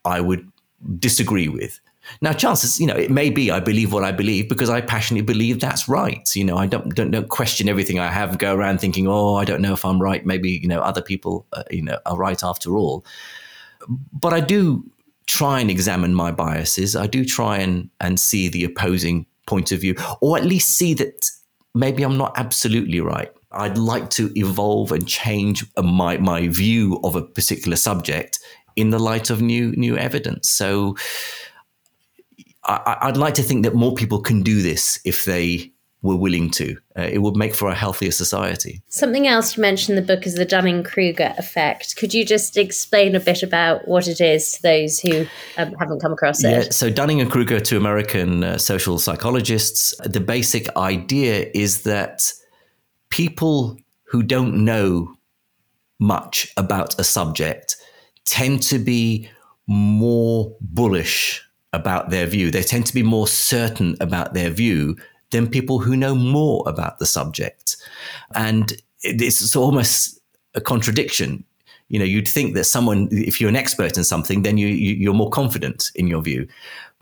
I 0.05 0.21
would 0.21 0.49
disagree 0.97 1.49
with. 1.49 1.80
Now, 2.21 2.33
chances, 2.33 2.79
you 2.79 2.87
know, 2.87 2.95
it 2.95 3.11
may 3.11 3.29
be 3.29 3.51
I 3.51 3.59
believe 3.59 3.93
what 3.93 4.03
I 4.03 4.11
believe 4.11 4.49
because 4.49 4.69
I 4.69 4.81
passionately 4.81 5.25
believe 5.25 5.59
that's 5.59 5.87
right. 5.87 6.27
You 6.35 6.43
know, 6.43 6.57
I 6.57 6.67
don't 6.67 6.93
don't, 6.95 7.11
don't 7.11 7.29
question 7.29 7.69
everything 7.69 7.99
I 7.99 8.11
have. 8.11 8.37
Go 8.37 8.55
around 8.55 8.79
thinking, 8.79 9.07
oh, 9.07 9.35
I 9.35 9.45
don't 9.45 9.61
know 9.61 9.73
if 9.73 9.85
I'm 9.85 10.01
right. 10.01 10.25
Maybe 10.25 10.51
you 10.51 10.67
know 10.67 10.81
other 10.81 11.01
people, 11.01 11.45
uh, 11.53 11.63
you 11.71 11.81
know, 11.81 11.99
are 12.05 12.17
right 12.17 12.43
after 12.43 12.75
all. 12.75 13.05
But 14.11 14.33
I 14.33 14.39
do 14.39 14.83
try 15.27 15.59
and 15.59 15.71
examine 15.71 16.13
my 16.13 16.31
biases. 16.31 16.95
I 16.95 17.07
do 17.07 17.23
try 17.23 17.57
and 17.57 17.89
and 17.99 18.19
see 18.19 18.49
the 18.49 18.63
opposing 18.63 19.25
point 19.45 19.71
of 19.71 19.79
view, 19.81 19.95
or 20.21 20.37
at 20.37 20.45
least 20.45 20.77
see 20.77 20.93
that 20.95 21.29
maybe 21.73 22.03
I'm 22.03 22.17
not 22.17 22.33
absolutely 22.37 22.99
right. 22.99 23.31
I'd 23.51 23.77
like 23.77 24.09
to 24.11 24.31
evolve 24.35 24.91
and 24.91 25.07
change 25.07 25.65
my 25.77 26.17
my 26.17 26.47
view 26.47 26.99
of 27.03 27.15
a 27.15 27.21
particular 27.21 27.77
subject 27.77 28.39
in 28.75 28.89
the 28.89 28.99
light 28.99 29.29
of 29.29 29.41
new 29.41 29.71
new 29.73 29.97
evidence. 29.97 30.49
So 30.49 30.95
I, 32.63 33.07
would 33.07 33.17
like 33.17 33.33
to 33.35 33.43
think 33.43 33.63
that 33.63 33.73
more 33.73 33.93
people 33.93 34.21
can 34.21 34.43
do 34.43 34.61
this 34.61 34.99
if 35.03 35.25
they 35.25 35.71
were 36.03 36.15
willing 36.15 36.49
to. 36.49 36.77
Uh, 36.97 37.03
it 37.03 37.19
would 37.19 37.35
make 37.35 37.53
for 37.53 37.69
a 37.69 37.75
healthier 37.75 38.11
society. 38.11 38.81
Something 38.87 39.27
else 39.27 39.55
you 39.55 39.61
mentioned 39.61 39.97
in 39.97 40.05
the 40.05 40.15
book 40.15 40.25
is 40.25 40.35
the 40.35 40.45
Dunning 40.45 40.83
Kruger 40.83 41.33
effect. 41.37 41.95
Could 41.95 42.13
you 42.13 42.25
just 42.25 42.57
explain 42.57 43.15
a 43.15 43.19
bit 43.19 43.43
about 43.43 43.87
what 43.87 44.07
it 44.07 44.19
is 44.19 44.53
to 44.53 44.61
those 44.61 44.99
who 44.99 45.25
um, 45.57 45.73
haven't 45.73 45.99
come 45.99 46.11
across 46.11 46.43
it? 46.43 46.49
Yeah, 46.49 46.69
so 46.71 46.89
Dunning 46.89 47.21
and 47.21 47.29
Kruger, 47.29 47.59
two 47.59 47.77
American 47.77 48.43
uh, 48.43 48.57
social 48.57 48.97
psychologists, 48.97 49.95
the 50.03 50.19
basic 50.19 50.75
idea 50.75 51.49
is 51.53 51.83
that 51.83 52.31
people 53.09 53.77
who 54.05 54.23
don't 54.23 54.65
know 54.65 55.15
much 55.99 56.51
about 56.57 56.99
a 56.99 57.03
subject 57.03 57.75
tend 58.25 58.63
to 58.63 58.79
be 58.79 59.29
more 59.67 60.55
bullish 60.61 61.43
about 61.73 62.09
their 62.09 62.25
view. 62.25 62.51
They 62.51 62.63
tend 62.63 62.85
to 62.87 62.93
be 62.93 63.03
more 63.03 63.27
certain 63.27 63.95
about 63.99 64.33
their 64.33 64.49
view 64.49 64.97
than 65.31 65.49
people 65.49 65.79
who 65.79 65.95
know 65.95 66.15
more 66.15 66.63
about 66.67 66.99
the 66.99 67.05
subject. 67.05 67.77
And 68.35 68.73
it's 69.03 69.55
almost 69.55 70.19
a 70.53 70.61
contradiction. 70.61 71.43
You 71.87 71.99
know, 71.99 72.05
you'd 72.05 72.27
think 72.27 72.53
that 72.55 72.65
someone, 72.65 73.07
if 73.11 73.39
you're 73.39 73.49
an 73.49 73.55
expert 73.55 73.97
in 73.97 74.03
something, 74.03 74.43
then 74.43 74.57
you, 74.57 74.67
you, 74.67 75.09
are 75.11 75.15
more 75.15 75.29
confident 75.29 75.91
in 75.95 76.07
your 76.07 76.21
view. 76.21 76.47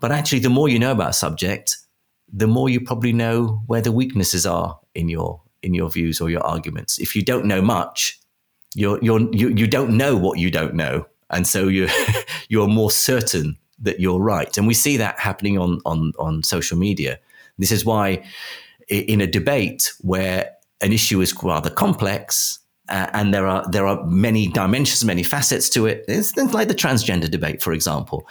But 0.00 0.12
actually, 0.12 0.40
the 0.40 0.50
more 0.50 0.68
you 0.68 0.78
know 0.78 0.92
about 0.92 1.10
a 1.10 1.14
subject, 1.14 1.76
the 2.32 2.46
more 2.46 2.68
you 2.68 2.80
probably 2.80 3.12
know 3.12 3.62
where 3.66 3.82
the 3.82 3.92
weaknesses 3.92 4.46
are 4.46 4.78
in 4.94 5.08
your 5.08 5.40
in 5.62 5.74
your 5.74 5.90
views 5.90 6.20
or 6.20 6.30
your 6.30 6.40
arguments. 6.40 6.98
If 6.98 7.14
you 7.14 7.22
don't 7.22 7.44
know 7.44 7.60
much, 7.60 8.18
you're, 8.74 8.98
you're, 9.02 9.20
you 9.34 9.50
you 9.50 9.66
don't 9.66 9.96
know 9.96 10.16
what 10.16 10.38
you 10.38 10.50
don't 10.50 10.74
know, 10.74 11.06
and 11.28 11.46
so 11.46 11.68
you 11.68 11.88
you're 12.48 12.68
more 12.68 12.90
certain 12.90 13.58
that 13.80 14.00
you're 14.00 14.20
right. 14.20 14.56
And 14.56 14.66
we 14.66 14.74
see 14.74 14.96
that 14.96 15.18
happening 15.18 15.58
on, 15.58 15.80
on, 15.84 16.12
on 16.18 16.42
social 16.42 16.78
media. 16.78 17.18
This 17.58 17.72
is 17.72 17.84
why, 17.84 18.24
in 18.88 19.20
a 19.20 19.26
debate 19.26 19.92
where 20.00 20.50
an 20.80 20.92
issue 20.92 21.20
is 21.20 21.34
rather 21.42 21.70
complex, 21.70 22.58
uh, 22.88 23.08
and 23.12 23.32
there 23.32 23.46
are 23.46 23.64
there 23.70 23.86
are 23.86 24.04
many 24.06 24.48
dimensions, 24.48 25.04
many 25.04 25.22
facets 25.22 25.68
to 25.70 25.86
it. 25.86 26.04
It's 26.08 26.36
like 26.36 26.68
the 26.68 26.74
transgender 26.74 27.30
debate, 27.30 27.62
for 27.62 27.72
example. 27.72 28.26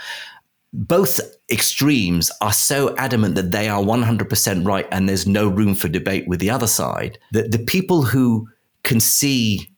Both 0.74 1.20
extremes 1.50 2.30
are 2.41 2.54
so 2.54 2.95
adamant 2.97 3.36
that 3.36 3.52
they 3.52 3.70
are 3.70 3.82
100% 3.82 4.68
right 4.68 4.88
and 4.91 5.10
there's 5.10 5.26
no 5.26 5.47
room 5.47 5.74
for 5.74 5.88
debate 5.88 6.28
with 6.28 6.39
the 6.39 6.52
other 6.52 6.68
side 6.68 7.18
that 7.32 7.52
the 7.52 7.58
people 7.58 8.04
who 8.04 8.47
can 8.84 9.00
see 9.00 9.72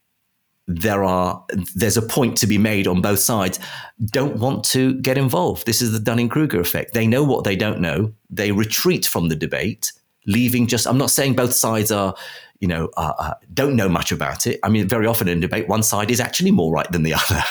there 0.79 1.03
are 1.03 1.43
there's 1.75 1.97
a 1.97 2.01
point 2.01 2.37
to 2.37 2.47
be 2.47 2.57
made 2.57 2.87
on 2.87 3.01
both 3.01 3.19
sides. 3.19 3.59
Don't 4.05 4.37
want 4.37 4.63
to 4.65 4.95
get 5.01 5.17
involved. 5.17 5.65
This 5.65 5.81
is 5.81 5.91
the 5.91 5.99
dunning-kruger 5.99 6.59
effect. 6.59 6.93
They 6.93 7.07
know 7.07 7.23
what 7.23 7.43
they 7.43 7.55
don't 7.55 7.79
know. 7.79 8.13
They 8.29 8.51
retreat 8.51 9.05
from 9.05 9.29
the 9.29 9.35
debate 9.35 9.91
leaving 10.27 10.67
just 10.67 10.85
i'm 10.85 10.99
not 10.99 11.09
saying 11.09 11.33
both 11.33 11.51
sides 11.51 11.91
are 11.91 12.13
you 12.61 12.67
know 12.67 12.89
uh, 12.95 13.13
uh, 13.17 13.33
don't 13.53 13.75
know 13.75 13.89
much 13.89 14.11
about 14.11 14.47
it. 14.47 14.59
I 14.63 14.69
mean 14.69 14.87
very 14.87 15.07
often 15.07 15.27
in 15.27 15.41
debate 15.41 15.67
one 15.67 15.83
side 15.83 16.09
is 16.09 16.21
actually 16.21 16.51
more 16.51 16.71
right 16.71 16.89
than 16.91 17.03
the 17.03 17.13
other 17.21 17.43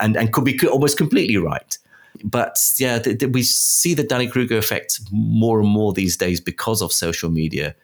and 0.00 0.16
and 0.16 0.32
could 0.32 0.44
be 0.44 0.58
almost 0.68 0.98
completely 0.98 1.38
right. 1.38 1.78
But 2.22 2.58
yeah 2.78 2.98
th- 2.98 3.18
th- 3.20 3.32
we 3.32 3.42
see 3.42 3.94
the 3.94 4.02
dunning-kruger 4.02 4.58
effect 4.58 5.00
more 5.10 5.60
and 5.60 5.68
more 5.68 5.92
these 5.92 6.16
days 6.16 6.40
because 6.40 6.82
of 6.82 6.92
social 6.92 7.30
media 7.30 7.74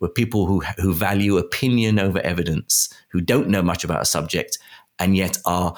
were 0.00 0.08
people 0.08 0.46
who, 0.46 0.60
who 0.78 0.92
value 0.92 1.36
opinion 1.36 1.98
over 1.98 2.20
evidence, 2.20 2.92
who 3.10 3.20
don't 3.20 3.48
know 3.48 3.62
much 3.62 3.84
about 3.84 4.02
a 4.02 4.06
subject, 4.06 4.58
and 4.98 5.16
yet 5.16 5.38
are 5.44 5.74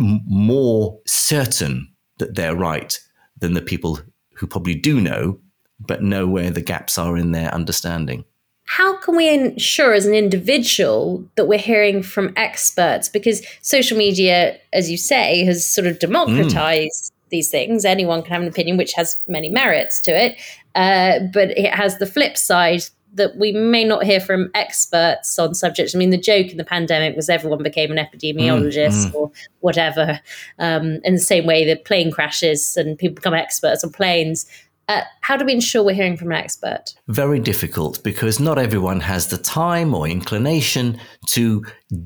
m- 0.00 0.20
more 0.26 0.98
certain 1.06 1.92
that 2.18 2.34
they're 2.34 2.56
right 2.56 2.98
than 3.38 3.54
the 3.54 3.62
people 3.62 4.00
who 4.34 4.46
probably 4.46 4.74
do 4.74 5.00
know, 5.00 5.38
but 5.80 6.02
know 6.02 6.26
where 6.26 6.50
the 6.50 6.60
gaps 6.60 6.98
are 6.98 7.16
in 7.16 7.32
their 7.32 7.52
understanding. 7.54 8.24
How 8.64 8.98
can 8.98 9.16
we 9.16 9.28
ensure 9.32 9.94
as 9.94 10.04
an 10.04 10.14
individual 10.14 11.24
that 11.36 11.46
we're 11.46 11.58
hearing 11.58 12.02
from 12.02 12.34
experts? 12.36 13.08
Because 13.08 13.42
social 13.62 13.96
media, 13.96 14.58
as 14.74 14.90
you 14.90 14.98
say, 14.98 15.44
has 15.44 15.68
sort 15.68 15.86
of 15.86 15.98
democratized. 15.98 17.12
Mm 17.12 17.14
these 17.30 17.50
things. 17.50 17.84
Anyone 17.84 18.22
can 18.22 18.32
have 18.32 18.42
an 18.42 18.48
opinion, 18.48 18.76
which 18.76 18.92
has 18.94 19.18
many 19.26 19.48
merits 19.48 20.00
to 20.02 20.10
it. 20.10 20.38
Uh, 20.74 21.20
but 21.32 21.50
it 21.58 21.74
has 21.74 21.98
the 21.98 22.06
flip 22.06 22.36
side 22.36 22.84
that 23.14 23.36
we 23.36 23.52
may 23.52 23.84
not 23.84 24.04
hear 24.04 24.20
from 24.20 24.50
experts 24.54 25.38
on 25.38 25.54
subjects. 25.54 25.94
I 25.94 25.98
mean, 25.98 26.10
the 26.10 26.18
joke 26.18 26.50
in 26.50 26.56
the 26.56 26.64
pandemic 26.64 27.16
was 27.16 27.28
everyone 27.28 27.62
became 27.62 27.90
an 27.90 27.98
epidemiologist 27.98 29.06
mm, 29.06 29.10
mm. 29.10 29.14
or 29.14 29.30
whatever. 29.60 30.20
Um, 30.58 31.00
in 31.04 31.14
the 31.14 31.20
same 31.20 31.46
way 31.46 31.64
that 31.64 31.84
plane 31.84 32.10
crashes 32.10 32.76
and 32.76 32.98
people 32.98 33.16
become 33.16 33.34
experts 33.34 33.82
on 33.84 33.90
planes. 33.90 34.46
Uh, 34.88 35.02
how 35.20 35.36
do 35.36 35.44
we 35.44 35.52
ensure 35.52 35.82
we're 35.84 35.94
hearing 35.94 36.16
from 36.16 36.32
an 36.32 36.38
expert? 36.38 36.94
Very 37.08 37.38
difficult 37.38 38.02
because 38.02 38.40
not 38.40 38.58
everyone 38.58 39.00
has 39.00 39.28
the 39.28 39.36
time 39.36 39.94
or 39.94 40.08
inclination 40.08 40.98
to 41.26 41.64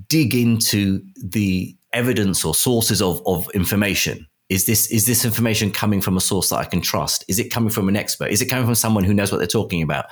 dig 0.08 0.34
into 0.34 1.00
the 1.16 1.76
evidence 1.92 2.44
or 2.44 2.54
sources 2.54 3.00
of, 3.00 3.22
of 3.24 3.48
information. 3.54 4.26
Is 4.52 4.66
this 4.66 4.86
is 4.90 5.06
this 5.06 5.24
information 5.24 5.70
coming 5.70 6.02
from 6.02 6.18
a 6.18 6.20
source 6.20 6.50
that 6.50 6.56
I 6.56 6.64
can 6.66 6.82
trust? 6.82 7.24
Is 7.26 7.38
it 7.38 7.48
coming 7.50 7.70
from 7.70 7.88
an 7.88 7.96
expert? 7.96 8.30
Is 8.30 8.42
it 8.42 8.50
coming 8.50 8.66
from 8.66 8.74
someone 8.74 9.02
who 9.02 9.14
knows 9.14 9.32
what 9.32 9.38
they're 9.38 9.46
talking 9.46 9.80
about? 9.80 10.04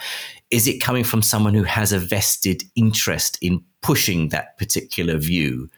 Is 0.51 0.67
it 0.67 0.79
coming 0.79 1.05
from 1.05 1.21
someone 1.21 1.53
who 1.53 1.65
has 1.65 1.93
a 1.93 1.99
vested 1.99 2.63
interest 2.75 3.37
in 3.43 3.63
pushing 3.83 4.31
that 4.31 4.57
particular 4.57 5.19
view? 5.19 5.69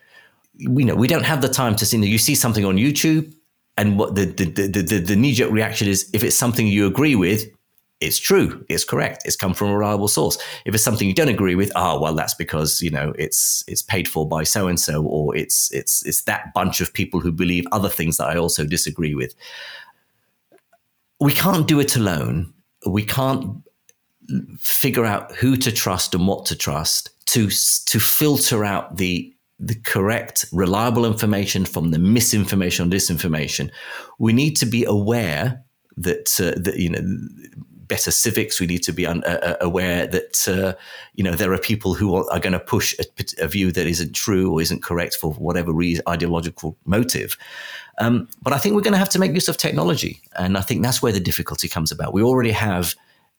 We 0.68 0.84
know 0.84 0.94
we 0.94 1.08
don't 1.08 1.24
have 1.24 1.42
the 1.42 1.48
time 1.48 1.74
to 1.74 1.84
see. 1.84 1.98
You 1.98 2.18
see 2.18 2.36
something 2.36 2.64
on 2.64 2.76
YouTube, 2.76 3.34
and 3.76 3.98
what 3.98 4.14
the 4.14 4.26
the 4.26 4.44
the, 4.44 4.82
the, 4.82 4.98
the 5.00 5.16
knee 5.16 5.34
jerk 5.34 5.50
reaction 5.50 5.88
is 5.88 6.08
if 6.12 6.22
it's 6.22 6.36
something 6.36 6.68
you 6.68 6.86
agree 6.86 7.16
with, 7.16 7.46
it's 8.02 8.18
true, 8.18 8.64
it's 8.68 8.84
correct, 8.84 9.22
it's 9.24 9.36
come 9.36 9.54
from 9.54 9.68
a 9.68 9.76
reliable 9.76 10.08
source. 10.08 10.36
If 10.64 10.74
it's 10.74 10.84
something 10.84 11.08
you 11.08 11.14
don't 11.14 11.28
agree 11.28 11.54
with, 11.54 11.70
ah, 11.76 11.94
oh, 11.94 12.00
well, 12.00 12.14
that's 12.14 12.34
because 12.34 12.82
you 12.82 12.90
know 12.90 13.12
it's 13.18 13.64
it's 13.68 13.82
paid 13.82 14.08
for 14.08 14.28
by 14.28 14.44
so 14.44 14.68
and 14.68 14.78
so, 14.78 15.04
or 15.04 15.36
it's 15.36 15.72
it's 15.72 16.04
it's 16.04 16.22
that 16.24 16.52
bunch 16.54 16.80
of 16.80 16.92
people 16.92 17.20
who 17.20 17.32
believe 17.32 17.64
other 17.72 17.88
things 17.88 18.16
that 18.16 18.28
I 18.28 18.36
also 18.36 18.64
disagree 18.64 19.14
with. 19.14 19.34
We 21.20 21.32
can't 21.32 21.68
do 21.68 21.78
it 21.80 21.96
alone. 21.96 22.52
We 22.86 23.04
can't 23.04 23.62
figure 24.58 25.04
out 25.04 25.32
who 25.36 25.56
to 25.56 25.72
trust 25.72 26.14
and 26.14 26.26
what 26.26 26.46
to 26.46 26.56
trust 26.56 27.10
to 27.26 27.48
to 27.48 28.00
filter 28.00 28.64
out 28.64 28.96
the 28.96 29.32
the 29.62 29.76
correct, 29.76 30.44
reliable 30.52 31.06
information 31.06 31.64
from 31.64 31.92
the 31.92 31.98
misinformation 31.98 32.88
or 32.88 32.90
disinformation. 32.90 33.70
We 34.18 34.32
need 34.32 34.56
to 34.56 34.66
be 34.66 34.84
aware 34.84 35.64
that 35.96 36.40
uh, 36.40 36.60
that 36.60 36.76
you 36.76 36.90
know 36.90 37.00
better 37.92 38.10
civics. 38.10 38.58
We 38.58 38.66
need 38.66 38.82
to 38.84 38.92
be 38.92 39.06
un, 39.06 39.22
uh, 39.24 39.38
uh, 39.42 39.56
aware 39.60 40.06
that 40.06 40.48
uh, 40.48 40.72
you 41.12 41.22
know 41.22 41.32
there 41.32 41.52
are 41.52 41.58
people 41.58 41.92
who 41.92 42.16
are, 42.16 42.24
are 42.32 42.40
going 42.40 42.54
to 42.54 42.58
push 42.74 42.94
a, 42.98 43.44
a, 43.44 43.48
view 43.48 43.70
that 43.70 43.86
isn't 43.86 44.14
true 44.14 44.50
or 44.50 44.62
isn't 44.62 44.82
correct 44.82 45.14
for 45.16 45.34
whatever 45.34 45.72
reason, 45.72 46.02
ideological 46.08 46.74
motive. 46.86 47.36
Um, 47.98 48.28
but 48.40 48.54
I 48.54 48.58
think 48.58 48.74
we're 48.74 48.88
going 48.88 48.98
to 48.98 49.04
have 49.04 49.10
to 49.10 49.18
make 49.18 49.34
use 49.34 49.48
of 49.48 49.58
technology, 49.58 50.22
and 50.38 50.56
I 50.56 50.62
think 50.62 50.82
that's 50.82 51.02
where 51.02 51.12
the 51.12 51.20
difficulty 51.20 51.68
comes 51.68 51.92
about. 51.92 52.14
We 52.14 52.22
already 52.22 52.52
have 52.52 52.94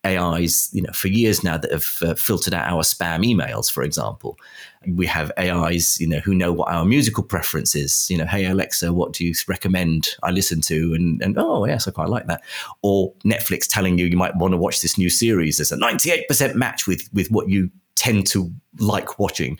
AIs, 0.06 0.70
you 0.74 0.82
know, 0.82 0.92
for 0.92 1.08
years 1.08 1.44
now 1.44 1.58
that 1.58 1.72
have 1.72 1.98
uh, 2.02 2.14
filtered 2.14 2.54
out 2.54 2.68
our 2.68 2.82
spam 2.82 3.26
emails, 3.26 3.72
for 3.72 3.84
example. 3.84 4.38
We 4.86 5.06
have 5.08 5.32
AIs, 5.40 6.00
you 6.00 6.08
know, 6.08 6.20
who 6.20 6.36
know 6.36 6.52
what 6.52 6.70
our 6.70 6.84
musical 6.84 7.24
preference 7.24 7.74
is. 7.74 8.08
You 8.10 8.18
know, 8.18 8.26
hey 8.26 8.46
Alexa, 8.46 8.92
what 8.92 9.14
do 9.14 9.26
you 9.26 9.34
recommend 9.48 10.10
I 10.22 10.32
listen 10.32 10.60
to? 10.62 10.94
And 10.94 11.22
and 11.22 11.38
oh 11.38 11.66
yes, 11.66 11.88
I 11.88 11.92
quite 11.92 12.10
like 12.10 12.28
that. 12.28 12.42
Or 12.82 13.14
Netflix 13.24 13.66
telling 13.68 13.98
you 13.98 14.06
you 14.06 14.18
might 14.18 14.36
want 14.36 14.52
to 14.52 14.58
watch 14.58 14.82
this 14.82 14.98
new 14.98 15.10
series. 15.10 15.58
There's 15.58 15.72
a 15.72 15.78
98% 15.78 16.56
match 16.56 16.86
with 16.86 17.08
with 17.14 17.32
what 17.32 17.48
you 17.48 17.70
tend 17.96 18.28
to 18.28 18.52
like 18.80 19.20
watching. 19.20 19.58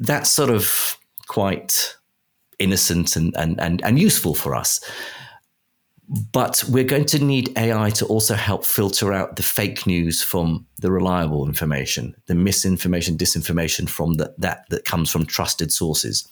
That's 0.00 0.30
sort 0.30 0.50
of 0.50 0.98
quite 1.26 1.94
innocent 2.58 3.16
and 3.16 3.34
and 3.36 3.60
and, 3.60 3.84
and 3.84 3.98
useful 3.98 4.34
for 4.34 4.54
us. 4.54 4.80
But 6.32 6.62
we're 6.68 6.84
going 6.84 7.06
to 7.06 7.24
need 7.24 7.56
AI 7.56 7.88
to 7.90 8.04
also 8.06 8.34
help 8.34 8.66
filter 8.66 9.14
out 9.14 9.36
the 9.36 9.42
fake 9.42 9.86
news 9.86 10.22
from 10.22 10.66
the 10.78 10.92
reliable 10.92 11.46
information, 11.46 12.14
the 12.26 12.34
misinformation, 12.34 13.16
disinformation 13.16 13.88
from 13.88 14.14
the, 14.14 14.34
that 14.36 14.68
that 14.68 14.84
comes 14.84 15.10
from 15.10 15.24
trusted 15.24 15.72
sources. 15.72 16.28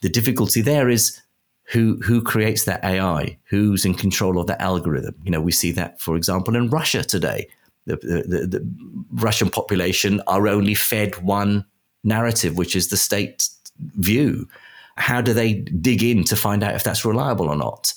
The 0.00 0.08
difficulty 0.08 0.62
there 0.62 0.88
is 0.88 1.20
who 1.64 1.98
who 2.02 2.22
creates 2.22 2.64
that 2.64 2.82
AI, 2.82 3.36
who's 3.44 3.84
in 3.84 3.94
control 3.94 4.38
of 4.38 4.46
that 4.46 4.60
algorithm. 4.62 5.14
You 5.22 5.32
know, 5.32 5.42
we 5.42 5.52
see 5.52 5.72
that, 5.72 6.00
for 6.00 6.16
example, 6.16 6.56
in 6.56 6.70
Russia 6.70 7.04
today. 7.04 7.46
The, 7.86 7.96
the, 7.96 8.46
the 8.46 8.74
Russian 9.12 9.50
population 9.50 10.22
are 10.26 10.48
only 10.48 10.74
fed 10.74 11.16
one 11.22 11.64
narrative, 12.04 12.56
which 12.56 12.74
is 12.74 12.88
the 12.88 12.96
state 12.96 13.48
view. 13.78 14.48
How 14.96 15.20
do 15.20 15.32
they 15.32 15.54
dig 15.54 16.02
in 16.02 16.24
to 16.24 16.36
find 16.36 16.62
out 16.62 16.74
if 16.74 16.84
that's 16.84 17.04
reliable 17.04 17.48
or 17.48 17.56
not? 17.56 17.92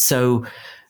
So 0.00 0.46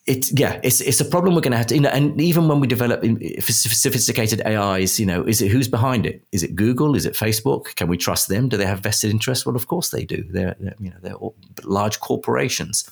it's 0.07 0.33
yeah, 0.33 0.61
it's 0.63 0.81
it's 0.81 1.01
a 1.01 1.05
problem 1.05 1.35
we're 1.35 1.41
going 1.41 1.53
to 1.53 1.59
have 1.59 1.67
to. 1.69 1.75
You 1.75 1.83
know, 1.83 1.91
and 1.91 2.21
even 2.21 2.49
when 2.49 2.59
we 2.61 2.67
develop 2.67 3.05
sophisticated 3.43 4.45
AIs, 4.47 4.99
you 4.99 5.07
know, 5.07 5.23
is 5.23 5.43
it 5.43 5.51
who's 5.51 5.69
behind 5.69 6.07
it? 6.07 6.25
Is 6.33 6.43
it 6.43 6.57
Google? 6.57 6.97
Is 6.97 7.07
it 7.07 7.15
Facebook? 7.15 7.75
Can 7.77 7.89
we 7.89 7.97
trust 7.97 8.29
them? 8.29 8.49
Do 8.49 8.57
they 8.57 8.67
have 8.67 8.81
vested 8.81 9.11
interest? 9.11 9.47
Well, 9.47 9.57
of 9.57 9.67
course 9.67 9.91
they 9.91 10.05
do. 10.05 10.25
They're, 10.31 10.57
they're 10.59 10.75
you 10.81 10.91
know 10.91 10.97
they're 11.03 11.17
large 11.65 12.01
corporations, 12.01 12.91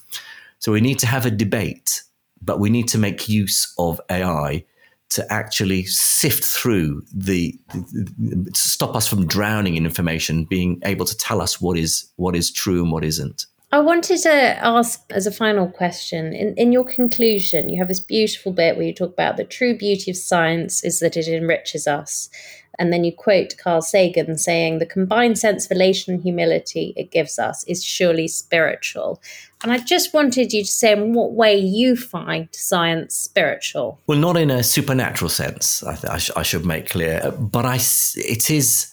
so 0.58 0.70
we 0.70 0.80
need 0.80 0.98
to 1.00 1.06
have 1.06 1.24
a 1.24 1.30
debate, 1.30 2.02
but 2.42 2.60
we 2.60 2.68
need 2.68 2.88
to 2.88 2.98
make 2.98 3.28
use 3.28 3.74
of 3.78 4.00
AI 4.10 4.64
to 5.10 5.32
actually 5.32 5.84
sift 5.86 6.44
through 6.44 7.02
the, 7.14 7.58
the, 7.72 8.50
stop 8.54 8.94
us 8.94 9.08
from 9.08 9.26
drowning 9.26 9.74
in 9.76 9.86
information, 9.86 10.44
being 10.44 10.78
able 10.84 11.06
to 11.06 11.16
tell 11.16 11.40
us 11.40 11.60
what 11.60 11.78
is 11.78 12.10
what 12.16 12.36
is 12.36 12.52
true 12.52 12.82
and 12.82 12.92
what 12.92 13.04
isn't. 13.04 13.46
I 13.70 13.80
wanted 13.80 14.18
to 14.22 14.32
ask 14.32 15.02
as 15.10 15.26
a 15.26 15.30
final 15.30 15.68
question 15.68 16.32
in, 16.32 16.54
in 16.54 16.72
your 16.72 16.84
conclusion, 16.84 17.68
you 17.68 17.78
have 17.78 17.88
this 17.88 18.00
beautiful 18.00 18.50
bit 18.50 18.76
where 18.76 18.86
you 18.86 18.94
talk 18.94 19.12
about 19.12 19.36
the 19.36 19.44
true 19.44 19.76
beauty 19.76 20.10
of 20.10 20.16
science 20.16 20.82
is 20.82 21.00
that 21.00 21.18
it 21.18 21.28
enriches 21.28 21.86
us. 21.86 22.30
And 22.78 22.92
then 22.92 23.04
you 23.04 23.12
quote 23.12 23.56
Carl 23.58 23.82
Sagan 23.82 24.38
saying, 24.38 24.78
the 24.78 24.86
combined 24.86 25.38
sense 25.38 25.66
of 25.66 25.72
elation 25.72 26.14
and 26.14 26.22
humility 26.22 26.94
it 26.96 27.10
gives 27.10 27.38
us 27.38 27.64
is 27.64 27.84
surely 27.84 28.28
spiritual. 28.28 29.20
And 29.62 29.72
I 29.72 29.78
just 29.78 30.14
wanted 30.14 30.52
you 30.52 30.62
to 30.62 30.70
say 30.70 30.92
in 30.92 31.12
what 31.12 31.32
way 31.32 31.58
you 31.58 31.96
find 31.96 32.48
science 32.52 33.14
spiritual. 33.14 34.00
Well, 34.06 34.18
not 34.18 34.36
in 34.36 34.50
a 34.50 34.62
supernatural 34.62 35.28
sense, 35.28 35.82
I, 35.82 35.94
th- 35.96 36.10
I, 36.10 36.18
sh- 36.18 36.30
I 36.36 36.42
should 36.42 36.64
make 36.64 36.88
clear, 36.88 37.32
but 37.36 37.66
I, 37.66 37.76
it 38.14 38.48
is 38.48 38.92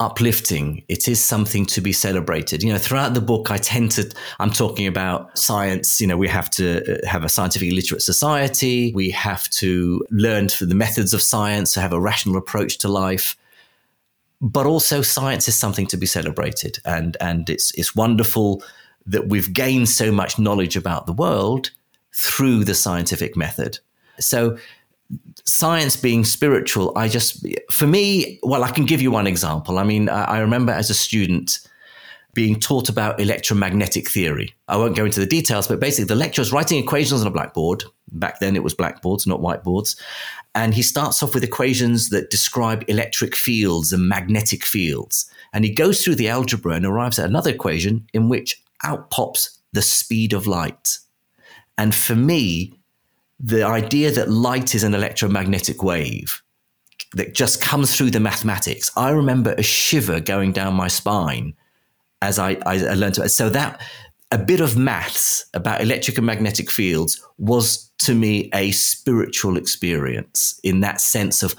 uplifting. 0.00 0.82
It 0.88 1.06
is 1.06 1.22
something 1.22 1.66
to 1.66 1.80
be 1.80 1.92
celebrated. 1.92 2.62
You 2.62 2.72
know, 2.72 2.78
throughout 2.78 3.14
the 3.14 3.20
book, 3.20 3.50
I 3.50 3.58
tend 3.58 3.92
to, 3.92 4.10
I'm 4.40 4.50
talking 4.50 4.86
about 4.86 5.38
science. 5.38 6.00
You 6.00 6.06
know, 6.06 6.16
we 6.16 6.26
have 6.28 6.50
to 6.50 6.66
uh, 6.82 7.06
have 7.06 7.22
a 7.22 7.28
scientifically 7.28 7.76
literate 7.76 8.02
society. 8.02 8.92
We 8.94 9.10
have 9.10 9.48
to 9.50 10.04
learn 10.10 10.48
for 10.48 10.64
the 10.64 10.74
methods 10.74 11.14
of 11.14 11.22
science, 11.22 11.74
to 11.74 11.80
have 11.80 11.92
a 11.92 12.00
rational 12.00 12.36
approach 12.36 12.78
to 12.78 12.88
life. 12.88 13.36
But 14.40 14.66
also, 14.66 15.02
science 15.02 15.46
is 15.48 15.54
something 15.54 15.86
to 15.88 15.98
be 15.98 16.06
celebrated, 16.06 16.78
and 16.86 17.14
and 17.20 17.50
it's 17.50 17.72
it's 17.78 17.94
wonderful 17.94 18.62
that 19.04 19.28
we've 19.28 19.52
gained 19.52 19.90
so 19.90 20.10
much 20.10 20.38
knowledge 20.38 20.76
about 20.76 21.04
the 21.04 21.12
world 21.12 21.70
through 22.14 22.64
the 22.64 22.74
scientific 22.74 23.36
method. 23.36 23.78
So 24.18 24.56
science 25.50 25.96
being 25.96 26.24
spiritual, 26.24 26.92
I 26.96 27.08
just, 27.08 27.44
for 27.70 27.86
me, 27.86 28.38
well, 28.42 28.64
I 28.64 28.70
can 28.70 28.86
give 28.86 29.02
you 29.02 29.10
one 29.10 29.26
example. 29.26 29.78
I 29.78 29.84
mean, 29.84 30.08
I, 30.08 30.24
I 30.24 30.38
remember 30.38 30.72
as 30.72 30.90
a 30.90 30.94
student 30.94 31.58
being 32.32 32.60
taught 32.60 32.88
about 32.88 33.20
electromagnetic 33.20 34.08
theory. 34.08 34.54
I 34.68 34.76
won't 34.76 34.94
go 34.94 35.04
into 35.04 35.18
the 35.18 35.26
details, 35.26 35.66
but 35.66 35.80
basically, 35.80 36.06
the 36.06 36.14
lecturer 36.14 36.42
is 36.42 36.52
writing 36.52 36.78
equations 36.78 37.20
on 37.20 37.26
a 37.26 37.30
blackboard. 37.30 37.82
Back 38.12 38.38
then, 38.38 38.54
it 38.54 38.62
was 38.62 38.74
blackboards, 38.74 39.26
not 39.26 39.40
whiteboards. 39.40 40.00
And 40.54 40.72
he 40.72 40.82
starts 40.82 41.22
off 41.22 41.34
with 41.34 41.44
equations 41.44 42.10
that 42.10 42.30
describe 42.30 42.84
electric 42.88 43.34
fields 43.34 43.92
and 43.92 44.08
magnetic 44.08 44.64
fields. 44.64 45.30
And 45.52 45.64
he 45.64 45.72
goes 45.72 46.02
through 46.02 46.16
the 46.16 46.28
algebra 46.28 46.74
and 46.74 46.86
arrives 46.86 47.18
at 47.18 47.28
another 47.28 47.50
equation 47.50 48.06
in 48.12 48.28
which 48.28 48.62
out 48.84 49.10
pops 49.10 49.58
the 49.72 49.82
speed 49.82 50.32
of 50.32 50.46
light. 50.46 50.98
And 51.78 51.94
for 51.94 52.14
me, 52.14 52.79
the 53.42 53.62
idea 53.62 54.10
that 54.12 54.30
light 54.30 54.74
is 54.74 54.84
an 54.84 54.94
electromagnetic 54.94 55.82
wave 55.82 56.42
that 57.14 57.34
just 57.34 57.60
comes 57.60 57.96
through 57.96 58.10
the 58.10 58.20
mathematics. 58.20 58.90
I 58.96 59.10
remember 59.10 59.54
a 59.56 59.62
shiver 59.62 60.20
going 60.20 60.52
down 60.52 60.74
my 60.74 60.88
spine 60.88 61.54
as 62.22 62.38
I, 62.38 62.58
I 62.66 62.76
learned 62.94 63.14
to. 63.14 63.28
So 63.28 63.48
that 63.48 63.80
a 64.30 64.38
bit 64.38 64.60
of 64.60 64.76
maths 64.76 65.46
about 65.54 65.80
electric 65.80 66.18
and 66.18 66.26
magnetic 66.26 66.70
fields 66.70 67.20
was 67.38 67.90
to 68.00 68.14
me 68.14 68.50
a 68.54 68.70
spiritual 68.72 69.56
experience 69.56 70.60
in 70.62 70.80
that 70.80 71.00
sense 71.00 71.42
of, 71.42 71.54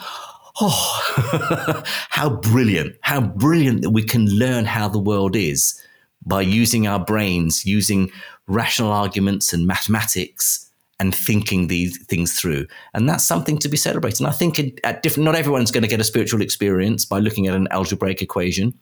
oh, 0.61 1.83
how 2.09 2.29
brilliant, 2.29 2.95
how 3.01 3.21
brilliant 3.21 3.81
that 3.81 3.89
we 3.89 4.03
can 4.03 4.27
learn 4.27 4.65
how 4.65 4.87
the 4.87 4.99
world 4.99 5.35
is 5.35 5.81
by 6.25 6.41
using 6.41 6.87
our 6.87 7.03
brains, 7.03 7.65
using 7.65 8.11
rational 8.47 8.91
arguments 8.91 9.51
and 9.51 9.65
mathematics 9.65 10.70
and 11.01 11.15
thinking 11.15 11.65
these 11.65 11.97
things 12.05 12.39
through. 12.39 12.67
And 12.93 13.09
that's 13.09 13.25
something 13.25 13.57
to 13.57 13.67
be 13.67 13.75
celebrated. 13.75 14.19
And 14.19 14.27
I 14.27 14.31
think 14.31 14.79
at 14.83 15.01
different, 15.01 15.25
not 15.25 15.33
everyone's 15.33 15.71
going 15.71 15.81
to 15.81 15.89
get 15.89 15.99
a 15.99 16.03
spiritual 16.03 16.43
experience 16.43 17.05
by 17.05 17.17
looking 17.17 17.47
at 17.47 17.55
an 17.55 17.67
algebraic 17.71 18.21
equation, 18.21 18.77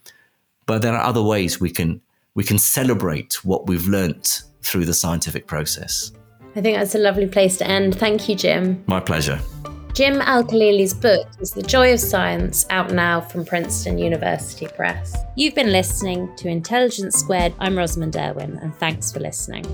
but 0.66 0.82
there 0.82 0.94
are 0.94 1.02
other 1.02 1.24
ways 1.24 1.62
we 1.62 1.72
can 1.72 2.02
we 2.36 2.44
can 2.44 2.60
celebrate 2.60 3.44
what 3.46 3.68
we've 3.68 3.88
learnt 3.88 4.44
through 4.62 4.84
the 4.84 4.94
scientific 4.94 5.48
process. 5.48 6.12
I 6.58 6.62
think 6.62 6.78
that's 6.78 6.94
a 6.94 7.00
lovely 7.00 7.26
place 7.26 7.58
to 7.58 7.68
end. 7.68 7.96
Thank 7.96 8.28
you, 8.28 8.36
Jim. 8.36 8.84
My 8.86 9.00
pleasure. 9.00 9.40
Jim 9.94 10.22
Al 10.22 10.44
Khalili's 10.44 10.94
book 10.94 11.26
is 11.40 11.52
The 11.52 11.64
Joy 11.64 11.94
of 11.94 12.00
Science, 12.00 12.66
out 12.70 12.92
now 12.92 13.22
from 13.22 13.46
Princeton 13.46 13.98
University 13.98 14.68
Press. 14.68 15.18
You've 15.36 15.56
been 15.56 15.72
listening 15.72 16.34
to 16.36 16.50
Intelligence 16.50 17.18
Squared. 17.18 17.54
I'm 17.60 17.78
Rosamund 17.78 18.14
Urwin, 18.14 18.62
and 18.62 18.76
thanks 18.76 19.12
for 19.12 19.20
listening. 19.20 19.66